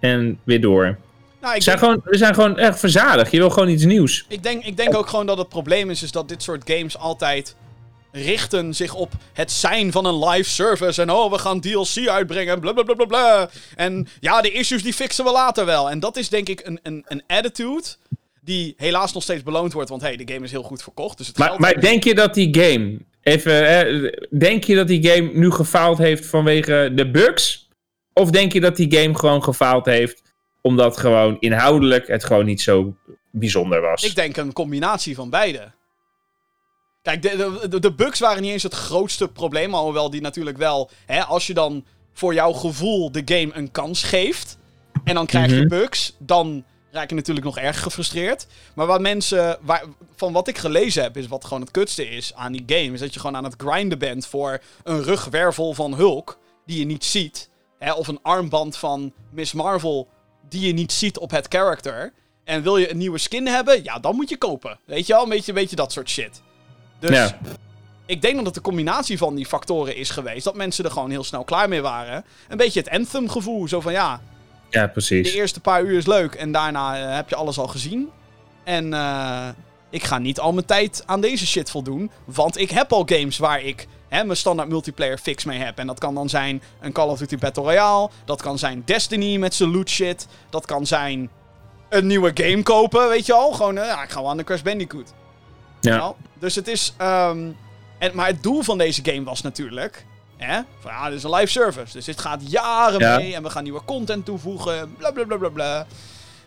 [0.00, 0.98] En weer door.
[1.40, 3.30] Nou, We zijn, denk, gewoon, we zijn gewoon echt verzadigd.
[3.30, 4.24] Je wil gewoon iets nieuws.
[4.28, 6.98] ik, denk, ik denk ook gewoon dat het probleem is, is dat dit soort games
[6.98, 7.56] altijd
[8.16, 11.02] richten zich op het zijn van een live service.
[11.02, 13.50] En oh, we gaan DLC uitbrengen en blablabla.
[13.76, 15.90] En ja, de issues die fixen we later wel.
[15.90, 17.86] En dat is denk ik een, een, een attitude
[18.40, 19.88] die helaas nog steeds beloond wordt.
[19.88, 21.18] Want hey, de game is heel goed verkocht.
[21.18, 22.98] Dus het Maar, maar denk je dat die game.
[23.22, 27.68] Even, hè, denk je dat die game nu gefaald heeft vanwege de bugs?
[28.12, 30.22] Of denk je dat die game gewoon gefaald heeft
[30.60, 32.96] omdat gewoon inhoudelijk het gewoon niet zo
[33.30, 34.04] bijzonder was?
[34.04, 35.72] Ik denk een combinatie van beide.
[37.06, 39.74] Kijk, de, de, de bugs waren niet eens het grootste probleem.
[39.74, 44.02] Alhoewel die natuurlijk wel, hè, als je dan voor jouw gevoel de game een kans
[44.02, 44.58] geeft.
[45.04, 45.68] En dan krijg je Mhm.
[45.68, 46.12] bugs.
[46.18, 48.46] Dan raak je natuurlijk nog erg gefrustreerd.
[48.74, 49.84] Maar wat mensen, waar,
[50.16, 52.92] van wat ik gelezen heb, is wat gewoon het kutste is aan die game.
[52.92, 56.38] Is dat je gewoon aan het grinden bent voor een rugwervel van Hulk.
[56.66, 57.48] Die je niet ziet.
[57.78, 60.08] Hè, of een armband van Miss Marvel.
[60.48, 62.12] Die je niet ziet op het character.
[62.44, 63.84] En wil je een nieuwe skin hebben?
[63.84, 64.78] Ja, dan moet je kopen.
[64.84, 65.22] Weet je wel?
[65.22, 66.44] Een beetje, een beetje dat soort shit.
[66.98, 67.38] Dus Ja.
[68.06, 70.44] ik denk dat het de combinatie van die factoren is geweest.
[70.44, 72.24] Dat mensen er gewoon heel snel klaar mee waren.
[72.48, 73.68] Een beetje het Anthem gevoel.
[73.68, 74.20] Zo van ja,
[74.70, 75.32] Ja, de precies.
[75.34, 78.08] eerste paar uur is leuk en daarna eh, heb je alles al gezien.
[78.64, 79.48] En eh,
[79.90, 82.10] ik ga niet al mijn tijd aan deze shit voldoen.
[82.24, 85.78] Want ik heb al games waar ik hè, mijn standaard multiplayer fix mee heb.
[85.78, 88.10] En dat kan dan zijn een Call of Duty Battle Royale.
[88.24, 90.26] Dat kan zijn Destiny met zijn loot shit.
[90.50, 91.30] Dat kan zijn
[91.88, 93.52] een nieuwe game kopen, weet je al.
[93.52, 95.12] Gewoon, eh, ja, ik ga wel aan de Crash Bandicoot.
[96.38, 96.94] Dus het is.
[96.96, 97.50] ehm,
[97.98, 100.04] en, maar het doel van deze game was natuurlijk.
[100.36, 101.92] Hè, van, ja, dit is een live service.
[101.92, 103.16] Dus dit gaat jaren Ja.
[103.16, 103.34] mee.
[103.34, 104.94] En we gaan nieuwe content toevoegen.
[104.96, 105.86] Bla bla bla bla bla.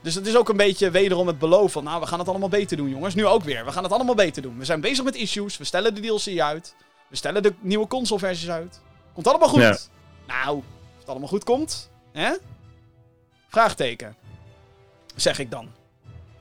[0.01, 1.83] Dus het is ook een beetje wederom het beloof van.
[1.83, 3.15] Nou, we gaan het allemaal beter doen, jongens.
[3.15, 3.65] Nu ook weer.
[3.65, 4.57] We gaan het allemaal beter doen.
[4.57, 5.57] We zijn bezig met issues.
[5.57, 6.75] We stellen de DLC uit.
[7.07, 8.79] We stellen de nieuwe consoleversies uit.
[9.13, 9.61] Komt allemaal goed.
[9.61, 9.77] Ja.
[10.27, 10.63] Nou, of
[10.99, 11.89] het allemaal goed komt.
[12.11, 12.31] Hè?
[13.47, 14.15] Vraagteken.
[15.15, 15.69] Zeg ik dan.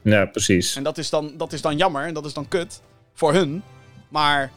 [0.03, 0.77] Ja, precies.
[0.77, 2.81] En dat is, dan, dat is dan jammer en dat is dan kut
[3.13, 3.63] voor hun.
[4.09, 4.53] Maar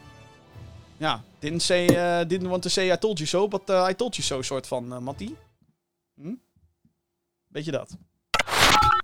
[0.97, 3.95] ja, didn't, say, eh, didn't want to say I told you so, but eh, I
[3.95, 5.35] told you so soort van, eh Mattie.
[6.15, 6.33] Hm?
[7.47, 7.97] Weet je dat?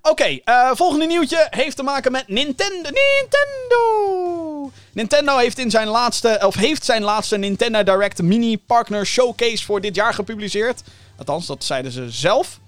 [0.02, 0.38] Oké,
[0.74, 2.90] volgende nieuwtje heeft te maken met Nintendo.
[2.90, 4.70] Nintendo!
[4.92, 9.80] Nintendo heeft, in zijn laatste, of heeft zijn laatste Nintendo Direct Mini Partner Showcase voor
[9.80, 10.82] dit jaar gepubliceerd.
[11.16, 12.60] Althans, dat zeiden ze zelf.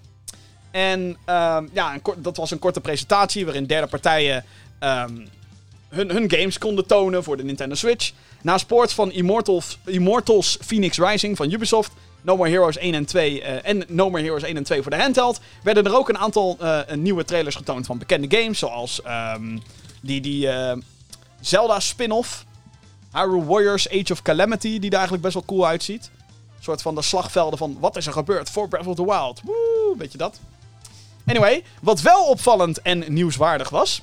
[0.70, 4.44] En ehm, ja, een dat was een korte presentatie waarin derde partijen
[4.78, 5.16] ehm,
[5.88, 8.12] hun, hun games konden tonen voor de Nintendo Switch.
[8.42, 11.92] Na sports van Immortals, Immortals Phoenix Rising van Ubisoft,
[12.22, 14.90] No More Heroes 1 en 2 eh, en No More Heroes 1 en 2 voor
[14.90, 19.02] de handheld, werden er ook een aantal eh, nieuwe trailers getoond van bekende games, zoals
[19.02, 19.58] ehm,
[20.00, 20.76] die, die eh,
[21.40, 22.44] Zelda spin-off,
[23.12, 26.10] Hyrule Warriors Age of Calamity, die er eigenlijk best wel cool uitziet.
[26.56, 29.40] Een soort van de slagvelden van wat is er gebeurd voor Breath of the Wild.
[29.44, 30.40] Woe, weet je dat?
[31.30, 34.02] Anyway, wat wel opvallend en nieuwswaardig was,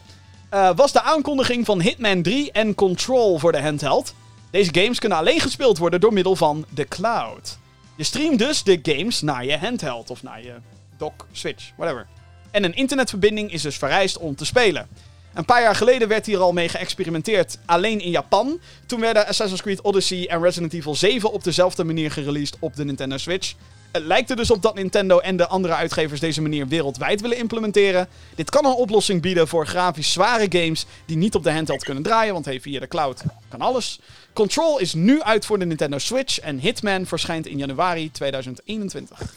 [0.50, 4.14] eh, was de aankondiging van Hitman 3 en Control voor de handheld.
[4.52, 7.58] Deze games kunnen alleen gespeeld worden door middel van de cloud.
[7.96, 10.54] Je streamt dus de games naar je handheld of naar je
[10.98, 12.08] dock, switch, whatever.
[12.52, 14.88] En een internetverbinding is dus vereist om te spelen.
[15.34, 18.60] Een paar jaar geleden werd hier al mee geëxperimenteerd, alleen in Japan.
[18.86, 22.86] Toen werden Assassin's Creed Odyssey en Resident Evil 7 op dezelfde manier gereleased op de
[22.86, 23.54] Nintendo Switch.
[23.92, 27.38] Het lijkt er dus op dat Nintendo en de andere uitgevers deze manier wereldwijd willen
[27.38, 28.08] implementeren.
[28.36, 32.04] Dit kan een oplossing bieden voor grafisch zware games die niet op de handheld kunnen
[32.04, 34.00] draaien, want hey, via de cloud kan alles.
[34.34, 39.36] Control is nu uit voor de Nintendo Switch en Hitman verschijnt in januari 2021.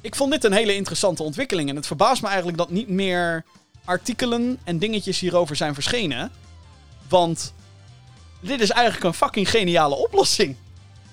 [0.00, 3.44] Ik vond dit een hele interessante ontwikkeling en het verbaast me eigenlijk dat niet meer
[3.84, 6.30] artikelen en dingetjes hierover zijn verschenen.
[7.08, 7.52] Want
[8.40, 10.56] dit is eigenlijk een fucking geniale oplossing.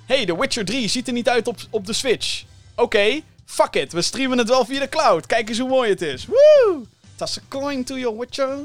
[0.05, 2.43] Hey, The Witcher 3 ziet er niet uit op, op de Switch.
[2.75, 5.25] Oké, fuck it, we streamen het wel via de cloud.
[5.25, 6.25] Kijk eens hoe mooi het is.
[6.25, 6.85] Woo!
[7.15, 8.57] Toss a coin to your Witcher.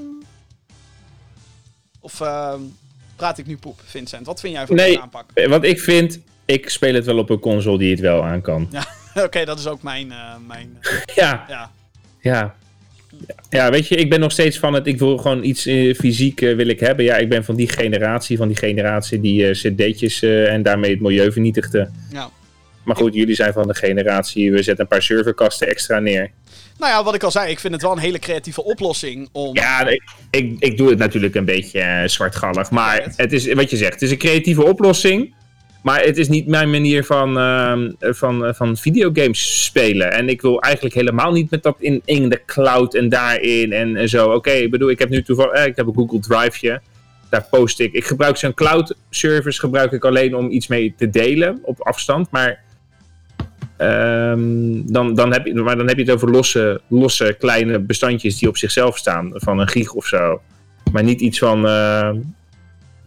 [2.00, 2.60] Of ehm,
[3.16, 4.26] praat ik nu poep, Vincent?
[4.26, 4.86] Wat vind jij van Nee.
[4.88, 5.30] deze aanpak?
[5.48, 8.68] Wat ik vind, ik speel het wel op een console die het wel aan kan.
[8.70, 8.86] Ja,
[9.24, 10.12] oké, dat is ook mijn...
[10.12, 10.78] eh, mijn
[11.14, 11.70] Ja, ja.
[12.20, 12.54] ja.
[13.50, 16.40] Ja, weet je, ik ben nog steeds van het, ik wil gewoon iets eh, fysiek
[16.40, 17.04] eh, wil ik hebben.
[17.04, 21.00] Ja, ik ben van die generatie, van die generatie die eh, cd'tjes en daarmee het
[21.00, 21.90] milieu vernietigde.
[22.12, 22.30] ja.
[22.84, 26.30] Maar goed, jullie zijn van de generatie, we zetten een paar serverkasten extra neer.
[26.78, 29.54] Nou ja, wat ik al zei, ik vind het wel een hele creatieve oplossing om...
[29.54, 32.70] Ja, ik, ik, ik doe het natuurlijk een beetje zwartgallig.
[32.70, 33.92] Maar het is wat je zegt.
[33.92, 35.34] Het is een creatieve oplossing.
[35.82, 40.12] Maar het is niet mijn manier van, ehm, van, eh, van videogames spelen.
[40.12, 43.96] En ik wil eigenlijk helemaal niet met dat in, in de cloud en daarin en,
[43.96, 44.32] en zo.
[44.32, 45.52] Oké, ik bedoel, ik heb nu toevallig.
[45.52, 46.80] eh, ik heb een Google Driveje.
[47.28, 47.92] Daar post ik.
[47.92, 52.30] Ik gebruik zo'n cloud service gebruik ik alleen om iets mee te delen op afstand.
[52.30, 52.60] Maar.
[53.76, 58.38] ehm, dan, dan, heb je, maar dan heb je het over losse, losse kleine bestandjes
[58.38, 59.30] die op zichzelf staan.
[59.34, 60.40] Van een gig of zo.
[60.92, 61.66] Maar niet iets van.
[61.66, 62.16] ehm,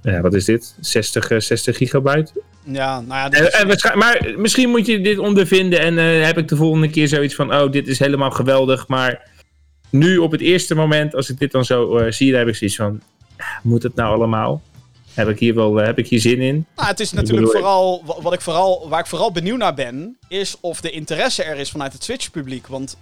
[0.02, 0.76] ja, wat is dit?
[0.80, 2.32] 60, eh, 60 gigabyte?
[2.66, 5.98] Ja, nou ja, dit En, is- en waarschijn- maar misschien moet je dit ondervinden en
[5.98, 8.88] eh, heb ik de volgende keer zoiets van: oh, dit is helemaal geweldig.
[8.88, 9.32] Maar
[9.90, 12.56] nu op het eerste moment, als ik dit dan zo eh, zie, dan heb ik
[12.56, 13.02] zoiets van:
[13.38, 14.62] ah, moet het nou allemaal?
[15.14, 16.66] Heb ik hier wel eh, heb ik hier zin in?
[16.76, 19.74] Nou, het is natuurlijk bedoel, vooral, wa- wat ik vooral, waar ik vooral benieuwd naar
[19.74, 22.68] ben, is of de interesse er is vanuit het Switch-publiek.
[22.68, 22.98] Want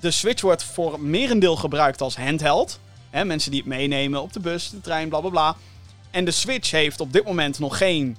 [0.00, 2.80] de Switch wordt voor merendeel gebruikt als handheld.
[3.10, 5.56] Hè, mensen die het meenemen op de bus, de trein, bla bla bla.
[6.10, 8.16] En de Switch heeft op dit moment nog geen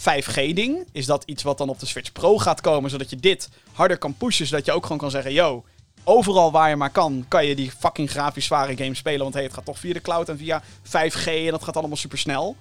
[0.00, 0.86] 5G-ding?
[0.92, 3.98] Is dat iets wat dan op de Switch Pro gaat komen, zodat je dit harder
[3.98, 5.64] kan pushen, zodat je ook gewoon kan zeggen, yo,
[6.04, 9.42] overal waar je maar kan, kan je die fucking grafisch zware game spelen, want hey,
[9.42, 12.56] het gaat toch via de cloud en via 5G en dat gaat allemaal super snel.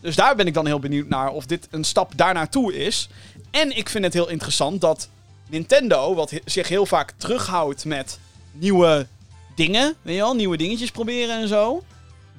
[0.00, 3.08] dus daar ben ik dan heel benieuwd naar of dit een stap daarnaartoe is.
[3.50, 5.08] En ik vind het heel interessant dat
[5.46, 8.18] Nintendo, wat zich heel vaak terughoudt met
[8.52, 9.06] nieuwe
[9.54, 11.82] dingen, weet je wel, nieuwe dingetjes proberen en zo,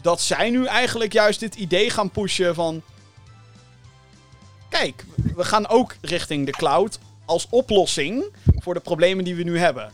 [0.01, 2.81] dat zij nu eigenlijk juist dit idee gaan pushen van.
[4.69, 5.05] Kijk,
[5.35, 8.25] we gaan ook richting de cloud als oplossing
[8.55, 9.91] voor de problemen die we nu hebben.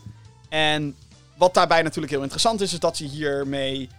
[0.49, 0.95] En
[1.37, 3.89] wat daarbij natuurlijk heel interessant is, is dat ze hiermee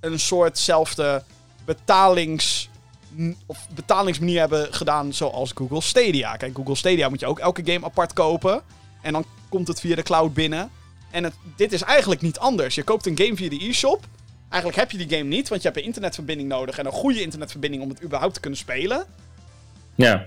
[0.00, 1.22] een soortzelfde
[1.64, 2.68] betalings,
[3.46, 6.36] of betalingsmanier hebben gedaan zoals Google Stadia.
[6.36, 8.62] Kijk, Google Stadia moet je ook elke game apart kopen.
[9.02, 10.70] En dan komt het via de cloud binnen.
[11.10, 12.74] En het, dit is eigenlijk niet anders.
[12.74, 14.04] Je koopt een game via de e-shop.
[14.48, 16.78] Eigenlijk heb je die game niet, want je hebt een internetverbinding nodig.
[16.78, 19.06] En een goede internetverbinding om het überhaupt te kunnen spelen.
[19.98, 20.26] Ja.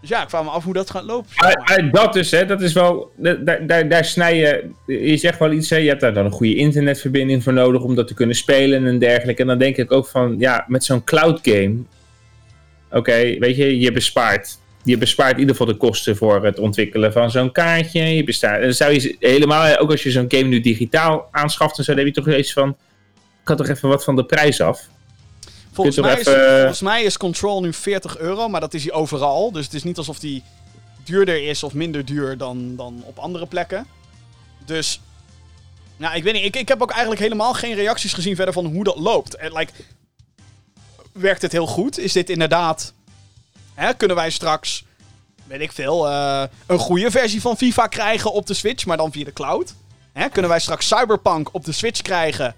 [0.00, 1.30] Dus ja, ik vraag me af hoe dat gaat lopen.
[1.36, 3.12] Maar, dat dus, hè, dat is wel.
[3.16, 4.70] da- Daar, daar, daar snij je.
[4.86, 7.94] Je zegt wel iets, hè, je hebt daar dan een goede internetverbinding voor nodig om
[7.94, 9.42] dat te kunnen spelen en dergelijke.
[9.42, 11.74] En dan denk ik ook van, ja, met zo'n cloud game.
[12.90, 14.58] Oké, weet je, je bespaart.
[14.84, 18.02] Je bespaart in ieder geval de kosten voor het ontwikkelen van zo'n kaartje.
[18.02, 21.86] Je bestaat, en dan zou je helemaal, ook als je zo'n game nu digitaal aanschaft
[21.86, 22.68] dan heb je toch iets van.
[23.42, 24.88] Ik had toch even wat van de prijs af.
[25.84, 28.92] Volgens mij, is, even- volgens mij is Control nu 40 euro, maar dat is hij
[28.92, 29.52] overal.
[29.52, 30.42] Dus het is niet alsof die
[31.04, 33.86] duurder is of minder duur dan, dan op andere plekken.
[34.64, 35.00] Dus,
[35.96, 36.44] nou, ik weet niet.
[36.44, 39.34] Ik, ik heb ook eigenlijk helemaal geen reacties gezien verder van hoe dat loopt.
[39.36, 39.72] En, like,
[41.12, 41.98] werkt het heel goed?
[41.98, 42.92] Is dit inderdaad...
[43.74, 44.84] Hè, kunnen wij straks,
[45.46, 49.12] weet ik veel, eh, een goede versie van FIFA krijgen op de Switch, maar dan
[49.12, 49.74] via de cloud?
[50.12, 52.54] Hè, kunnen wij straks Cyberpunk op de Switch krijgen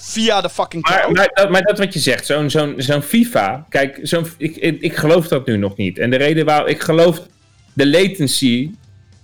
[0.00, 1.02] via de fucking cloud?
[1.02, 3.66] Maar, maar, dat, maar dat wat je zegt, zo'n zo'n zo'n FIFA.
[3.68, 5.98] Kijk, zo'n, ik, ik, ik geloof dat nu nog niet.
[5.98, 7.20] En de reden waarom ik geloof
[7.72, 8.70] de latency.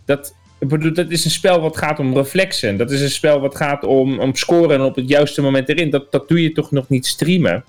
[0.05, 2.77] Dat, bedoel, dat is een spel wat gaat om reflexen.
[2.77, 5.91] Dat is een spel wat gaat om, om scoren en op het juiste moment erin.
[5.91, 7.65] Dat, dat doe je toch nog niet streamen.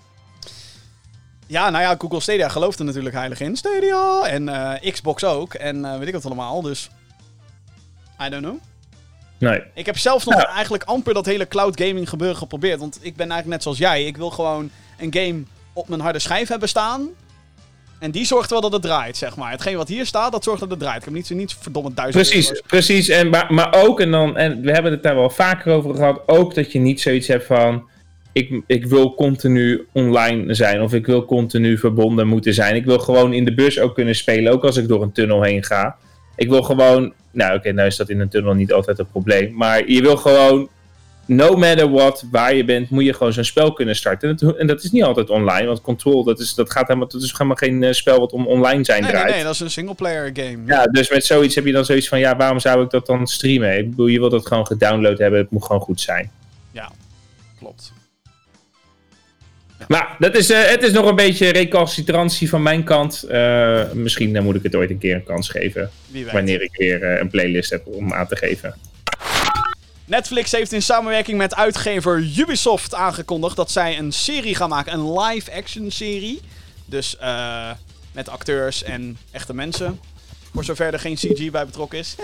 [1.47, 3.55] Ja, nou ja, Google Stadia gelooft er natuurlijk heilig in.
[3.55, 4.23] Stadia!
[4.23, 5.53] En eh, Xbox ook.
[5.53, 6.89] En eh, weet ik wat allemaal, dus...
[8.25, 8.57] I don't know.
[9.37, 9.61] Nee.
[9.73, 10.47] Ik heb zelf nog Ja.
[10.49, 12.79] eigenlijk amper dat hele cloud gaming gebeuren geprobeerd.
[12.79, 14.03] Want ik ben eigenlijk net zoals jij.
[14.05, 15.43] Ik wil gewoon een game
[15.73, 17.07] op mijn harde schijf hebben staan.
[17.99, 19.51] En die zorgt wel dat het draait, zeg maar.
[19.51, 20.97] Hetgeen wat hier staat, dat zorgt dat het draait.
[20.97, 22.63] Ik heb niet niet verdomme duizend Precies, euro's.
[22.67, 23.09] precies.
[23.09, 26.21] En, maar, maar ook, en, dan, en we hebben het daar wel vaker over gehad,
[26.25, 27.89] ook dat je niet zoiets hebt van.
[28.31, 32.75] Ik, ik wil continu online zijn of ik wil continu verbonden moeten zijn.
[32.75, 35.41] Ik wil gewoon in de bus ook kunnen spelen, ook als ik door een tunnel
[35.41, 35.95] heen ga.
[36.37, 37.13] Ik wil gewoon.
[37.31, 39.53] Nou, oké, nou is dat in een tunnel niet altijd een probleem.
[39.53, 40.69] Maar je wil gewoon.
[41.29, 44.29] No matter what, waar je bent, moet je gewoon zo'n spel kunnen starten.
[44.29, 47.07] En dat, en dat is niet altijd online, want Control, dat is, dat gaat helemaal,
[47.07, 49.35] dat is helemaal geen eh, spel wat om online zijn Nee, nee, draait.
[49.35, 50.57] nee, dat is een singleplayer game.
[50.65, 53.27] Ja, dus met zoiets heb je dan zoiets van, ja, waarom zou ik dat dan
[53.27, 53.77] streamen?
[53.77, 56.31] Ik bedoel, je wilt dat gewoon gedownload hebben, het moet gewoon goed zijn.
[56.71, 56.91] Ja,
[57.59, 57.93] klopt.
[59.87, 63.23] Maar dat is, eh, het is nog een beetje recalcitrantie van mijn kant.
[63.23, 65.89] Eh, misschien eh, moet ik het ooit een keer een kans geven,
[66.31, 68.75] wanneer ik weer een playlist heb om aan te geven.
[70.05, 74.93] Netflix heeft in samenwerking met uitgever Ubisoft aangekondigd dat zij een serie gaan maken.
[74.93, 76.41] Een live-action serie.
[76.85, 77.17] Dus
[78.11, 79.99] met acteurs en echte mensen.
[80.53, 82.15] Voor zover er geen CG bij betrokken is.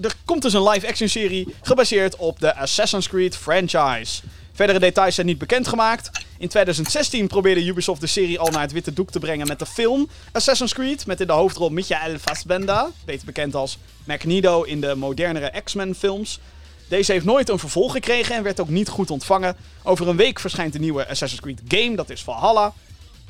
[0.00, 4.22] Er komt dus een live-action serie gebaseerd op de Assassin's Creed franchise.
[4.52, 6.10] Verdere details zijn niet bekendgemaakt.
[6.38, 9.66] In 2016 probeerde Ubisoft de serie al naar het witte doek te brengen met de
[9.66, 11.06] film Assassin's Creed.
[11.06, 16.38] Met in de hoofdrol Michael Fassbender, beter bekend als Magneto in de modernere X-Men films.
[16.88, 19.56] Deze heeft nooit een vervolg gekregen en werd ook niet goed ontvangen.
[19.82, 22.72] Over een week verschijnt de nieuwe Assassin's Creed game, dat is Valhalla.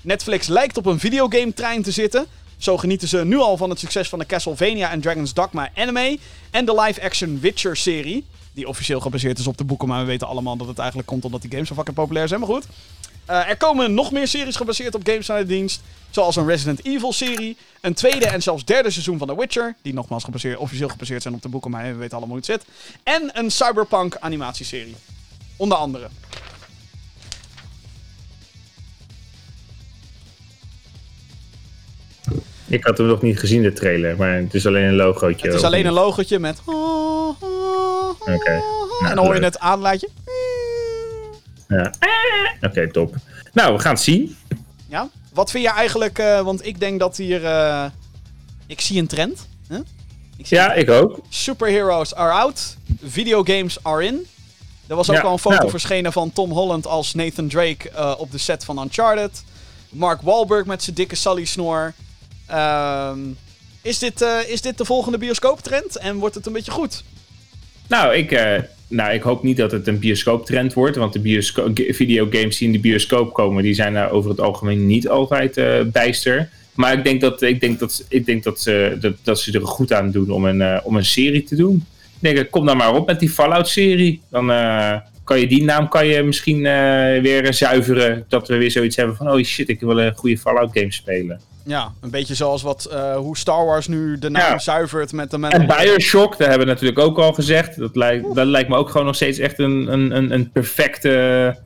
[0.01, 2.27] Netflix lijkt op een videogame-trein te zitten.
[2.57, 6.19] Zo genieten ze nu al van het succes van de Castlevania en Dragon's Dogma anime
[6.51, 8.24] en de live-action Witcher-serie.
[8.54, 11.24] Die officieel gebaseerd is op de boeken, maar we weten allemaal dat het eigenlijk komt
[11.24, 12.40] omdat die games zo fucking populair zijn.
[12.40, 12.66] Maar goed.
[13.24, 15.80] Eh, er komen nog meer series gebaseerd op games van de dienst.
[16.10, 17.56] Zoals een Resident Evil-serie.
[17.80, 19.74] Een tweede en zelfs derde seizoen van The Witcher.
[19.82, 22.46] Die nogmaals gebaseerd, officieel gebaseerd zijn op de boeken, maar we weten allemaal hoe het
[22.46, 22.64] zit.
[23.02, 24.96] En een Cyberpunk animatieserie.
[25.56, 26.08] Onder andere.
[32.66, 35.46] Ik had hem nog niet gezien, de trailer, maar het is alleen een logootje.
[35.46, 36.62] Het is alleen een logootje met...
[38.18, 38.62] Oké.
[39.09, 40.09] en dan hoor je het aanlaatje.
[41.68, 41.93] Ja.
[42.60, 43.14] Oké, top.
[43.52, 44.36] Nou, we gaan het zien.
[44.89, 45.09] Ja.
[45.32, 46.18] Wat vind je eigenlijk...
[46.18, 47.44] eh, want ik denk dat hier...
[47.44, 47.84] eh,
[48.66, 49.48] ik zie een trend.
[49.68, 49.78] Huh?
[50.36, 51.18] Ik zie Ja, ik ook.
[51.28, 52.76] Superheroes are out.
[53.02, 54.26] Videogames are in.
[54.86, 55.70] Er was ook Ja, al een foto nou.
[55.70, 59.44] verschenen van Tom Holland als Nathan Drake eh, op de set van Uncharted.
[59.89, 61.93] Mark Wahlberg met zijn dikke Sally-snor.
[62.47, 63.18] Ehm,
[63.82, 65.97] is, dit, is dit de volgende bioscooptrend?
[65.97, 67.05] En wordt het een beetje goed?
[67.88, 70.96] Nou, ik, eh, nou, ik hoop niet dat het een bioscooptrend wordt.
[70.96, 74.86] Want de biosco- videogames die in de bioscoop komen, die zijn daar over het algemeen
[74.86, 76.48] niet altijd eh, bijster.
[76.74, 79.66] Maar ik denk, dat, ik denk, dat, ik denk dat, ze, dat, dat ze er
[79.66, 81.84] goed aan doen om een, eh, om een serie te doen.
[82.20, 84.20] Ik denk, kom dan maar op met die Fallout-serie.
[84.30, 84.46] Dan
[85.24, 86.62] kan je die naam kan je misschien
[87.22, 88.24] weer zuiveren.
[88.28, 91.40] Dat we weer zoiets hebben van, oh shit, ik wil een goede Fallout-game spelen.
[91.64, 94.59] Ja, een beetje zoals wat, eh, hoe Star Wars nu de naam Ja.
[94.59, 95.66] zuivert met de En.
[95.66, 97.78] Bioshock, daar hebben we natuurlijk ook al gezegd.
[97.78, 101.56] Dat lijkt, dat lijkt me ook gewoon nog steeds echt een, een, een, perfecte,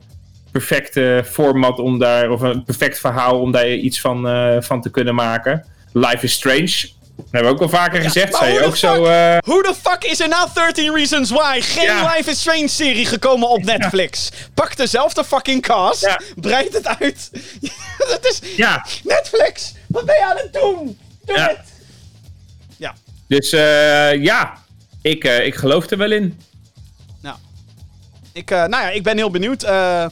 [0.51, 4.89] perfecte format om daar, of een perfect verhaal om daar iets van, eh, van te
[4.89, 5.65] kunnen maken.
[5.93, 6.95] Life is Strange.
[7.15, 8.35] Dat hebben we ook al vaker gezegd.
[8.35, 9.05] Zei je ook zo.
[9.05, 12.13] eh, Hoe de fuck is er na 13 Reasons Why geen Ja.
[12.15, 14.31] Life is Strange serie gekomen op Netflix?
[14.53, 17.29] Pak dezelfde fucking cast, breid het uit.
[18.09, 20.97] Dat is ja, Netflix, wat ben je aan het doen?
[21.25, 21.47] Doe Ja.
[21.47, 21.73] het!
[22.77, 22.95] Ja,
[23.27, 24.57] dus eh, ja,
[25.01, 26.39] ik, eh, ik geloof er wel in.
[27.21, 27.35] nou.
[28.33, 29.63] Ik, eh, nou ja, ik ben heel benieuwd.
[29.63, 30.05] eh.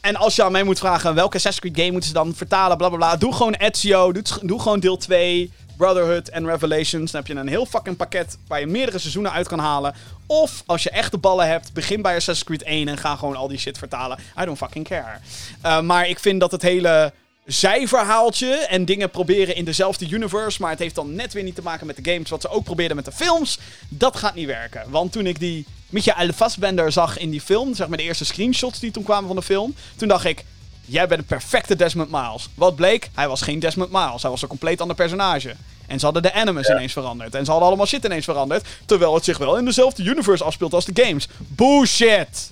[0.00, 2.76] en als je aan mij moet vragen welke Assassin's Creed game moeten ze dan vertalen,
[2.76, 3.16] bla bla bla.
[3.16, 7.10] Doe gewoon Ezio, doe, doe gewoon deel 2, Brotherhood en Revelations.
[7.10, 9.94] Dan heb je een heel fucking pakket waar je meerdere seizoenen uit kan halen.
[10.26, 13.36] Of als je echt de ballen hebt, begin bij Assassin's Creed 1 en ga gewoon
[13.36, 14.18] al die shit vertalen.
[14.40, 15.18] I don't fucking care.
[15.60, 17.12] Eh, maar ik vind dat het hele
[17.52, 21.62] zijverhaaltje en dingen proberen in dezelfde universe, maar het heeft dan net weer niet te
[21.62, 23.58] maken met de games, wat ze ook probeerden met de films,
[23.88, 24.82] dat gaat niet werken.
[24.88, 28.78] Want toen ik die Michael Fassbender zag in die film, zeg maar de eerste screenshots
[28.78, 30.44] die toen kwamen van de film, toen dacht ik,
[30.84, 32.48] jij bent een perfecte Desmond Miles.
[32.54, 33.10] Wat bleek?
[33.14, 35.54] Hij was geen Desmond Miles, hij was een compleet ander personage.
[35.86, 37.34] En ze hadden de animus ineens veranderd.
[37.34, 38.66] En ze hadden allemaal shit ineens veranderd.
[38.86, 41.28] Terwijl het zich wel in dezelfde universe afspeelt als de games.
[41.38, 42.50] Bullshit!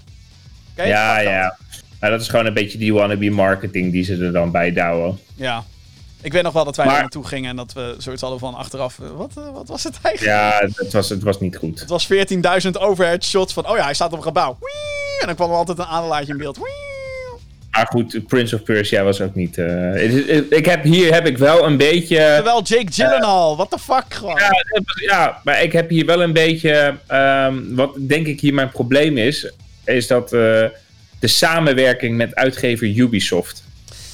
[0.75, 1.57] Ja, ja.
[2.01, 5.19] Maar dat is gewoon een beetje die wannabe marketing die ze er dan bij douwen.
[5.35, 5.65] Ja.
[6.23, 8.41] Ik weet nog wel dat wij Maar- er naartoe gingen en dat we zoiets hadden
[8.41, 8.99] van achteraf.
[8.99, 10.37] eh, Wat, eh, wat was het eigenlijk?
[10.37, 11.81] Ja, het was, het was niet goed.
[11.81, 13.69] Het was 14.000 overhead shots van.
[13.69, 14.59] Oh ja, hij staat op een gebouw.
[15.21, 16.57] En dan kwam er altijd een adelaartje in beeld.
[16.57, 16.67] Wii!
[17.71, 19.59] Maar goed, Prince of Persia was ook niet.
[19.59, 22.17] eh, ik heb, hier heb ik wel een beetje.
[22.17, 23.57] Terwijl Jake Gyllenhaal.
[23.57, 24.37] What the fuck gewoon.
[24.37, 24.51] Ja,
[25.01, 26.97] ja, maar ik heb hier wel een beetje.
[27.07, 29.53] ehm, wat denk ik hier mijn probleem is.
[29.85, 30.33] Is dat
[31.19, 33.65] de samenwerking met uitgever Ubisoft.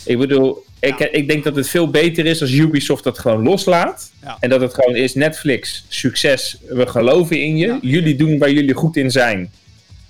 [0.05, 1.09] Ik bedoel, ik, Ja.
[1.11, 4.13] ik denk dat het veel beter is als Ubisoft dat gewoon loslaat.
[4.23, 4.37] Ja.
[4.41, 7.67] En dat het gewoon is: Netflix, succes, we geloven in je.
[7.67, 7.79] Ja.
[7.83, 9.51] Jullie doen waar jullie goed in zijn.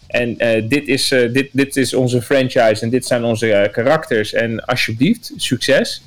[0.07, 3.73] En eh, dit, is, eh, dit, dit is onze franchise en dit zijn onze eh,
[3.73, 4.33] karakters.
[4.33, 6.03] En alsjeblieft, succes.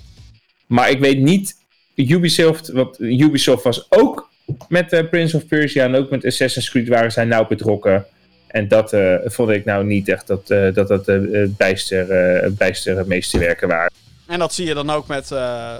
[0.68, 1.55] Maar ik weet niet,
[1.95, 4.30] Ubisoft, want Ubisoft was ook
[4.69, 8.05] met Prince of Persia en ook met Assassin's Creed waren zij nauw betrokken.
[8.48, 11.18] En dat eh, vond ik nou niet echt dat eh, dat, dat eh,
[11.48, 13.91] bijster, eh, bijster meesterwerken waren.
[14.26, 15.32] En dat zie je dan ook met,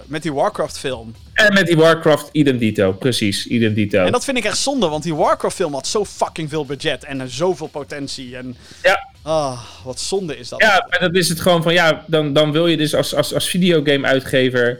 [0.06, 1.16] met die Warcraft film.
[1.34, 2.92] En met die Warcraft, idem dito.
[2.92, 4.06] Precies, idem dito.
[4.06, 7.04] En dat vind ik echt zonde, want die Warcraft film had zo fucking veel budget
[7.04, 8.38] en zoveel potentie.
[8.38, 9.10] En Ja.
[9.22, 10.62] ah, wat zonde is dat.
[10.62, 13.34] Ja, maar dat is het gewoon van, ja, dan, dan wil je dus als, als,
[13.34, 14.80] als videogame-uitgever,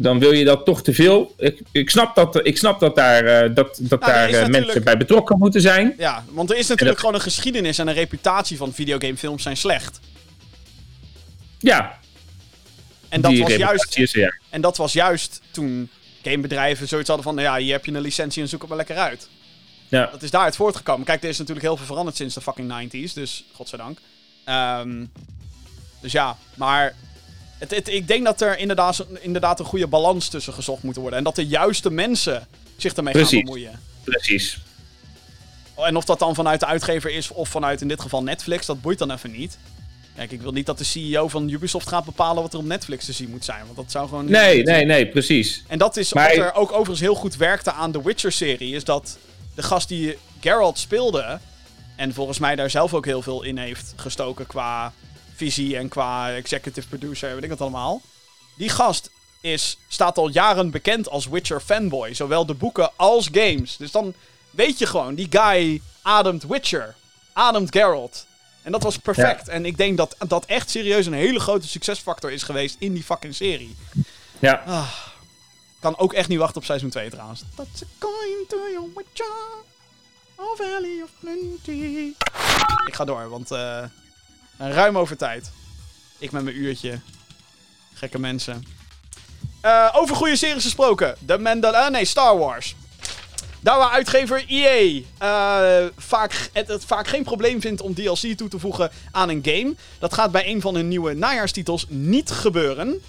[0.00, 1.34] dan wil je dat toch te veel.
[1.38, 4.84] Ik, ik, snap, dat, ik snap dat daar, eh, dat, dat Nou, daar eh, mensen
[4.84, 5.94] bij betrokken moeten zijn.
[5.98, 9.56] Ja, want er is natuurlijk dat- gewoon een geschiedenis en een reputatie van videogamefilms zijn
[9.56, 10.00] slecht.
[11.58, 11.98] Ja,
[13.08, 14.34] En dat, die was juist, is ja.
[14.50, 15.90] en dat was juist toen
[16.22, 17.34] gamebedrijven zoiets hadden van...
[17.34, 19.28] nou Ja, hier heb je een licentie en zoek het maar lekker uit.
[19.88, 20.06] ja.
[20.12, 21.06] Dat is daaruit voortgekomen.
[21.06, 23.98] Kijk, er is natuurlijk heel veel veranderd sinds de fucking 90s, dus godzijdank.
[24.44, 25.04] Ehm
[26.00, 26.94] dus ja, maar
[27.58, 31.18] het, het, ik denk dat er inderdaad, inderdaad een goede balans tussen gezocht moet worden.
[31.18, 33.80] En dat de juiste mensen zich ermee gaan bemoeien.
[34.04, 34.58] Precies.
[35.76, 38.80] En of dat dan vanuit de uitgever is of vanuit in dit geval Netflix, dat
[38.80, 39.58] boeit dan even niet.
[40.16, 43.04] Kijk, ik wil niet dat de CEO van Ubisoft gaat bepalen wat er op Netflix
[43.04, 43.64] te zien moet zijn.
[43.64, 44.30] Want dat zou gewoon.
[44.30, 45.64] Nee, nee, nee, precies.
[45.66, 48.74] En dat is Maar wat er ook overigens heel goed werkte aan de Witcher-serie.
[48.74, 49.18] Is dat
[49.54, 51.38] de gast die Geralt speelde.
[51.96, 54.92] En volgens mij daar zelf ook heel veel in heeft gestoken qua
[55.38, 58.02] visie en qua executive producer, weet ik wat allemaal.
[58.56, 59.10] Die gast
[59.40, 62.14] is, staat al jaren bekend als Witcher fanboy.
[62.14, 63.76] Zowel de boeken als games.
[63.76, 64.14] Dus dan
[64.50, 66.94] weet je gewoon, die guy ademt Witcher.
[67.32, 68.26] Ademt Geralt.
[68.62, 69.48] En dat was perfect.
[69.48, 73.04] En ik denk dat dat echt serieus een hele grote succesfactor is geweest in die
[73.04, 73.76] fucking serie.
[74.38, 74.86] Ja.
[75.80, 77.42] Kan ook echt niet wachten op seizoen 2 trouwens.
[77.54, 79.26] That's a coin to your witcher.
[80.34, 82.12] Oh, valley of plenty.
[82.86, 83.48] Ik ga door, want
[84.58, 85.50] eh ruim over tijd.
[86.18, 87.00] Ik met mijn uurtje.
[87.94, 88.64] Gekke mensen.
[89.60, 91.16] Eh, over goede series gesproken.
[91.18, 91.76] De Mandal...
[91.76, 92.74] ah, nee, Star Wars.
[93.60, 98.48] Daar waar uitgever EA eh, vaak, het, het vaak geen probleem vindt om DLC toe
[98.48, 99.74] te voegen aan een game.
[99.98, 103.02] Dat gaat bij een van hun nieuwe najaarstitels niet gebeuren.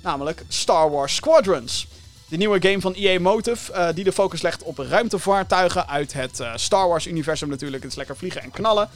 [0.00, 1.86] Namelijk Star Wars Squadrons.
[2.28, 6.40] De nieuwe game van EA Motive, eh, die de focus legt op ruimtevaartuigen uit het
[6.40, 7.82] eh, Star Wars-universum natuurlijk.
[7.82, 8.88] Het is lekker vliegen en knallen.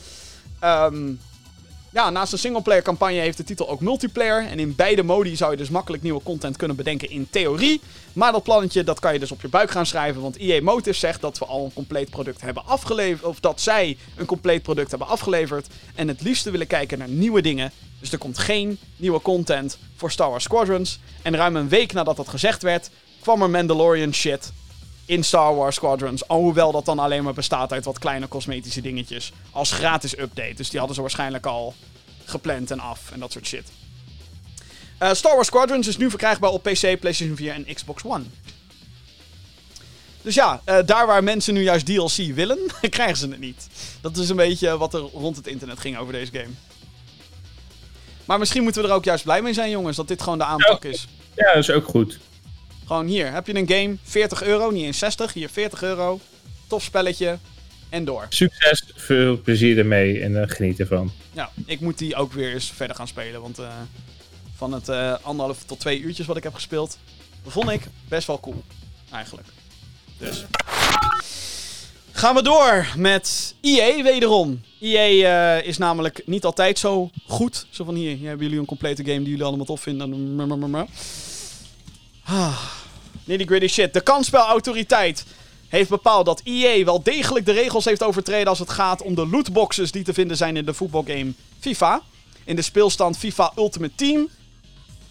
[0.58, 1.12] Ehm,
[1.92, 4.46] ja, naast een singleplayer campagne heeft de titel ook multiplayer.
[4.46, 7.80] En in beide modi zou je dus makkelijk nieuwe content kunnen bedenken in theorie.
[8.12, 10.22] Maar dat plannetje, dat kan je dus op je buik gaan schrijven.
[10.22, 13.24] Want EA Motive zegt dat we al een compleet product hebben afgeleverd.
[13.24, 15.66] Of dat zij een compleet product hebben afgeleverd.
[15.94, 17.72] En het liefste willen kijken naar nieuwe dingen.
[18.00, 20.98] Dus er komt geen nieuwe content voor Star Wars Squadrons.
[21.22, 22.90] En ruim een week nadat dat gezegd werd,
[23.20, 24.52] kwam er Mandalorian shit
[25.04, 26.28] in Star Wars Squadrons.
[26.28, 29.32] Alhoewel dat dan alleen maar bestaat uit wat kleine cosmetische dingetjes.
[29.50, 30.54] Als gratis update.
[30.54, 31.74] Dus die hadden ze waarschijnlijk al
[32.24, 33.64] gepland en af en dat soort shit.
[34.98, 38.24] Eh, Star Wars Squadrons is nu verkrijgbaar op PC, PlayStation 4 en Xbox One.
[40.22, 42.58] Dus ja, eh, daar waar mensen nu juist DLC willen,
[42.90, 43.66] krijgen ze het niet.
[44.00, 46.52] Dat is een beetje wat er rond het internet ging over deze game.
[48.24, 50.44] Maar misschien moeten we er ook juist blij mee zijn, jongens, dat dit gewoon de
[50.44, 51.06] aanpak is.
[51.34, 52.18] Ja, dat is ook goed.
[52.86, 56.20] Gewoon hier, heb je een game, 40 euro, niet eens 60, hier 40 euro.
[56.66, 57.38] Tof spelletje
[57.88, 58.26] en door.
[58.28, 61.12] Succes, veel plezier ermee en eh, geniet ervan.
[61.32, 63.68] Ja, ik moet die ook weer eens verder gaan spelen, want eh,
[64.56, 66.98] van het eh, anderhalf tot twee uurtjes wat ik heb gespeeld,
[67.46, 68.62] vond ik best wel cool,
[69.10, 69.48] eigenlijk.
[70.18, 70.44] Dus.
[72.12, 74.60] Gaan we door met EA wederom.
[74.80, 77.66] EA eh, is namelijk niet altijd zo goed.
[77.70, 80.36] Zo van hier, hier hebben jullie een complete game die jullie allemaal tof vinden.
[82.32, 82.58] Ah,
[83.24, 83.92] nitty gritty shit.
[83.92, 85.24] De kansspelautoriteit
[85.68, 89.26] heeft bepaald dat EA wel degelijk de regels heeft overtreden als het gaat om de
[89.26, 92.02] lootboxes die te vinden zijn in de voetbalgame FIFA.
[92.44, 94.28] In de speelstand FIFA Ultimate Team,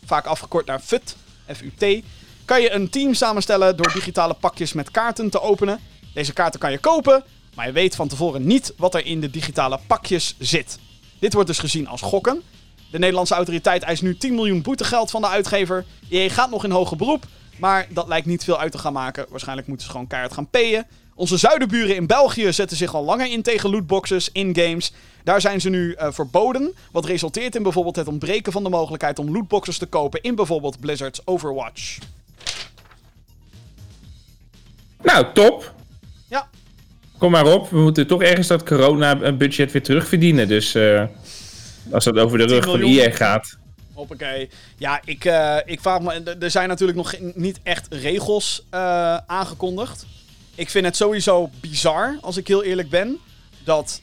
[0.05, 1.15] vaak afgekort naar FUT,
[1.53, 2.03] F-U-T,
[2.45, 5.79] kan je een team samenstellen door digitale pakjes met kaarten te openen.
[6.13, 7.23] Deze kaarten kan je kopen,
[7.55, 10.79] maar je weet van tevoren niet wat er in de digitale pakjes zit.
[11.19, 12.41] Dit wordt dus gezien als gokken.
[12.91, 15.85] De Nederlandse autoriteit eist nu 10 miljoen boetegeld van de uitgever.
[16.09, 17.25] EA gaat nog in hoger beroep,
[17.57, 19.25] maar dat lijkt niet veel uit te gaan maken.
[19.29, 20.85] Waarschijnlijk moeten ze gewoon keihard gaan payen.
[21.15, 24.93] Onze zuidenburen in België zetten zich al langer in tegen lootboxes in games.
[25.23, 29.19] Daar zijn ze nu eh, verboden, wat resulteert in bijvoorbeeld het ontbreken van de mogelijkheid
[29.19, 31.97] om lootboxes te kopen in bijvoorbeeld Blizzard's Overwatch.
[35.01, 35.73] Nou, top.
[36.29, 36.49] Ja,
[37.21, 37.69] Kom maar op.
[37.69, 40.47] We moeten toch ergens dat corona-budget weer terugverdienen.
[40.47, 41.03] Dus eh,
[41.91, 42.81] als dat over de 10 rug van.
[42.81, 43.57] EA gaat.
[43.93, 44.49] hoppakee.
[44.77, 46.35] Ja, ik, eh, ik vraag me...
[46.39, 50.05] er- zijn natuurlijk nog niet echt regels eh, aangekondigd.
[50.55, 53.17] Ik vind het sowieso bizar, als ik heel eerlijk ben,
[53.63, 54.01] dat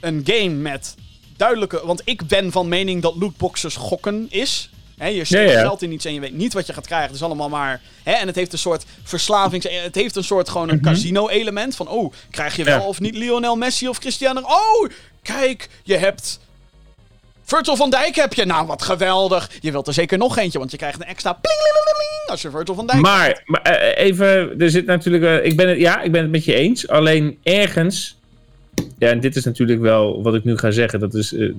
[0.00, 0.94] een game met
[1.36, 1.80] duidelijke...
[1.86, 4.70] Want ik ben van mening dat lootboxes gokken is.
[4.96, 5.60] Je steekt Ja, ja.
[5.60, 7.06] geld in iets en je weet niet wat je gaat krijgen.
[7.06, 7.80] Het is allemaal maar...
[8.02, 9.66] En het heeft een soort verslavings...
[9.70, 11.76] Het heeft een soort gewoon een casino-element.
[11.76, 12.82] Van, oh, krijg je wel Mhm.
[12.82, 12.88] Ja.
[12.88, 14.40] of niet Lionel Messi of Cristiano...
[14.40, 14.88] Oh,
[15.22, 16.40] kijk, je hebt...
[17.46, 18.44] Virgil van Dijk heb je.
[18.44, 19.50] Nou, wat geweldig.
[19.60, 21.56] Je wilt er zeker nog eentje, want je krijgt een extra pling
[22.30, 25.24] als je Virgil van Dijk Maar, maar eh, even, er zit natuurlijk.
[25.24, 26.88] eh, ik ben het, ja, ik ben het met je eens.
[26.88, 28.16] Alleen ergens.
[28.98, 31.00] Ja, en dit is natuurlijk wel wat ik nu ga zeggen.
[31.00, 31.52] Dat is, eh,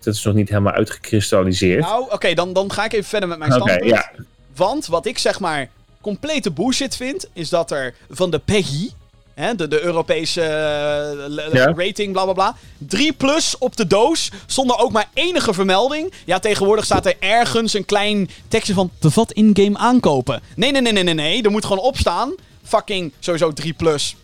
[0.00, 1.80] dat is nog niet helemaal uitgekristalliseerd.
[1.80, 3.90] Nou, oké, dan, dan ga ik even verder met mijn standpunt.
[3.90, 4.10] ja.
[4.56, 5.68] Want wat ik zeg maar
[6.00, 8.92] complete bullshit vind, is dat er van de PEGI,
[9.36, 11.72] hè, de, de Europese eh, Ja.
[11.76, 16.12] rating, bla bla bla, 3 plus op de doos, zonder ook maar enige vermelding.
[16.24, 20.42] Ja, tegenwoordig staat er ergens een klein tekstje van bevat in-game aankopen.
[20.56, 24.16] Nee, nee, nee, nee, nee, nee, er moet gewoon op staan, fucking sowieso 3 plus.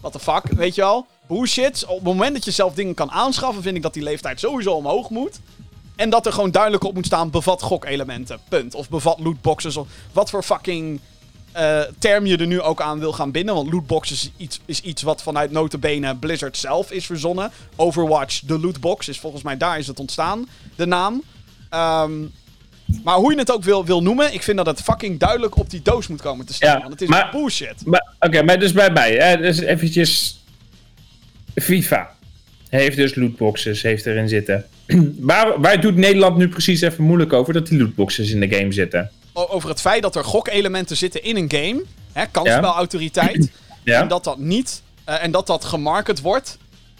[0.00, 1.06] What the fuck, weet je wel?
[1.28, 1.84] Bullshit.
[1.86, 4.72] Op het moment dat je zelf dingen kan aanschaffen, vind ik dat die leeftijd sowieso
[4.72, 5.40] omhoog moet.
[5.96, 8.40] En dat er gewoon duidelijk op moet staan: bevat gokelementen.
[8.48, 8.74] Punt.
[8.74, 9.76] Of bevat lootboxes.
[9.76, 11.00] Of wat voor fucking
[11.52, 13.54] eh, term je er nu ook aan wil gaan binden.
[13.54, 17.50] Want lootboxes is iets, is iets wat vanuit notabene Blizzard zelf is verzonnen.
[17.76, 20.48] Overwatch, de lootbox, is volgens mij daar is het ontstaan.
[20.76, 21.22] De naam.
[21.70, 22.12] Ehm,
[23.04, 25.70] maar hoe je het ook wil, wil noemen, ik vind dat het fucking duidelijk op
[25.70, 26.72] die doos moet komen te staan.
[26.74, 27.74] Ja, want het is maar- bullshit.
[28.20, 29.12] Oké, maar dus bij mij.
[29.12, 30.40] Hè, dus eventjes.
[31.54, 32.14] FIFA.
[32.68, 34.64] Heeft dus lootboxes, heeft erin zitten.
[35.18, 38.72] waar, waar doet Nederland nu precies even moeilijk over dat die lootboxes in de game
[38.72, 39.10] zitten?
[39.48, 41.82] Over het feit dat er gokelementen zitten in een game.
[42.12, 43.50] Hè, kansspelautoriteit.
[43.84, 44.00] Ja?
[44.00, 44.82] En dat dat niet.
[45.04, 46.58] eh, en dat dat gemarket wordt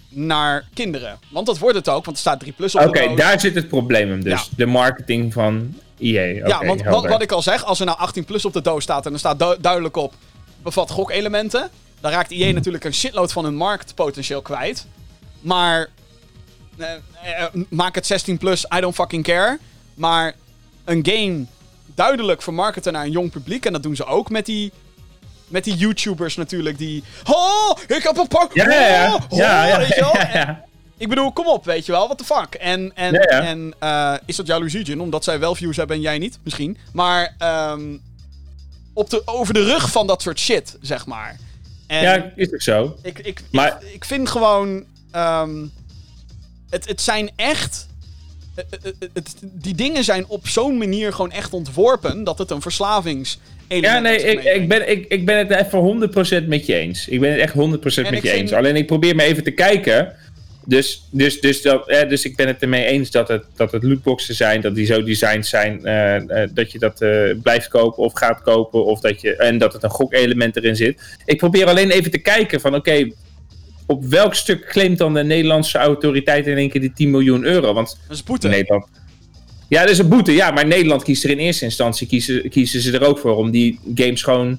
[0.08, 1.18] naar kinderen.
[1.30, 3.16] Want dat wordt het ook, want er staat 3 plus op Oké, de doos.
[3.16, 4.32] daar zit het probleem dus.
[4.32, 4.42] Ja.
[4.56, 6.22] De marketing van EA.
[6.46, 9.06] ja, want wat, ik al zeg, als er nou 18 plus op de doos staat
[9.06, 10.14] en er staat du- duidelijk op
[10.62, 14.86] bevat gokelementen, dan raakt EA natuurlijk een shitload van hun marktpotentieel kwijt.
[15.40, 15.88] Maar
[16.76, 16.92] eh,
[17.22, 19.58] eh, maak het 16 plus, I don't fucking care.
[19.94, 20.34] Maar
[20.84, 21.44] een game
[21.94, 24.72] duidelijk vermarkten naar een jong publiek en dat doen ze ook met die
[25.48, 27.04] met die YouTubers natuurlijk die...
[27.26, 28.54] Oh, ik heb een pak...
[28.54, 29.78] Ja, ja, ja.
[29.78, 30.56] Weet je wel?
[30.96, 32.54] Ik bedoel, kom op, weet je wel, what the fuck.
[32.54, 33.40] En, en, Ja, ja.
[33.40, 35.00] en eh, is dat jaloezie, Jin?
[35.00, 36.78] Omdat zij wel views hebben en jij niet, misschien.
[36.92, 37.96] Maar ehm,
[38.92, 41.36] op de, over de rug van dat soort shit, zeg maar.
[41.86, 42.96] En Ja, is ook zo.
[43.02, 44.84] ik, ik, Maar- ik, ik vind gewoon...
[45.10, 45.66] ehm,
[46.70, 47.86] het, het zijn echt...
[49.42, 52.24] die dingen zijn op zo'n manier gewoon echt ontworpen...
[52.24, 56.48] dat het een verslavings Ja, nee, ik, ik, ben, ik, ik ben het even 100%
[56.48, 57.08] met je eens.
[57.08, 58.52] Ik ben het echt 100% met je vind- eens.
[58.52, 60.14] Alleen ik probeer me even te kijken.
[60.64, 63.82] Dus, dus, dus, dat, eh, dus ik ben het ermee eens dat het, dat het
[63.82, 68.02] lootboxen zijn, dat die zo designed zijn, eh, eh, dat je dat eh, blijft kopen
[68.02, 71.02] of gaat kopen, of dat je, en dat het een gokelement erin zit.
[71.24, 73.10] Ik probeer alleen even te kijken van, oké,
[73.90, 77.72] op welk stuk claimt dan de Nederlandse autoriteit in één keer die 10 miljoen euro?
[77.72, 78.48] Want Dat is boete.
[78.48, 78.86] Nederland.
[79.68, 82.80] Ja, dat is een boete, ja, maar Nederland kiest er in eerste instantie kiezen, kiezen
[82.80, 84.58] ze er ook voor om die games gewoon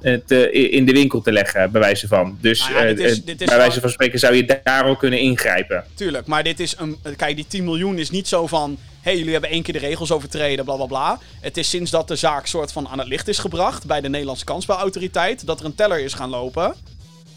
[0.00, 2.38] eh, te, in de winkel te leggen, bij wijze van.
[2.40, 4.60] Dus Nou ja, dit eh, is- eh, dit is bij wijze van spreken zou je
[4.64, 5.84] daar al kunnen ingrijpen.
[5.94, 6.96] Tuurlijk, maar dit is een.
[7.16, 8.70] Kijk, die 10 miljoen is niet zo van.
[9.00, 11.18] Hé, hey, jullie hebben één keer de regels overtreden, bla bla bla.
[11.40, 14.08] Het is sinds dat de zaak soort van aan het licht is gebracht bij de
[14.08, 15.46] Nederlandse kansspelautoriteit.
[15.46, 16.74] dat er een teller is gaan lopen.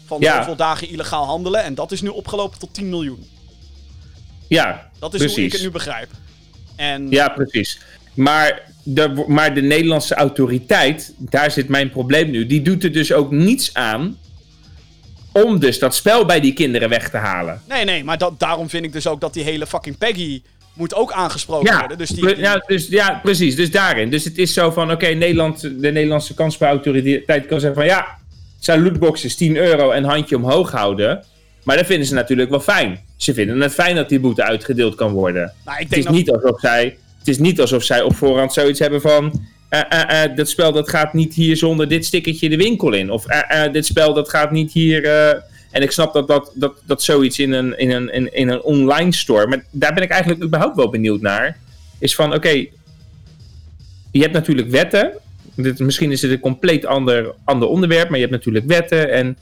[0.06, 0.36] Van Ja.
[0.38, 1.62] zoveel dagen illegaal handelen.
[1.62, 3.26] En dat is nu opgelopen tot 10 miljoen.
[4.48, 6.10] Ja, Dat is hoe ik het nu begrijp.
[6.76, 7.10] En.
[7.10, 7.80] Ja, precies.
[8.14, 12.46] Maar de, maar de Nederlandse autoriteit, daar zit mijn probleem nu.
[12.46, 14.18] Die doet er dus ook niets aan
[15.32, 17.62] om dus dat spel bij die kinderen weg te halen.
[17.68, 20.42] Nee, nee, maar dat, daarom vind ik dus ook dat die hele fucking Peggy.
[20.72, 21.98] moet ook aangesproken Ja, worden.
[21.98, 23.56] Dus die- ja, dus, ja, precies.
[23.56, 24.10] Dus daarin.
[24.10, 28.18] Dus het is zo van, oké, Nederland, de Nederlandse kansspelautoriteit kan zeggen van, ja,
[28.66, 31.24] zijn lootboxes 10 euro en handje omhoog houden.
[31.62, 33.00] Maar dat vinden ze natuurlijk wel fijn.
[33.16, 35.52] Ze vinden het fijn dat die boete uitgedeeld kan worden.
[35.64, 38.16] nou, ik Het denk is, dat, niet alsof zij, het is niet alsof zij op
[38.16, 39.42] voorhand zoiets hebben van...
[39.68, 43.10] eh, eh, eh, dat spel dat gaat niet hier zonder dit stickertje de winkel in.
[43.10, 43.24] Of
[43.72, 45.06] dit spel dat gaat niet hier...
[45.70, 48.62] en ik snap dat, dat, dat, dat zoiets in een, in, een, in, in een
[48.62, 49.46] online store...
[49.46, 51.58] Maar daar ben ik eigenlijk überhaupt wel benieuwd naar.
[51.98, 52.66] Is van, oké...
[54.10, 55.12] je hebt natuurlijk wetten.
[55.54, 58.08] Dit, misschien is het een compleet ander, ander onderwerp.
[58.08, 59.10] Maar je hebt natuurlijk wetten.
[59.12, 59.36] En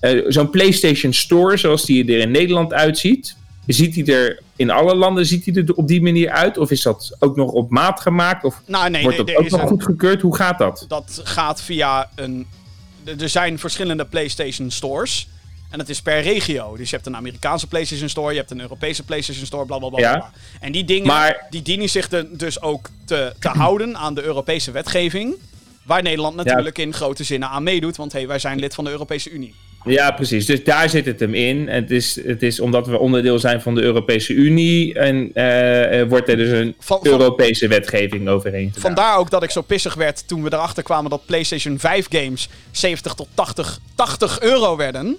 [0.00, 3.38] eh, zo'n PlayStation Store, zoals die er in Nederland uitziet...
[3.66, 6.58] Ziet hij er in alle landen ziet hij er op die manier uit?
[6.58, 8.44] Of is dat ook nog op maat gemaakt?
[8.44, 10.22] Of nou, nee, wordt dat ook nog een- goedgekeurd?
[10.22, 10.84] Hoe gaat dat?
[10.88, 12.46] dat gaat via een.
[13.18, 15.28] Er zijn verschillende PlayStation stores.
[15.70, 16.76] En dat is per regio.
[16.76, 19.88] Dus je hebt een Amerikaanse PlayStation Store, je hebt een Europese PlayStation Store, bla bla
[19.88, 19.98] bla.
[19.98, 20.16] Ja.
[20.16, 20.30] bla.
[20.60, 24.70] En die dingen Maar- die dienen zich dus ook te, te houden aan de Europese
[24.70, 25.34] wetgeving.
[25.90, 27.96] Waar Nederland natuurlijk in grote zinnen aan meedoet.
[27.96, 29.54] Want hey, wij zijn lid van de Europese Unie.
[29.84, 30.46] Ja, precies.
[30.46, 31.68] Dus daar zit het hem in.
[31.68, 34.94] Het is, het is omdat we onderdeel zijn van de Europese Unie.
[34.94, 38.80] En eh, wordt er dus een Van- van- Europese wetgeving overheen gedaan.
[38.80, 42.48] Vandaar ook dat ik zo pissig werd toen we erachter kwamen dat PlayStation 5 games
[42.70, 45.16] 70 tot 80, 80 euro werden.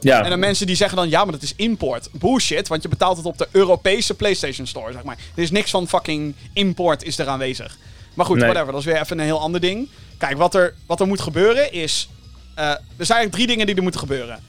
[0.00, 0.24] Ja.
[0.24, 2.08] En dan mensen die zeggen dan, ja, maar dat is import.
[2.12, 5.16] Bullshit, want je betaalt het op de Europese PlayStation Store, zeg maar.
[5.36, 7.76] Er is niks van fucking import is er aanwezig.
[8.18, 8.46] Maar goed, Nee.
[8.48, 9.88] whatever, dat is weer even een heel ander ding.
[10.16, 12.08] Kijk, wat er, wat er moet gebeuren is...
[12.54, 14.40] eh, er zijn eigenlijk drie dingen die er moeten gebeuren.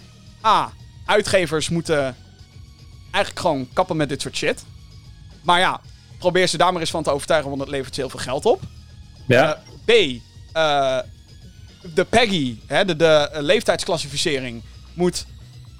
[0.45, 0.71] A,
[1.05, 2.15] uitgevers moeten
[3.11, 4.63] eigenlijk gewoon kappen met dit soort shit.
[5.41, 5.81] Maar ja,
[6.19, 8.45] probeer ze daar maar eens van te overtuigen, want dat levert ze heel veel geld
[8.45, 8.61] op.
[9.27, 9.55] ja.
[9.55, 10.21] Eh, B,
[10.53, 10.99] eh,
[11.93, 14.61] de PEGI, hè, de, de leeftijdsclassificering,
[14.93, 15.25] moet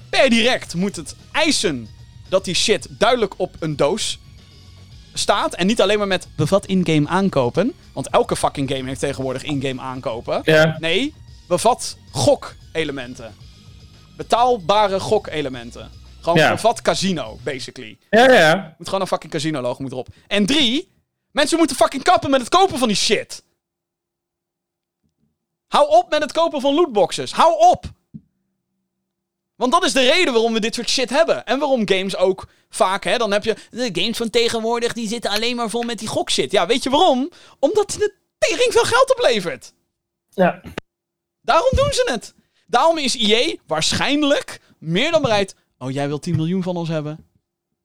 [0.09, 1.87] per direct moet het eisen
[2.29, 4.19] dat die shit duidelijk op een doos
[5.13, 5.53] staat.
[5.55, 7.73] En niet alleen maar met bevat in-game aankopen.
[7.93, 10.41] Want elke fucking game heeft tegenwoordig in-game aankopen.
[10.43, 10.77] ja.
[10.79, 11.13] Nee,
[11.47, 13.35] bevat gok-elementen.
[14.17, 15.89] Betaalbare gok-elementen.
[16.21, 16.51] Gewoon Ja.
[16.51, 17.97] bevat casino, basically.
[18.09, 18.75] Ja, ja.
[18.77, 20.07] Moet gewoon een fucking casino logo moet erop.
[20.27, 20.91] En drie,
[21.31, 23.43] mensen moeten fucking kappen met het kopen van die shit.
[25.67, 27.31] Hou op met het kopen van lootboxes.
[27.31, 27.85] Hou op.
[29.59, 31.45] Want dat is de reden waarom we dit soort shit hebben.
[31.45, 33.55] En waarom games ook vaak, hè, dan heb je...
[33.69, 36.51] De games van tegenwoordig, die zitten alleen maar vol met die gokshit.
[36.51, 37.29] Ja, weet je waarom?
[37.59, 39.73] Omdat het tering veel geld oplevert.
[40.29, 40.61] ja.
[41.41, 42.33] Daarom doen ze het.
[42.67, 45.55] Daarom is EA waarschijnlijk meer dan bereid.
[45.77, 47.27] Oh, jij wil 10 miljoen van ons hebben?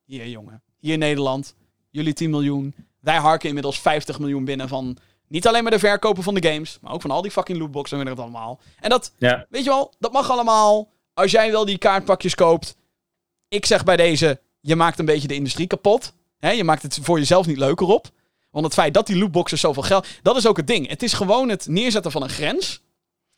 [0.05, 0.63] Hier, jongen.
[0.81, 1.55] Hier in Nederland.
[1.91, 2.75] Jullie 10 miljoen.
[3.01, 4.97] Wij harken inmiddels 50 miljoen binnen van.
[5.29, 6.79] Niet alleen maar de verkopen van de games.
[6.81, 8.61] Maar ook van al die fucking lootboxen en weet ik het allemaal.
[8.81, 9.47] En dat, ja.
[9.49, 10.93] weet je wel, dat mag allemaal.
[11.15, 12.77] Als jij wel die kaartpakjes koopt.
[13.49, 14.41] Ik zeg bij deze.
[14.61, 16.13] Je maakt een beetje de industrie kapot.
[16.39, 18.11] Je maakt het voor jezelf niet leuker op.
[18.51, 20.07] Want het feit dat die lootboxes zoveel geld.
[20.23, 20.89] Dat is ook het ding.
[20.89, 22.83] Het is gewoon het neerzetten van een grens.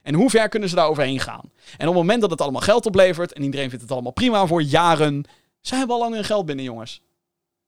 [0.02, 1.50] En hoe ver kunnen ze daar overheen gaan?
[1.76, 3.32] En op het moment dat het allemaal geld oplevert.
[3.32, 5.24] en iedereen vindt het allemaal prima voor jaren.
[5.60, 7.02] zij hebben al lang hun geld binnen, jongens.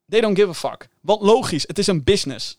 [0.09, 0.89] They don't give a fuck.
[1.01, 2.59] Want logisch, het is een business.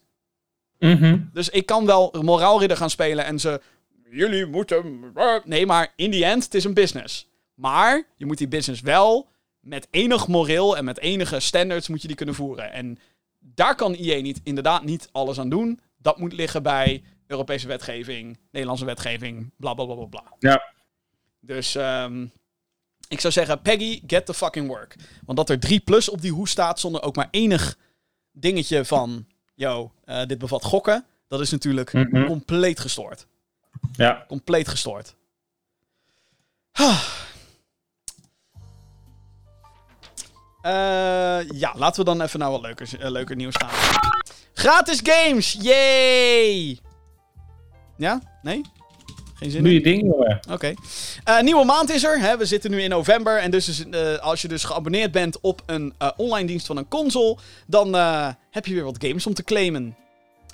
[0.79, 1.19] Mhm.
[1.33, 3.61] Dus ik kan wel moraalridder gaan spelen en ze.
[4.09, 5.13] jullie moeten...
[5.43, 7.28] Nee, maar in the end, het is een business.
[7.59, 9.29] Maar je moet die business wel
[9.59, 12.71] met enig moreel en met enige standards moet je die kunnen voeren.
[12.71, 12.99] En
[13.39, 15.79] daar kan IE niet, inderdaad niet alles aan doen.
[15.97, 20.23] Dat moet liggen bij Europese wetgeving, Nederlandse wetgeving, bla bla bla bla bla.
[20.39, 20.63] Ja.
[21.39, 22.25] Dus ehm,
[23.07, 24.95] ik zou zeggen, Peggy, get the fucking work.
[25.25, 27.77] Want dat er 3 plus op die hoes staat zonder ook maar enig
[28.31, 29.25] dingetje van,
[29.55, 32.25] yo, eh, dit bevat gokken, dat is natuurlijk Mhm.
[32.25, 33.27] compleet gestoord.
[33.95, 34.25] Ja.
[34.27, 35.15] Compleet gestoord.
[40.61, 43.69] Eh, ja, laten we dan even naar wat leuker, eh, leuker nieuws gaan.
[44.53, 45.57] Gratis games!
[45.61, 46.79] Yay!
[47.97, 48.21] Ja?
[48.41, 48.61] Nee?
[49.35, 49.77] Geen zin Doe in?
[49.77, 50.39] je ding, jongen.
[50.51, 50.73] Oké.
[51.23, 52.19] Eh, nieuwe maand is er.
[52.19, 52.37] Hè?
[52.37, 53.39] We zitten nu in november.
[53.39, 53.85] En dus is,
[54.19, 57.37] als je dus geabonneerd bent op een online dienst van een console,
[57.67, 57.93] dan
[58.51, 59.95] heb je weer wat games om te claimen.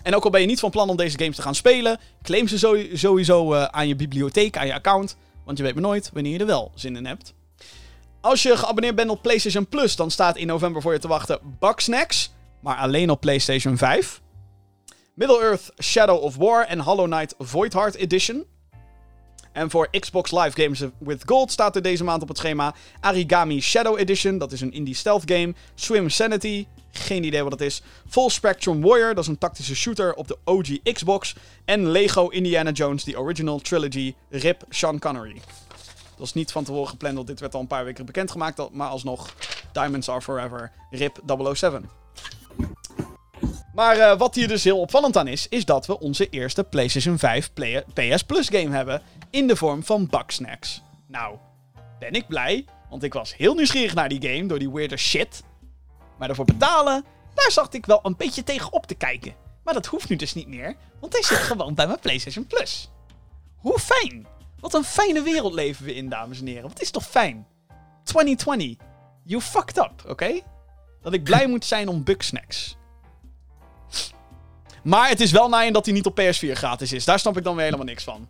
[0.04, 2.48] En ook al ben je niet van plan om deze games te gaan spelen, claim
[2.48, 5.18] ze sowieso aan je bibliotheek, aan je account.
[5.46, 7.34] Want je weet maar nooit wanneer je er wel zin in hebt.
[8.26, 11.40] Als je geabonneerd bent op PlayStation Plus, dan staat in november voor je te wachten
[11.60, 12.34] Bugsnax.
[12.60, 14.22] Maar alleen op PlayStation 5.
[15.14, 18.46] Middle-earth Shadow of War en Hollow Knight Voidheart Edition.
[19.52, 23.62] En voor Xbox Live Games with Gold staat er deze maand op het schema Arigami
[23.62, 25.54] Shadow Edition, dat is een indie stealth game.
[25.76, 27.82] Swim Sanity, geen idee wat dat is.
[28.08, 31.36] Full Spectrum Warrior, dat is een tactische shooter op de OG Xbox.
[31.66, 35.42] En Lego Indiana Jones, The Original Trilogy, RIP Sean Connery.
[36.18, 38.70] Was niet van tevoren gepland, want dit werd al een paar weken bekendgemaakt.
[38.72, 39.34] Maar alsnog,
[39.72, 41.20] Diamonds Are Forever, RIP
[41.54, 41.90] 007.
[43.74, 47.18] Maar eh, wat hier dus heel opvallend aan is, is dat we onze eerste PlayStation
[47.18, 50.82] 5 Play- PS Plus game hebben in de vorm van Bugsnacks.
[51.08, 51.38] Nou,
[52.00, 55.44] ben ik blij, want ik was heel nieuwsgierig naar die game door die weirde shit.
[56.18, 59.36] Maar ervoor betalen, daar zat ik wel een beetje tegen op te kijken.
[59.64, 62.90] Maar dat hoeft nu dus niet meer, want hij zit gewoon bij mijn PlayStation Plus.
[63.56, 64.28] Hoe fijn!
[64.60, 66.68] Wat een fijne wereld leven we in, dames en heren.
[66.70, 67.48] Wat is toch fijn?
[68.04, 68.76] 2020.
[69.24, 70.42] You fucked up, oké?
[71.02, 72.78] Dat ik blij moet zijn om Bugsnacks.
[74.84, 77.06] Maar het is wel naaien dat hij niet op PS4 gratis is.
[77.06, 78.28] Daar snap ik dan weer helemaal niks van.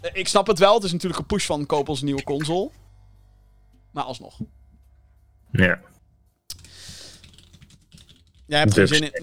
[0.00, 0.74] Eh, Ik snap het wel.
[0.74, 2.70] Het is natuurlijk een push van koop ons nieuwe console.
[3.90, 4.38] Maar alsnog.
[5.50, 5.80] Ja.
[8.46, 9.22] Jij hebt geen zin in...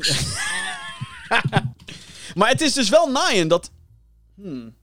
[2.36, 3.72] maar het is dus wel naaien dat...
[4.36, 4.76] Hmm.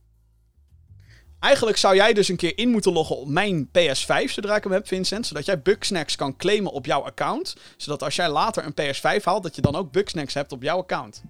[1.41, 4.73] Eigenlijk zou jij dus een keer in moeten loggen op mijn PS5, zodra ik hem
[4.73, 5.27] heb, Vincent.
[5.27, 7.57] Zodat jij Bugsnacks kan claimen op jouw account.
[7.77, 10.79] Zodat als jij later een PS5 haalt, dat je dan ook Bugsnacks hebt op jouw
[10.79, 11.23] account.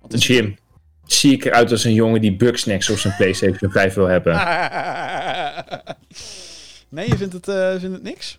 [0.00, 0.56] Want het is- Jim,
[1.06, 4.34] zie ik eruit als een jongen die Bugsnax op zijn PlayStation 5 wil hebben?
[6.88, 8.38] nee, je vindt het, eh, vindt het niks?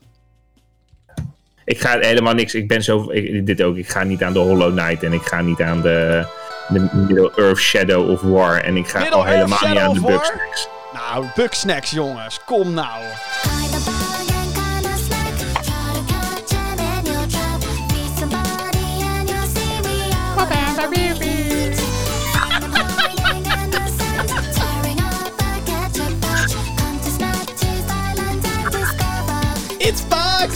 [1.65, 2.53] Ik ga helemaal niks.
[2.53, 3.11] Ik ben zo.
[3.11, 3.75] Ik, dit ook.
[3.75, 6.25] Ik ga niet aan de Hollow Knight en ik ga niet aan de,
[6.67, 8.57] de Middle-earth Shadow of War.
[8.57, 10.01] En ik ga al helemaal niet aan de?
[10.01, 10.67] Bugsnax.
[10.93, 12.39] Nou, Bugsnacks, jongens.
[12.45, 13.03] Kom nou.
[13.41, 13.77] Kinda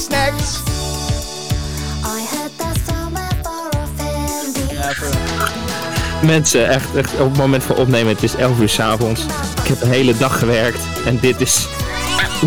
[0.10, 0.69] bargain,
[6.22, 9.22] Mensen, echt, echt op het moment van opnemen, het is 11 uur s'avonds.
[9.62, 11.68] Ik heb een hele dag gewerkt en dit is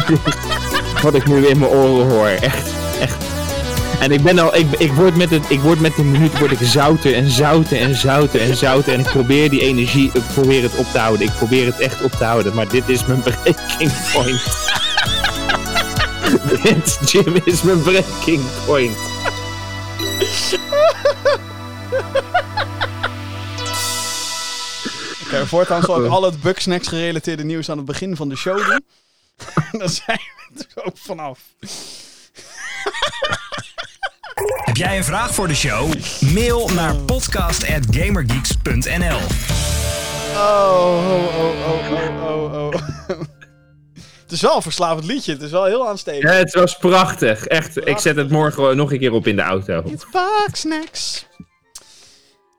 [1.02, 2.26] wat ik nu in mijn oren hoor.
[2.26, 2.68] Echt,
[3.00, 3.16] echt.
[4.00, 6.50] En ik ben al, ik, ik word met het, ik word met de minuut word
[6.50, 8.92] ik zouter en zouter en zouter en zouter.
[8.92, 11.26] En ik probeer die energie, ik probeer het op te houden.
[11.26, 14.42] Ik probeer het echt op te houden, maar dit is mijn breaking point.
[16.62, 18.96] dit, Jim, is mijn breaking point.
[25.32, 28.66] Oké, voortaan zal ik al het Bugsnacks gerelateerde nieuws aan het begin van de show
[28.66, 28.84] doen.
[29.80, 30.20] Dan zijn
[30.52, 31.40] we er ook vanaf.
[34.64, 35.92] Heb jij een vraag voor de show?
[36.20, 39.18] Mail naar podcast@gamergeeks.nl.
[40.34, 42.72] Oh, oh, oh, oh, oh, oh, oh.
[44.22, 45.32] Het is wel een verslavend liedje.
[45.32, 46.34] Het is wel heel aanstekelijk.
[46.34, 47.46] Ja, het was prachtig.
[47.46, 49.82] Echt, ik zet het morgen nog een keer op in de auto.
[49.86, 51.26] It's Bugsnacks.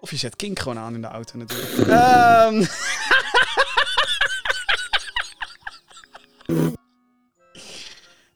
[0.04, 1.88] Of je zet Kink gewoon aan in de auto natuurlijk.
[1.88, 2.66] Ehm.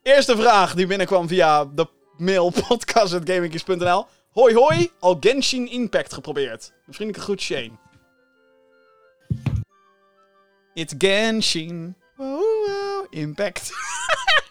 [0.12, 4.06] Eerste vraag die binnenkwam via de mail podcast.gamingkies.nl.
[4.32, 6.72] Hoi hoi, al Genshin Impact geprobeerd.
[6.86, 7.72] Vriendelijke groet Shane.
[10.74, 11.96] It's Genshin.
[12.16, 13.70] Wow, wow, Impact.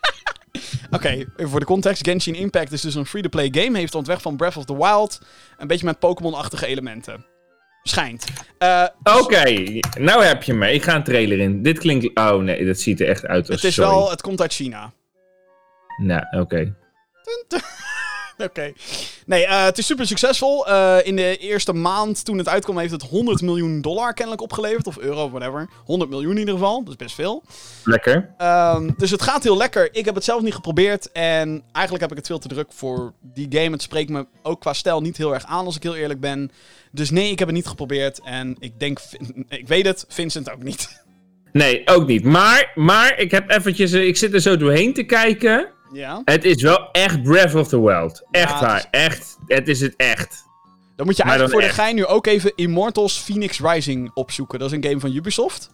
[0.98, 2.08] Oké, even voor de context.
[2.08, 3.78] Genshin Impact is dus een free-to-play game.
[3.78, 5.22] Heeft ontweg van Breath of the Wild.
[5.58, 7.26] Een beetje met Pokémon-achtige elementen.
[7.84, 8.26] Schijnt.
[8.58, 9.44] Eh, Oké,
[10.00, 10.72] nou heb je me.
[10.72, 11.64] Ik ga een trailer in.
[11.64, 12.20] Dit klinkt...
[12.20, 14.92] Oh nee, dat ziet er echt uit als het is wel, het komt uit China.
[15.98, 16.76] Nou, oké.
[18.48, 18.74] Oké.
[19.26, 20.68] Nee, eh, het is super succesvol.
[20.68, 24.88] Eh, in de eerste maand toen het uitkwam heeft het 100 miljoen dollar kennelijk opgeleverd.
[24.88, 25.70] Of euro, whatever.
[25.86, 26.80] 100 miljoen in ieder geval.
[26.80, 27.44] Dat is best veel.
[27.84, 28.34] Lekker.
[28.38, 29.90] Ehm, dus het gaat heel lekker.
[29.96, 31.12] Ik heb het zelf niet geprobeerd.
[31.12, 33.72] En eigenlijk heb ik het veel te druk voor die game.
[33.72, 36.52] Het spreekt me ook qua stijl niet heel erg aan, als ik heel eerlijk ben.
[36.92, 38.22] Dus nee, ik heb het niet geprobeerd.
[38.24, 39.00] En ik denk,
[39.50, 40.88] ik weet het, Vincent ook niet.
[41.52, 42.24] Nee, ook niet.
[42.24, 43.92] Maar, maar ik heb eventjes...
[43.92, 45.68] eh, Ik zit er zo doorheen te kijken.
[45.92, 46.22] Ja.
[46.26, 48.24] Het is wel echt Breath of the Wild.
[48.32, 48.76] Echt Ja, waar.
[48.76, 49.38] het is- Echt.
[49.48, 50.46] Het is het echt.
[50.96, 54.60] Dan moet je Maar eigenlijk voor de gein nu ook even Immortals Phoenix Rising opzoeken.
[54.60, 55.70] Dat is een game van Ubisoft.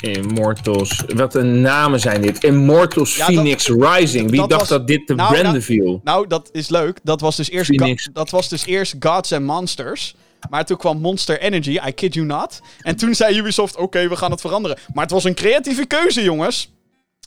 [0.00, 1.04] Immortals.
[1.14, 2.44] Wat een namen zijn dit.
[2.44, 4.30] Immortals Ja, dat- Phoenix Rising.
[4.30, 6.00] Wie dat dacht was- dat dit te Nou, branden nou- viel?
[6.04, 6.98] Nou, dat is leuk.
[7.02, 10.14] Dat was dus eerst, dat was dus eerst Gods and Monsters.
[10.50, 12.60] Maar toen kwam Monster Energy, I kid you not.
[12.82, 14.78] En toen zei Ubisoft, oké, we gaan het veranderen.
[14.94, 16.72] Maar het was een creatieve keuze, jongens.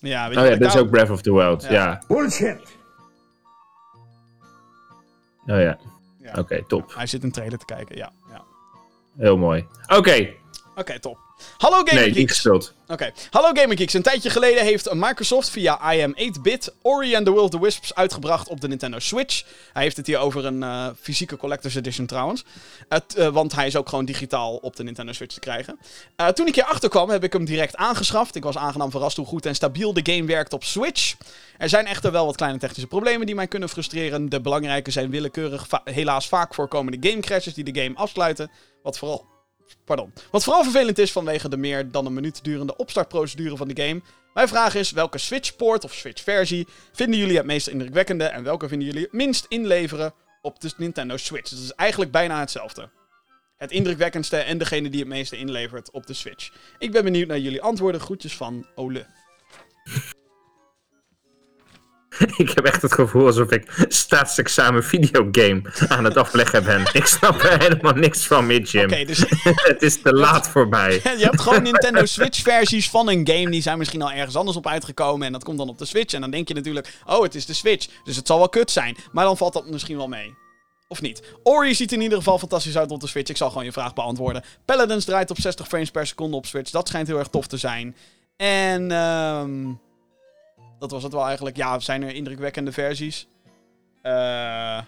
[0.01, 1.63] Ja, weet je Oh ja, dit is ook Breath of the Wild.
[1.63, 1.71] Ja.
[1.71, 2.01] Ja.
[2.07, 2.77] Bullshit.
[5.45, 5.77] Oh ja.
[6.19, 6.33] Ja.
[6.37, 6.93] Oké, top.
[6.95, 8.11] Hij zit een trailer te kijken, ja.
[8.29, 8.43] ja.
[9.17, 9.67] Heel mooi.
[9.87, 10.33] Oké.
[10.75, 11.17] Oké, top.
[11.57, 12.73] Hallo Gamer Nee, niet gespeeld.
[12.87, 13.11] Oké.
[13.29, 13.93] Hallo Gamer Geeks.
[13.93, 17.59] Een tijdje geleden heeft Microsoft via I Am 8-bit Ori and the Will of the
[17.61, 19.43] Wisps uitgebracht op de Nintendo Switch.
[19.73, 22.43] Hij heeft het hier over een eh, fysieke Collector's Edition trouwens.
[22.89, 25.79] Het, eh, want hij is ook gewoon digitaal op de Nintendo Switch te krijgen.
[26.15, 28.35] Eh, toen ik hier achter kwam, heb ik hem direct aangeschaft.
[28.35, 31.15] Ik was aangenaam verrast hoe goed en stabiel de game werkt op Switch.
[31.57, 34.29] Er zijn echter wel wat kleine technische problemen die mij kunnen frustreren.
[34.29, 38.51] De belangrijke zijn willekeurig, va- helaas vaak voorkomende gamecrashes die de game afsluiten.
[38.83, 39.25] Wat vooral
[39.85, 40.13] Pardon.
[40.31, 44.01] Wat vooral vervelend is vanwege de meer dan een minuut durende opstartprocedure van de game.
[44.33, 48.87] Mijn vraag is: welke Switch-poort of Switch-versie vinden jullie het meest indrukwekkende en welke vinden
[48.87, 51.49] jullie het minst inleveren op de Nintendo Switch?
[51.49, 52.89] Dat is eigenlijk bijna hetzelfde.
[53.57, 56.51] Het indrukwekkendste en degene die het meeste inlevert op de Switch.
[56.77, 58.01] Ik ben benieuwd naar jullie antwoorden.
[58.01, 59.05] Groetjes van Ole.
[62.37, 66.83] Ik heb echt het gevoel alsof ik staatsexamen videogame aan het afleggen ben.
[66.93, 68.83] Ik snap er helemaal niks van meer, Jim.
[68.83, 69.23] Oké, dus
[69.71, 70.93] Het is te laat voor mij.
[71.17, 73.49] je hebt gewoon Nintendo Switch-versies van een game.
[73.49, 75.27] Die zijn misschien al ergens anders op uitgekomen.
[75.27, 76.13] En dat komt dan op de Switch.
[76.13, 77.87] En dan denk je natuurlijk: oh, het is de Switch.
[78.03, 78.97] Dus het zal wel kut zijn.
[79.11, 80.33] Maar dan valt dat misschien wel mee.
[80.87, 81.21] Of niet?
[81.43, 83.29] Ori ziet in ieder geval fantastisch uit op de Switch.
[83.29, 84.43] Ik zal gewoon je vraag beantwoorden.
[84.65, 86.71] Paladins draait op 60 frames per seconde op Switch.
[86.71, 87.95] Dat schijnt heel erg tof te zijn.
[88.37, 89.73] En ehm
[90.81, 91.55] dat was het wel eigenlijk.
[91.55, 93.27] Ja, zijn er indrukwekkende versies?
[94.01, 94.81] Eh.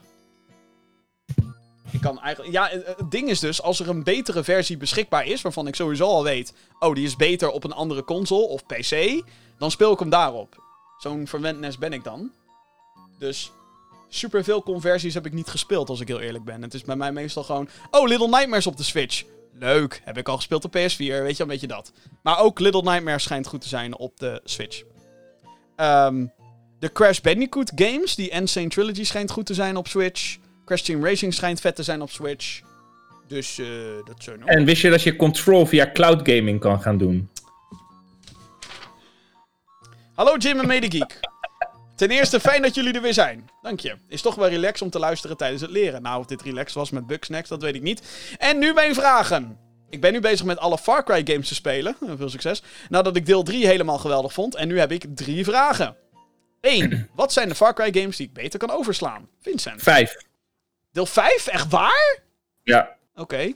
[1.92, 2.54] ik kan eigenlijk.
[2.54, 6.06] Ja, het ding is dus, als er een betere versie beschikbaar is, waarvan ik sowieso
[6.06, 6.54] al weet.
[6.80, 9.24] Oh, die is beter op een andere console of PC.
[9.58, 10.64] Dan speel ik hem daarop.
[10.98, 12.32] Zo'n verwend nest ben ik dan.
[13.20, 13.52] Dus
[14.08, 16.62] superveel conversies heb ik niet gespeeld, als ik heel eerlijk ben.
[16.62, 17.70] Het is bij mij meestal gewoon.
[17.92, 19.24] Oh, Little Nightmares op de Switch.
[19.60, 20.02] Leuk.
[20.04, 20.96] Heb ik al gespeeld op PS4.
[20.98, 21.92] Weet je, een beetje dat.
[22.22, 24.84] Maar ook Little Nightmares schijnt goed te zijn op de Switch.
[25.76, 26.26] Ehm,
[26.80, 30.38] de Crash Bandicoot games, die Insane Trilogy schijnt goed te zijn op Switch.
[30.66, 32.62] Crash Team Racing schijnt vet te zijn op Switch.
[33.28, 33.68] Dus eh
[34.06, 34.50] dat zo nog.
[34.50, 37.30] En wist je dat je Control via cloud gaming kan gaan doen?
[40.14, 41.20] Hallo Jim en Medegeek.
[41.96, 43.50] Ten eerste, fijn dat jullie er weer zijn.
[43.62, 43.96] Dank je.
[44.08, 46.02] Is toch wel relaxed om te luisteren tijdens het leren.
[46.02, 48.02] Nou, of dit relaxed was met Bugsnax, dat weet ik niet.
[48.38, 49.58] En nu mijn vragen.
[49.94, 51.96] Ik ben nu bezig met alle Far Cry games te spelen.
[52.16, 52.64] Veel succes.
[52.90, 54.56] Nadat ik deel 3 helemaal geweldig vond.
[54.56, 55.96] En nu heb ik drie vragen.
[56.62, 57.10] 1.
[57.16, 59.28] Wat zijn de Far Cry games die ik beter kan overslaan?
[59.42, 59.82] Vincent.
[59.82, 60.16] Vijf.
[60.92, 61.48] Deel 5?
[61.48, 62.20] Echt waar?
[62.64, 62.96] Ja.
[63.16, 63.54] Oké.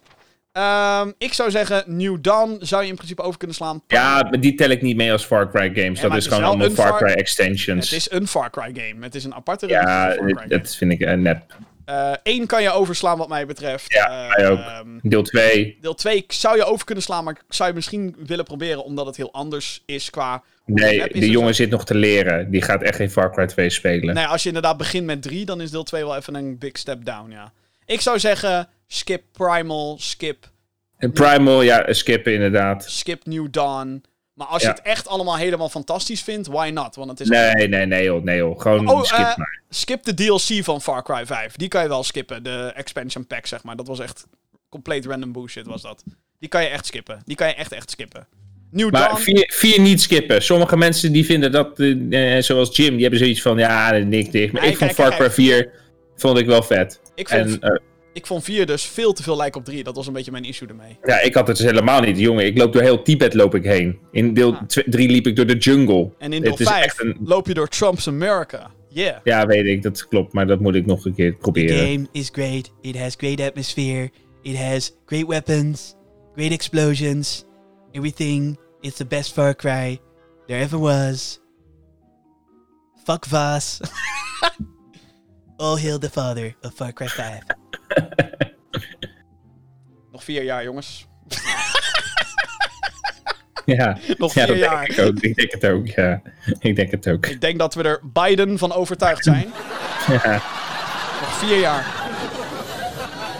[0.51, 3.83] Ehm, ik zou zeggen, New Dawn zou je in principe over kunnen slaan.
[3.87, 6.01] Ja, maar die tel ik niet mee als Far Cry games.
[6.01, 7.89] Ja, dat is gewoon allemaal Far Cry extensions.
[7.89, 9.03] Het is een Far Cry game.
[9.03, 10.15] Het is een aparte ja,
[10.47, 11.55] dat vind ik eh, nep.
[12.23, 13.93] Eén kan je overslaan wat mij betreft.
[13.93, 14.59] Ja, Eh, mij ook.
[14.59, 15.77] ehm, Deel 2.
[15.81, 19.05] deel 2 zou je over kunnen slaan, maar ik zou je misschien willen proberen omdat
[19.05, 20.43] het heel anders is qua...
[20.65, 22.51] Nee, die en jongen zit nog te leren.
[22.51, 24.15] Die gaat echt geen Far Cry 2 spelen.
[24.15, 26.77] Nee, als je inderdaad begint met 3, dan is deel 2 wel even een big
[26.77, 27.51] step down, ja.
[27.85, 30.49] Ik zou zeggen, skip Primal, skip,
[31.13, 32.85] Primal, ja, skippen inderdaad.
[32.89, 34.03] skip New Dawn.
[34.37, 34.73] Maar als je Ja.
[34.73, 36.95] het echt allemaal helemaal fantastisch vindt, why not?
[36.95, 38.59] Want het is Nee, nee, nee joh, nee joh.
[38.61, 39.61] Gewoon Oh, skip eh, maar.
[39.69, 41.55] skip de DLC van Far Cry 5.
[41.55, 42.43] Die kan je wel skippen.
[42.43, 43.75] De expansion pack, zeg maar.
[43.75, 44.25] Dat was echt
[44.69, 46.03] compleet random bullshit, was dat.
[46.39, 47.21] Die kan je echt skippen.
[47.25, 48.27] Die kan je echt, echt skippen.
[48.71, 49.21] New Maar Dawn...
[49.21, 50.41] vier, vier niet skippen.
[50.41, 54.51] Sommige mensen die vinden dat, eh, zoals Jim, die hebben zoiets van, ja, niks dicht.
[54.53, 55.71] Maar Nee, ik vond kijk, Far kijk, Cry 4,
[56.15, 57.01] vond ik wel vet.
[57.15, 57.77] Ik vond, En eh,
[58.17, 59.83] ik vond 4 dus veel te veel lijken op 3.
[59.83, 60.97] Dat was een beetje mijn issue ermee.
[61.03, 62.45] ja, ik had het dus helemaal niet, jongen.
[62.45, 63.99] Ik loop door heel Tibet loop ik heen.
[64.11, 64.61] In deel Ah.
[64.67, 66.11] 3 liep ik door de jungle.
[66.17, 68.71] En in deel Het is 5 echt een- loop je door Trump's America.
[68.89, 69.17] Yeah.
[69.23, 70.33] Ja, weet ik, dat klopt.
[70.33, 71.77] Maar dat moet ik nog een keer proberen.
[71.77, 72.71] game is great.
[72.81, 74.09] It has great atmosphere.
[74.41, 75.95] It has great weapons,
[76.35, 77.45] great explosions,
[77.91, 78.59] everything.
[78.81, 79.99] It's the best Far Cry
[80.47, 81.39] there ever was.
[83.03, 83.79] Fuck Voss.
[85.57, 87.41] All hail the father of Far Cry 5.
[90.11, 91.07] Nog vier jaar, jongens.
[93.65, 94.85] Ja, Nog ja vier dat jaar.
[94.85, 95.19] denk ik ook.
[95.19, 96.21] Ik denk het ook, ja.
[96.59, 97.25] Ik denk het ook.
[97.25, 99.51] Ik denk dat we er Biden van overtuigd zijn.
[100.23, 100.33] Ja.
[101.21, 101.85] Nog vier jaar.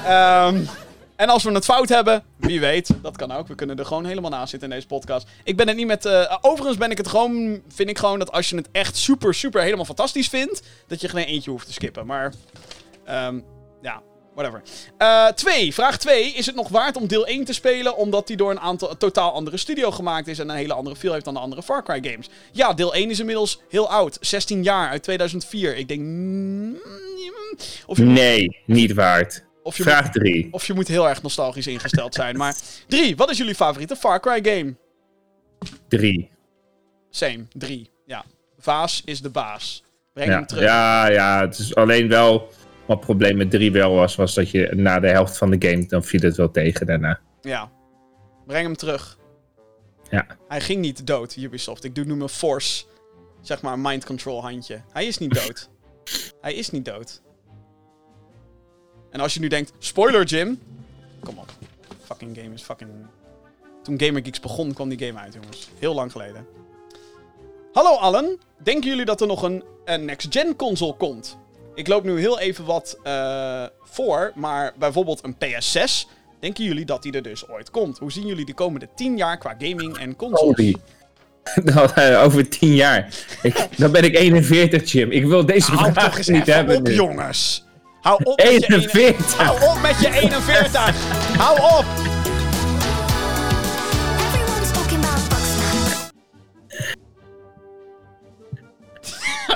[0.06, 0.62] Ehm,
[1.16, 3.48] en als we het fout hebben, wie weet, dat kan ook.
[3.48, 5.28] We kunnen er gewoon helemaal naast zitten in deze podcast.
[5.44, 6.06] Ik ben het niet met.
[6.06, 7.62] eh, overigens ben ik het gewoon.
[7.68, 11.10] Vind ik gewoon dat als je het echt super, super helemaal fantastisch vindt, dat je
[11.10, 12.06] geen eentje hoeft te skippen.
[12.06, 12.34] Maar.
[13.06, 13.40] ehm,
[13.82, 14.02] ja,
[14.38, 14.62] whatever.
[14.98, 16.32] Eh, twee, vraag 2.
[16.32, 18.98] Is het nog waard om deel 1 te spelen omdat die door een aantal een
[18.98, 21.84] totaal andere studio gemaakt is en een hele andere feel heeft dan de andere Far
[21.84, 22.30] Cry games?
[22.52, 24.18] Ja, deel 1 is inmiddels heel oud.
[24.22, 25.76] 16 jaar uit 2004.
[25.78, 26.02] Ik denk.
[26.02, 26.78] mm,
[27.86, 29.44] Of je, Nee, niet waard.
[29.64, 30.48] of, je Vraag moet, 3.
[30.52, 32.38] of je moet heel erg nostalgisch ingesteld zijn.
[32.38, 32.56] Maar
[32.88, 33.16] 3.
[33.16, 34.76] Wat is jullie favoriete Far Cry game?
[35.88, 36.30] 3.
[37.10, 37.46] Same.
[37.54, 37.90] 3.
[38.06, 38.26] Ja.
[38.60, 39.84] Vaas is de baas.
[40.14, 40.64] Breng Ja, hem terug.
[40.64, 42.50] ja, ja, het is alleen wel.
[42.88, 45.70] Wat het probleem met 3 wel was, was dat je na de helft van de
[45.70, 47.20] game, dan viel het wel tegen daarna.
[47.42, 47.72] Ja.
[48.46, 49.18] Breng hem terug.
[50.10, 50.28] Ja.
[50.48, 51.84] Hij ging niet dood, Ubisoft.
[51.84, 52.86] Ik doe nu mijn force.
[53.42, 54.82] Zeg maar een mind control handje.
[54.94, 55.70] Hij is niet dood.
[56.42, 57.22] Hij is niet dood.
[59.12, 60.60] En als je nu denkt, spoiler Jim.
[61.20, 61.52] Kom op.
[62.04, 62.92] Fucking game is fucking...
[63.84, 65.70] Toen Gamer Geeks begon, kwam die game uit, jongens.
[65.80, 66.46] Heel lang geleden.
[67.74, 68.40] Hallo allen.
[68.64, 71.38] Denken jullie dat er nog een, een next-gen console komt?
[71.78, 76.10] Ik loop nu heel even wat eh, voor, maar bijvoorbeeld een PS6.
[76.40, 77.98] Denken jullie dat die er dus ooit komt?
[77.98, 80.76] Hoe zien jullie de komende 10 jaar qua gaming en consoles?
[81.64, 83.14] Dan, eh, over 10 jaar.
[83.42, 85.12] Ik, dan ben ik 41, Jim.
[85.12, 86.94] Ik wil deze Hou vraag toch eens niet even hebben op, nu.
[86.94, 87.66] jongens.
[88.02, 89.36] Hou op met je 41.
[89.38, 90.96] Hou op met je 41.
[91.38, 91.86] Hou op.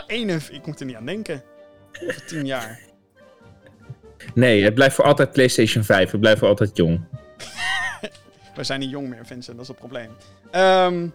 [0.07, 0.49] 41.
[0.57, 1.51] Ik moet er niet aan denken.
[2.07, 2.80] Over 10 jaar.
[4.34, 6.11] Nee, het blijft voor altijd PlayStation 5.
[6.11, 7.01] Het blijft voor altijd jong.
[8.55, 9.57] We zijn niet jong meer, Vincent.
[9.57, 10.09] Dat is het probleem.
[10.51, 11.07] Ehm,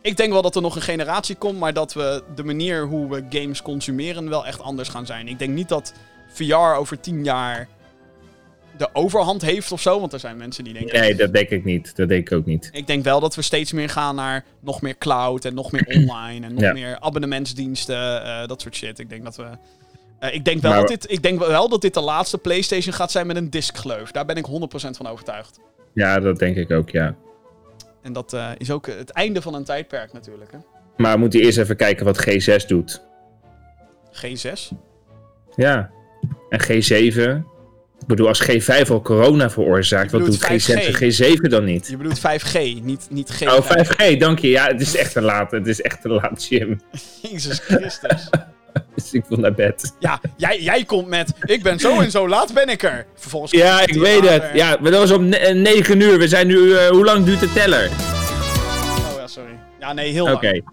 [0.00, 3.08] ik denk wel dat er nog een generatie komt, maar dat we de manier hoe
[3.08, 5.28] we games consumeren wel echt anders gaan zijn.
[5.28, 5.92] Ik denk niet dat
[6.32, 7.68] VR over 10 jaar
[8.76, 11.00] de overhand heeft of zo, want er zijn mensen die denken...
[11.00, 11.96] Nee, dat denk ik niet.
[11.96, 12.68] Dat denk ik ook niet.
[12.72, 15.86] Ik denk wel dat we steeds meer gaan naar nog meer cloud en nog meer
[16.00, 16.72] online en nog Ja.
[16.72, 18.98] meer abonnementsdiensten, eh, dat soort shit.
[18.98, 19.44] Ik denk dat we.
[20.18, 22.94] eh, ik, denk wel Maar- dat dit, ik denk wel dat dit de laatste PlayStation
[22.94, 24.10] gaat zijn met een diskgleuf.
[24.10, 25.60] Daar ben ik 100% van overtuigd.
[25.94, 27.14] Ja, dat denk ik ook, ja.
[28.02, 30.52] En dat eh, is ook het einde van een tijdperk natuurlijk.
[30.52, 30.58] Hè?
[30.96, 33.02] Maar we moeten eerst even kijken wat G6 doet.
[34.12, 34.68] G6.
[35.56, 35.90] Ja.
[36.48, 37.42] En G7.
[38.02, 41.16] Ik bedoel, als G5 al corona veroorzaakt, wat doet bedoelt G6 en 5G?
[41.36, 41.88] G7 dan niet?
[41.88, 43.46] Je bedoelt 5G, niet, niet G5.
[43.46, 44.48] Oh, 5G, dank je.
[44.48, 45.50] Ja, het is echt te laat.
[45.50, 46.80] Het is echt te laat, Jim.
[47.30, 48.28] Jezus Christus.
[48.94, 49.94] Dus ik wil naar bed.
[49.98, 51.32] ja, jij, jij komt met.
[51.44, 53.06] Ik ben zo en zo laat ben ik er.
[53.14, 54.42] Vervolgens Ja, ik weet later.
[54.42, 54.50] het.
[54.54, 56.18] Ja, maar dat was om 9 uur.
[56.18, 56.74] We zijn nu...
[56.76, 57.84] eh, hoe lang duurt de teller?
[57.86, 59.58] Oh ja, sorry.
[59.80, 60.46] Ja, nee, heel Oké.
[60.46, 60.64] lang.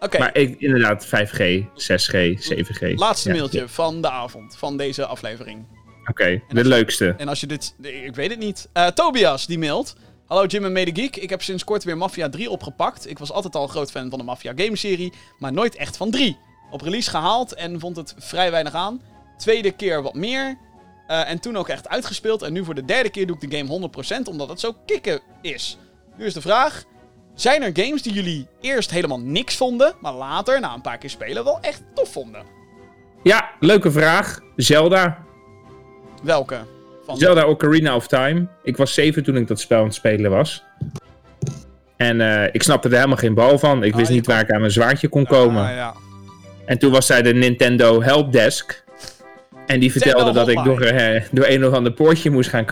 [0.00, 0.18] Oké.
[0.18, 2.16] Maar ik, inderdaad, 5G, 6G,
[2.52, 2.94] 7G.
[2.94, 5.66] Laatste Ja, mailtje van de avond, van deze aflevering.
[6.06, 7.14] Oké, de leukste.
[7.18, 7.74] En als je dit...
[7.80, 8.68] Ik weet het niet.
[8.72, 9.96] Eh, Tobias, die mailt.
[10.26, 11.16] Hallo Jim en Mede Geek.
[11.16, 13.10] Ik heb sinds kort weer Mafia 3 opgepakt.
[13.10, 16.10] Ik was altijd al een groot fan van de Mafia gameserie, maar nooit echt van
[16.10, 16.38] 3.
[16.70, 19.02] Op release gehaald en vond het vrij weinig aan.
[19.36, 20.58] Tweede keer wat meer.
[21.06, 22.42] Eh, en toen ook echt uitgespeeld.
[22.42, 25.20] En nu voor de derde keer doe ik de game 100% omdat het zo kicken
[25.42, 25.78] is.
[26.16, 26.84] Nu is de vraag.
[27.34, 31.10] Zijn er games die jullie eerst helemaal niks vonden, maar later, na een paar keer
[31.10, 32.42] spelen, wel echt tof vonden?
[33.22, 34.40] Ja, leuke vraag.
[34.56, 35.24] Zelda.
[36.24, 36.56] Welke?
[37.06, 38.46] Van Zelda Ocarina of Time.
[38.62, 40.64] Ik was 7 toen ik dat spel aan het spelen was.
[41.96, 43.82] En eh, ik snapte er helemaal geen bal van.
[43.84, 45.64] Ik Ah, wist je niet kon- waar ik aan mijn zwaardje kon komen.
[45.64, 45.94] Ah, ja.
[46.66, 48.84] En toen was zij de Nintendo Helpdesk.
[49.66, 52.64] En die vertelde dat ik door, eh, door een of ander poortje moest gaan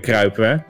[0.00, 0.64] kruipen.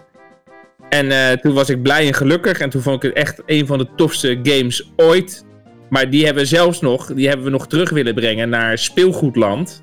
[0.88, 2.58] En eh, toen was ik blij en gelukkig.
[2.60, 5.44] En toen vond ik het echt een van de tofste games ooit.
[5.88, 9.82] Maar die hebben we zelfs nog, die hebben we nog terug willen brengen naar speelgoedland.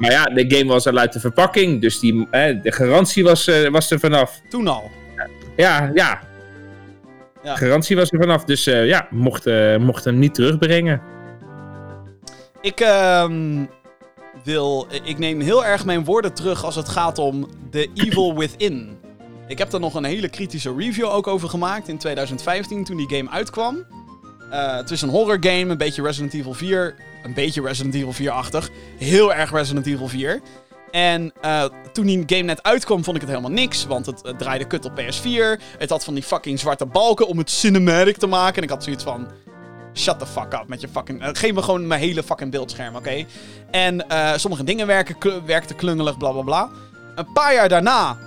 [0.00, 1.80] Maar ja, de game was al uit de verpakking.
[1.80, 4.40] Dus die, eh, de garantie was, eh, was er vanaf.
[4.48, 4.90] Toen al.
[5.56, 6.20] Ja, ja.
[7.42, 7.56] Ja.
[7.56, 8.44] Garantie was er vanaf.
[8.44, 11.02] Dus eh, ja, mocht, eh, mocht hem niet terugbrengen.
[12.60, 13.64] Ik ehm,
[14.44, 14.86] wil.
[15.02, 18.98] Ik neem heel erg mijn woorden terug als het gaat om The Evil Within.
[19.46, 23.16] Ik heb daar nog een hele kritische review ook over gemaakt in 2015 toen die
[23.16, 23.86] game uitkwam.
[24.50, 26.94] Het is een horror game, een beetje Resident Evil 4.
[27.22, 28.70] Een beetje Resident Evil 4-achtig.
[28.98, 30.40] Heel erg Resident Evil 4.
[30.90, 33.86] En eh, toen die game net uitkwam, vond ik het helemaal niks.
[33.86, 35.60] Want het, het draaide kut op PS4.
[35.78, 38.56] Het had van die fucking zwarte balken om het cinematic te maken.
[38.56, 39.28] En ik had zoiets van...
[39.94, 41.22] Shut the fuck up met je fucking...
[41.22, 43.24] eh, geef me gewoon mijn hele fucking beeldscherm, oké?
[43.70, 46.70] En eh, sommige dingen werken, werkten klungelig, bla bla bla.
[47.14, 48.18] Een paar jaar daarna,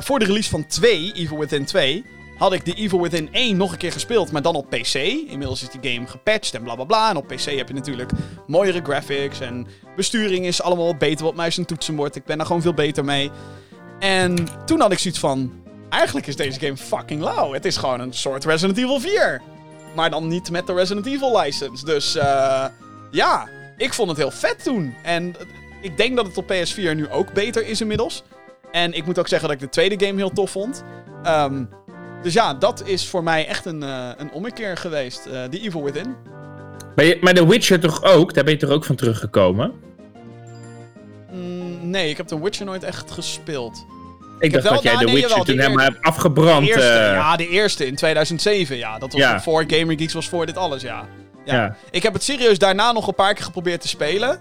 [0.00, 2.04] voor de release van 2, Evil Within 2...
[2.40, 4.94] had ik de Evil Within 1 nog een keer gespeeld, maar dan op PC.
[4.94, 7.10] Inmiddels is die game gepatcht en bla bla bla.
[7.10, 8.10] En op PC heb je natuurlijk
[8.46, 12.16] mooiere graphics en besturing is allemaal beter op muis en toetsenbord.
[12.16, 13.30] Ik ben daar gewoon veel beter mee.
[13.98, 15.52] En toen had ik zoiets van...
[15.88, 17.52] Eigenlijk is deze game fucking lauw.
[17.52, 19.40] Het is gewoon een soort Resident Evil 4.
[19.94, 21.84] Maar dan niet met de Resident Evil license.
[21.84, 22.64] Dus eh,
[23.10, 24.94] ja, ik vond het heel vet toen.
[25.02, 25.34] En
[25.80, 28.22] ik denk dat het op PS4 nu ook beter is inmiddels.
[28.72, 30.84] En ik moet ook zeggen dat ik de tweede game heel tof vond.
[31.22, 31.64] Ehm,
[32.22, 35.26] dus ja, dat is voor mij echt een, eh, een ommekeer geweest.
[35.26, 36.14] eh The Evil Within.
[36.96, 38.34] Maar, je, maar The Witcher toch ook?
[38.34, 39.72] Daar ben je toch ook van teruggekomen?
[41.32, 43.84] Mm, nee, ik heb The Witcher nooit echt gespeeld.
[44.38, 46.60] Ik, dacht wel- dat jij nou, The nee, Witcher toen die helemaal hebt afgebrand.
[46.66, 48.76] De eerste, eh, ja, de eerste in 2007.
[48.76, 49.40] Ja, dat was Ja.
[49.40, 51.04] voor Gamer Geeks, was voor dit alles, ja.
[51.44, 51.54] ja.
[51.54, 51.76] Ja.
[51.90, 54.38] Ik heb het serieus daarna nog een paar keer geprobeerd te spelen.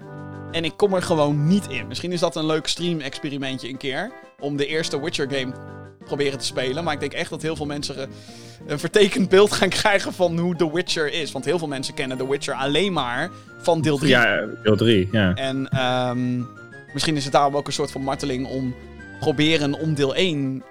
[0.52, 1.88] En ik kom er gewoon niet in.
[1.88, 4.12] Misschien is dat een leuk stream-experimentje een keer.
[4.40, 5.54] Om de eerste Witcher-game
[6.10, 6.84] proberen te spelen.
[6.84, 8.10] Maar ik denk echt dat heel veel mensen
[8.68, 11.32] een vertekend beeld gaan krijgen van hoe The Witcher is.
[11.32, 13.30] Want heel veel mensen kennen The Witcher alleen maar
[13.62, 14.10] van deel 3.
[14.10, 15.34] ja, deel 3, ja.
[15.36, 16.38] En ehm,
[16.94, 18.76] misschien is het daarom ook een soort van marteling om
[19.20, 20.64] proberen om deel 1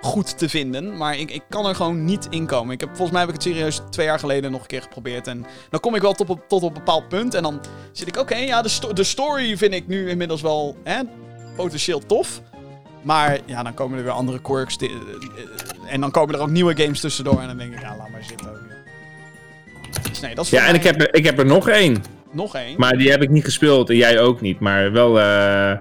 [0.00, 0.96] goed te vinden.
[0.96, 2.74] Maar ik, ik kan er gewoon niet in komen.
[2.74, 5.26] Ik heb, volgens mij heb ik het serieus twee jaar geleden nog een keer geprobeerd.
[5.26, 7.34] En dan kom ik wel tot op, tot op een bepaald punt.
[7.34, 7.60] En dan
[7.92, 11.00] zit ik, oké, ja, de, sto- de story vind ik nu inmiddels wel hè,
[11.56, 12.40] potentieel tof.
[13.02, 14.76] Maar ja, dan komen er weer andere quirks.
[14.76, 14.88] eh,
[15.88, 17.40] En dan komen er ook nieuwe games tussendoor.
[17.40, 18.58] En dan denk ik, ja, laat maar zitten ook.
[18.68, 20.00] ja.
[20.08, 22.02] Dus nee, dat is Ja, en ik heb, er- ik heb er nog één.
[22.32, 22.74] nog één.
[22.78, 24.60] Maar die heb ik niet gespeeld en jij ook niet.
[24.60, 25.78] Maar wel de-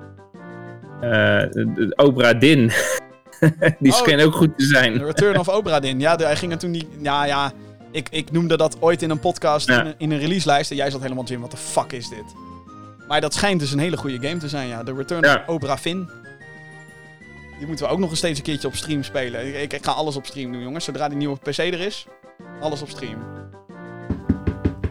[1.75, 2.67] de Opera Din.
[3.79, 3.97] die Oh.
[3.97, 5.05] scheen ook goed te The zijn.
[5.05, 5.99] Return of Obra Dinn.
[5.99, 6.85] Ja, hij ging er toen niet...
[7.01, 7.51] Ja, ja.
[7.91, 9.79] Ik, ik noemde dat ooit in een podcast Ja.
[9.81, 10.71] in, een, in een releaselijst.
[10.71, 12.23] En jij zat helemaal, Jim, wat de fuck is dit?
[13.07, 14.83] Maar dat schijnt dus een hele goede game te zijn, ja.
[14.83, 15.43] The Return Ja.
[15.47, 16.09] of Obra Finn.
[17.61, 19.61] Die moeten we ook nog steeds een keertje op stream spelen.
[19.61, 20.85] Ik, ik, ga alles op stream doen, jongens.
[20.85, 22.05] Zodra die nieuwe PC er is,
[22.61, 23.23] alles op stream.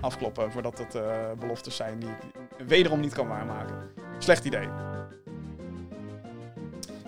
[0.01, 1.03] Afkloppen, voordat het eh,
[1.39, 3.75] beloftes zijn die ik wederom niet kan waarmaken.
[4.19, 4.69] Slecht idee.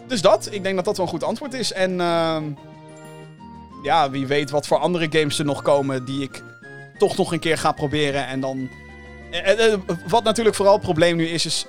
[0.06, 0.48] Dus dat.
[0.50, 1.72] Ik denk dat dat wel een goed antwoord is.
[1.72, 2.44] En ehm,
[3.82, 6.42] ja, wie weet wat voor andere games er nog komen die ik
[6.98, 8.26] toch nog een keer ga proberen.
[8.26, 8.68] En dan.
[9.30, 9.78] eh, eh,
[10.08, 11.66] wat natuurlijk vooral het probleem nu is, is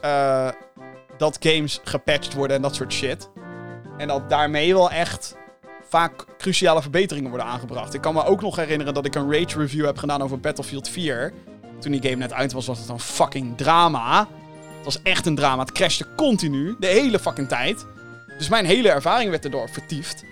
[1.17, 3.29] dat games gepatcht worden en dat soort shit.
[3.97, 5.35] En dat daarmee wel echt
[5.89, 7.93] vaak cruciale verbeteringen worden aangebracht.
[7.93, 10.89] Ik kan me ook nog herinneren dat ik een rage review heb gedaan over Battlefield
[10.89, 11.33] 4.
[11.79, 14.27] Toen die game net uit was, was het een fucking drama.
[14.75, 15.61] Het was echt een drama.
[15.61, 17.85] Het crashte continu, de hele fucking tijd.
[18.37, 20.23] Dus mijn hele ervaring werd erdoor vertiefd.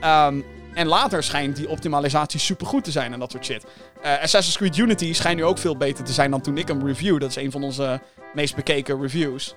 [0.00, 0.40] Ehm,
[0.74, 3.64] en later schijnt die optimalisatie supergoed te zijn en dat soort shit.
[4.02, 6.86] Eh, Assassin's Creed Unity schijnt nu ook veel beter te zijn dan toen ik hem
[6.86, 7.20] review.
[7.20, 8.00] Dat is een van onze
[8.34, 9.54] meest bekeken reviews.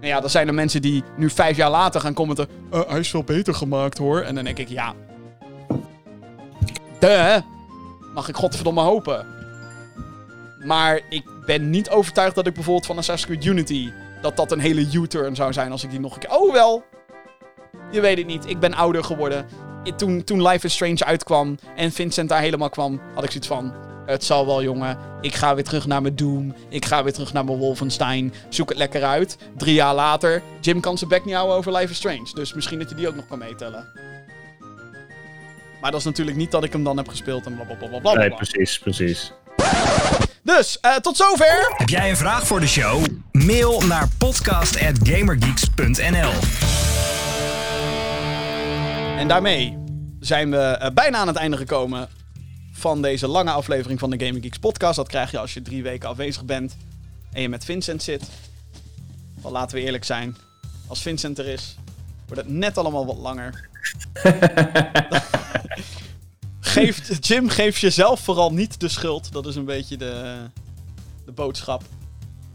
[0.00, 2.48] En ja, dan zijn er mensen die nu vijf jaar later gaan commenten...
[2.70, 4.20] "Eh, hij is veel beter gemaakt hoor.
[4.20, 4.94] En dan denk ik, ja...
[6.98, 7.36] Duh.
[8.14, 9.26] Mag ik godverdomme hopen.
[10.64, 13.90] Maar ik ben niet overtuigd dat ik bijvoorbeeld van Assassin's Creed Unity...
[14.22, 16.36] dat dat een hele U-turn zou zijn als ik die nog een keer...
[16.36, 16.84] Oh wel,
[17.90, 18.48] je weet het niet.
[18.48, 19.46] Ik ben ouder geworden.
[19.96, 23.74] Toen, toen Life is Strange uitkwam en Vincent daar helemaal kwam, had ik zoiets van...
[24.06, 24.98] Het zal wel, jongen.
[25.20, 26.54] Ik ga weer terug naar mijn Doom.
[26.68, 28.34] Ik ga weer terug naar mijn Wolfenstein.
[28.48, 29.36] Zoek het lekker uit.
[29.56, 32.30] Drie jaar later, Jim kan zijn bek niet houden over Life is Strange.
[32.34, 33.86] Dus misschien dat je die ook nog kan meetellen.
[35.80, 37.88] Maar dat is natuurlijk niet dat ik hem dan heb gespeeld en blablabla.
[37.88, 39.32] Bla, bla, bla, Nee, precies, precies.
[40.42, 41.72] Dus, eh, tot zover.
[41.76, 43.04] Heb jij een vraag voor de show?
[43.32, 46.30] Mail naar podcast.gamergeeks.nl
[49.18, 49.78] En daarmee
[50.20, 52.08] zijn we eh, bijna aan het einde gekomen
[52.80, 54.96] van deze lange aflevering van de Gaming Geeks podcast.
[54.96, 56.76] Dat krijg je als je drie weken afwezig bent
[57.32, 58.22] en je met Vincent zit.
[59.42, 60.36] Dan laten we eerlijk zijn.
[60.86, 61.76] Als Vincent er is,
[62.26, 63.68] wordt het net allemaal wat langer.
[66.60, 69.32] geeft, Jim, geef jezelf vooral niet de schuld.
[69.32, 70.36] Dat is een beetje de,
[71.24, 71.82] de boodschap.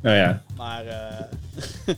[0.01, 0.43] Nou ja.
[0.55, 1.25] Maar eh,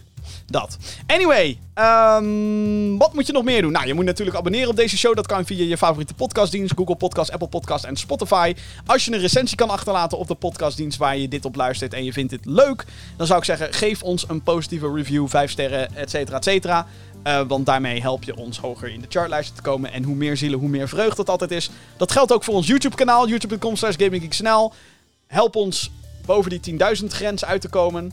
[0.48, 0.78] dat.
[1.07, 3.72] Anyway, ehm, wat moet je nog meer doen?
[3.72, 5.15] Nou, je moet natuurlijk abonneren op deze show.
[5.15, 6.74] Dat kan via je favoriete podcastdienst.
[6.76, 8.56] Google Podcast, Apple Podcast en Spotify.
[8.86, 12.03] Als je een recensie kan achterlaten op de podcastdienst waar je dit op luistert en
[12.03, 12.86] je vindt dit leuk,
[13.18, 16.88] dan zou ik zeggen, geef ons een positieve review, 5 sterren, et cetera, et cetera.
[17.24, 19.91] Eh, want daarmee help je ons hoger in de chartlijsten te komen.
[19.91, 21.69] En hoe meer zielen, hoe meer vreugd dat altijd is.
[21.98, 23.95] Dat geldt ook voor ons YouTube-kanaal, youtube.com slash.
[25.28, 25.91] Help ons
[26.26, 28.11] boven die 10.000 grens uit te komen.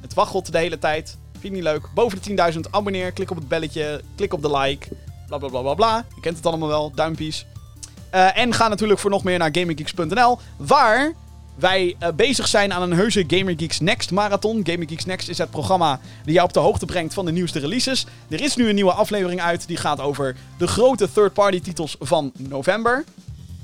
[0.00, 1.16] Het waggelt de hele tijd.
[1.44, 1.88] Je niet leuk?
[1.94, 4.88] Boven de 10.000 abonneer, klik op het belletje, klik op de like.
[5.26, 6.04] Bla bla bla bla bla.
[6.14, 7.46] Je kent het allemaal wel, duimpjes.
[8.10, 11.12] Eh, en ga natuurlijk voor nog meer naar GamingGeeks.nl, waar
[11.54, 14.60] wij eh, bezig zijn aan een heuse Gamer Geeks Next marathon.
[14.66, 17.58] Gamer Geeks Next is het programma die jou op de hoogte brengt van de nieuwste
[17.58, 18.06] releases.
[18.28, 22.32] Er is nu een nieuwe aflevering uit, die gaat over de grote third-party titels van
[22.38, 23.04] november.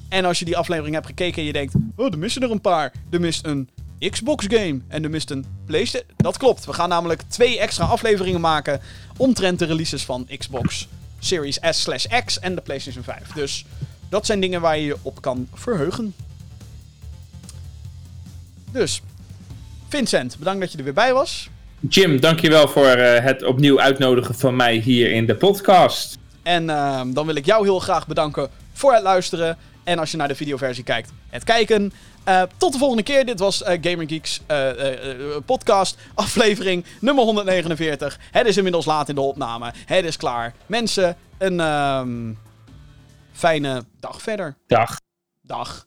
[0.08, 2.60] En als je die aflevering hebt gekeken en je denkt, oh, er missen er een
[2.60, 2.92] paar.
[3.10, 3.68] Er mist een
[4.08, 6.10] Xbox game en er mist een PlayStation.
[6.16, 6.64] Dat klopt.
[6.64, 8.80] We gaan namelijk twee extra afleveringen maken
[9.16, 13.32] omtrent de releases van Xbox Series S slash X en de PlayStation 5.
[13.34, 13.64] Dus
[14.08, 16.14] dat zijn dingen waar je je op kan verheugen.
[18.72, 19.02] Dus,
[19.88, 21.48] Vincent, bedankt dat je er weer bij was.
[21.88, 26.18] Jim, dankjewel voor eh, het opnieuw uitnodigen van mij hier in de podcast.
[26.42, 29.56] En ehm, dan wil ik jou heel graag bedanken voor het luisteren.
[29.84, 31.92] En als je naar de videoversie kijkt, het kijken.
[32.24, 33.26] Eh, tot de volgende keer.
[33.26, 34.66] Dit was eh, Gamer Geeks eh,
[35.46, 38.18] podcast, aflevering nummer 149.
[38.30, 39.72] Het is inmiddels laat in de opname.
[39.86, 40.54] Het is klaar.
[40.66, 42.32] Mensen, een ehm,
[43.32, 44.56] fijne dag verder.
[44.66, 45.00] Dag.
[45.42, 45.86] Dag.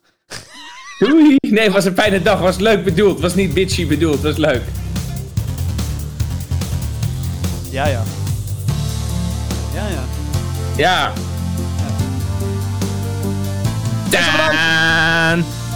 [0.98, 1.36] Doei.
[1.40, 2.40] Nee, het was een fijne dag.
[2.40, 3.20] was leuk bedoeld.
[3.20, 4.20] was niet bitchy bedoeld.
[4.20, 4.62] was leuk.
[7.70, 8.02] Ja, ja.
[9.74, 10.04] Ja, ja.
[10.76, 11.12] Ja.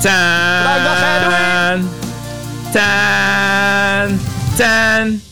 [0.00, 0.62] Taan.
[0.62, 1.24] Bedankt, dag, hè.
[1.24, 1.88] Doei.
[2.72, 4.20] Taan.
[4.20, 4.20] Taan.
[4.56, 5.27] Taan.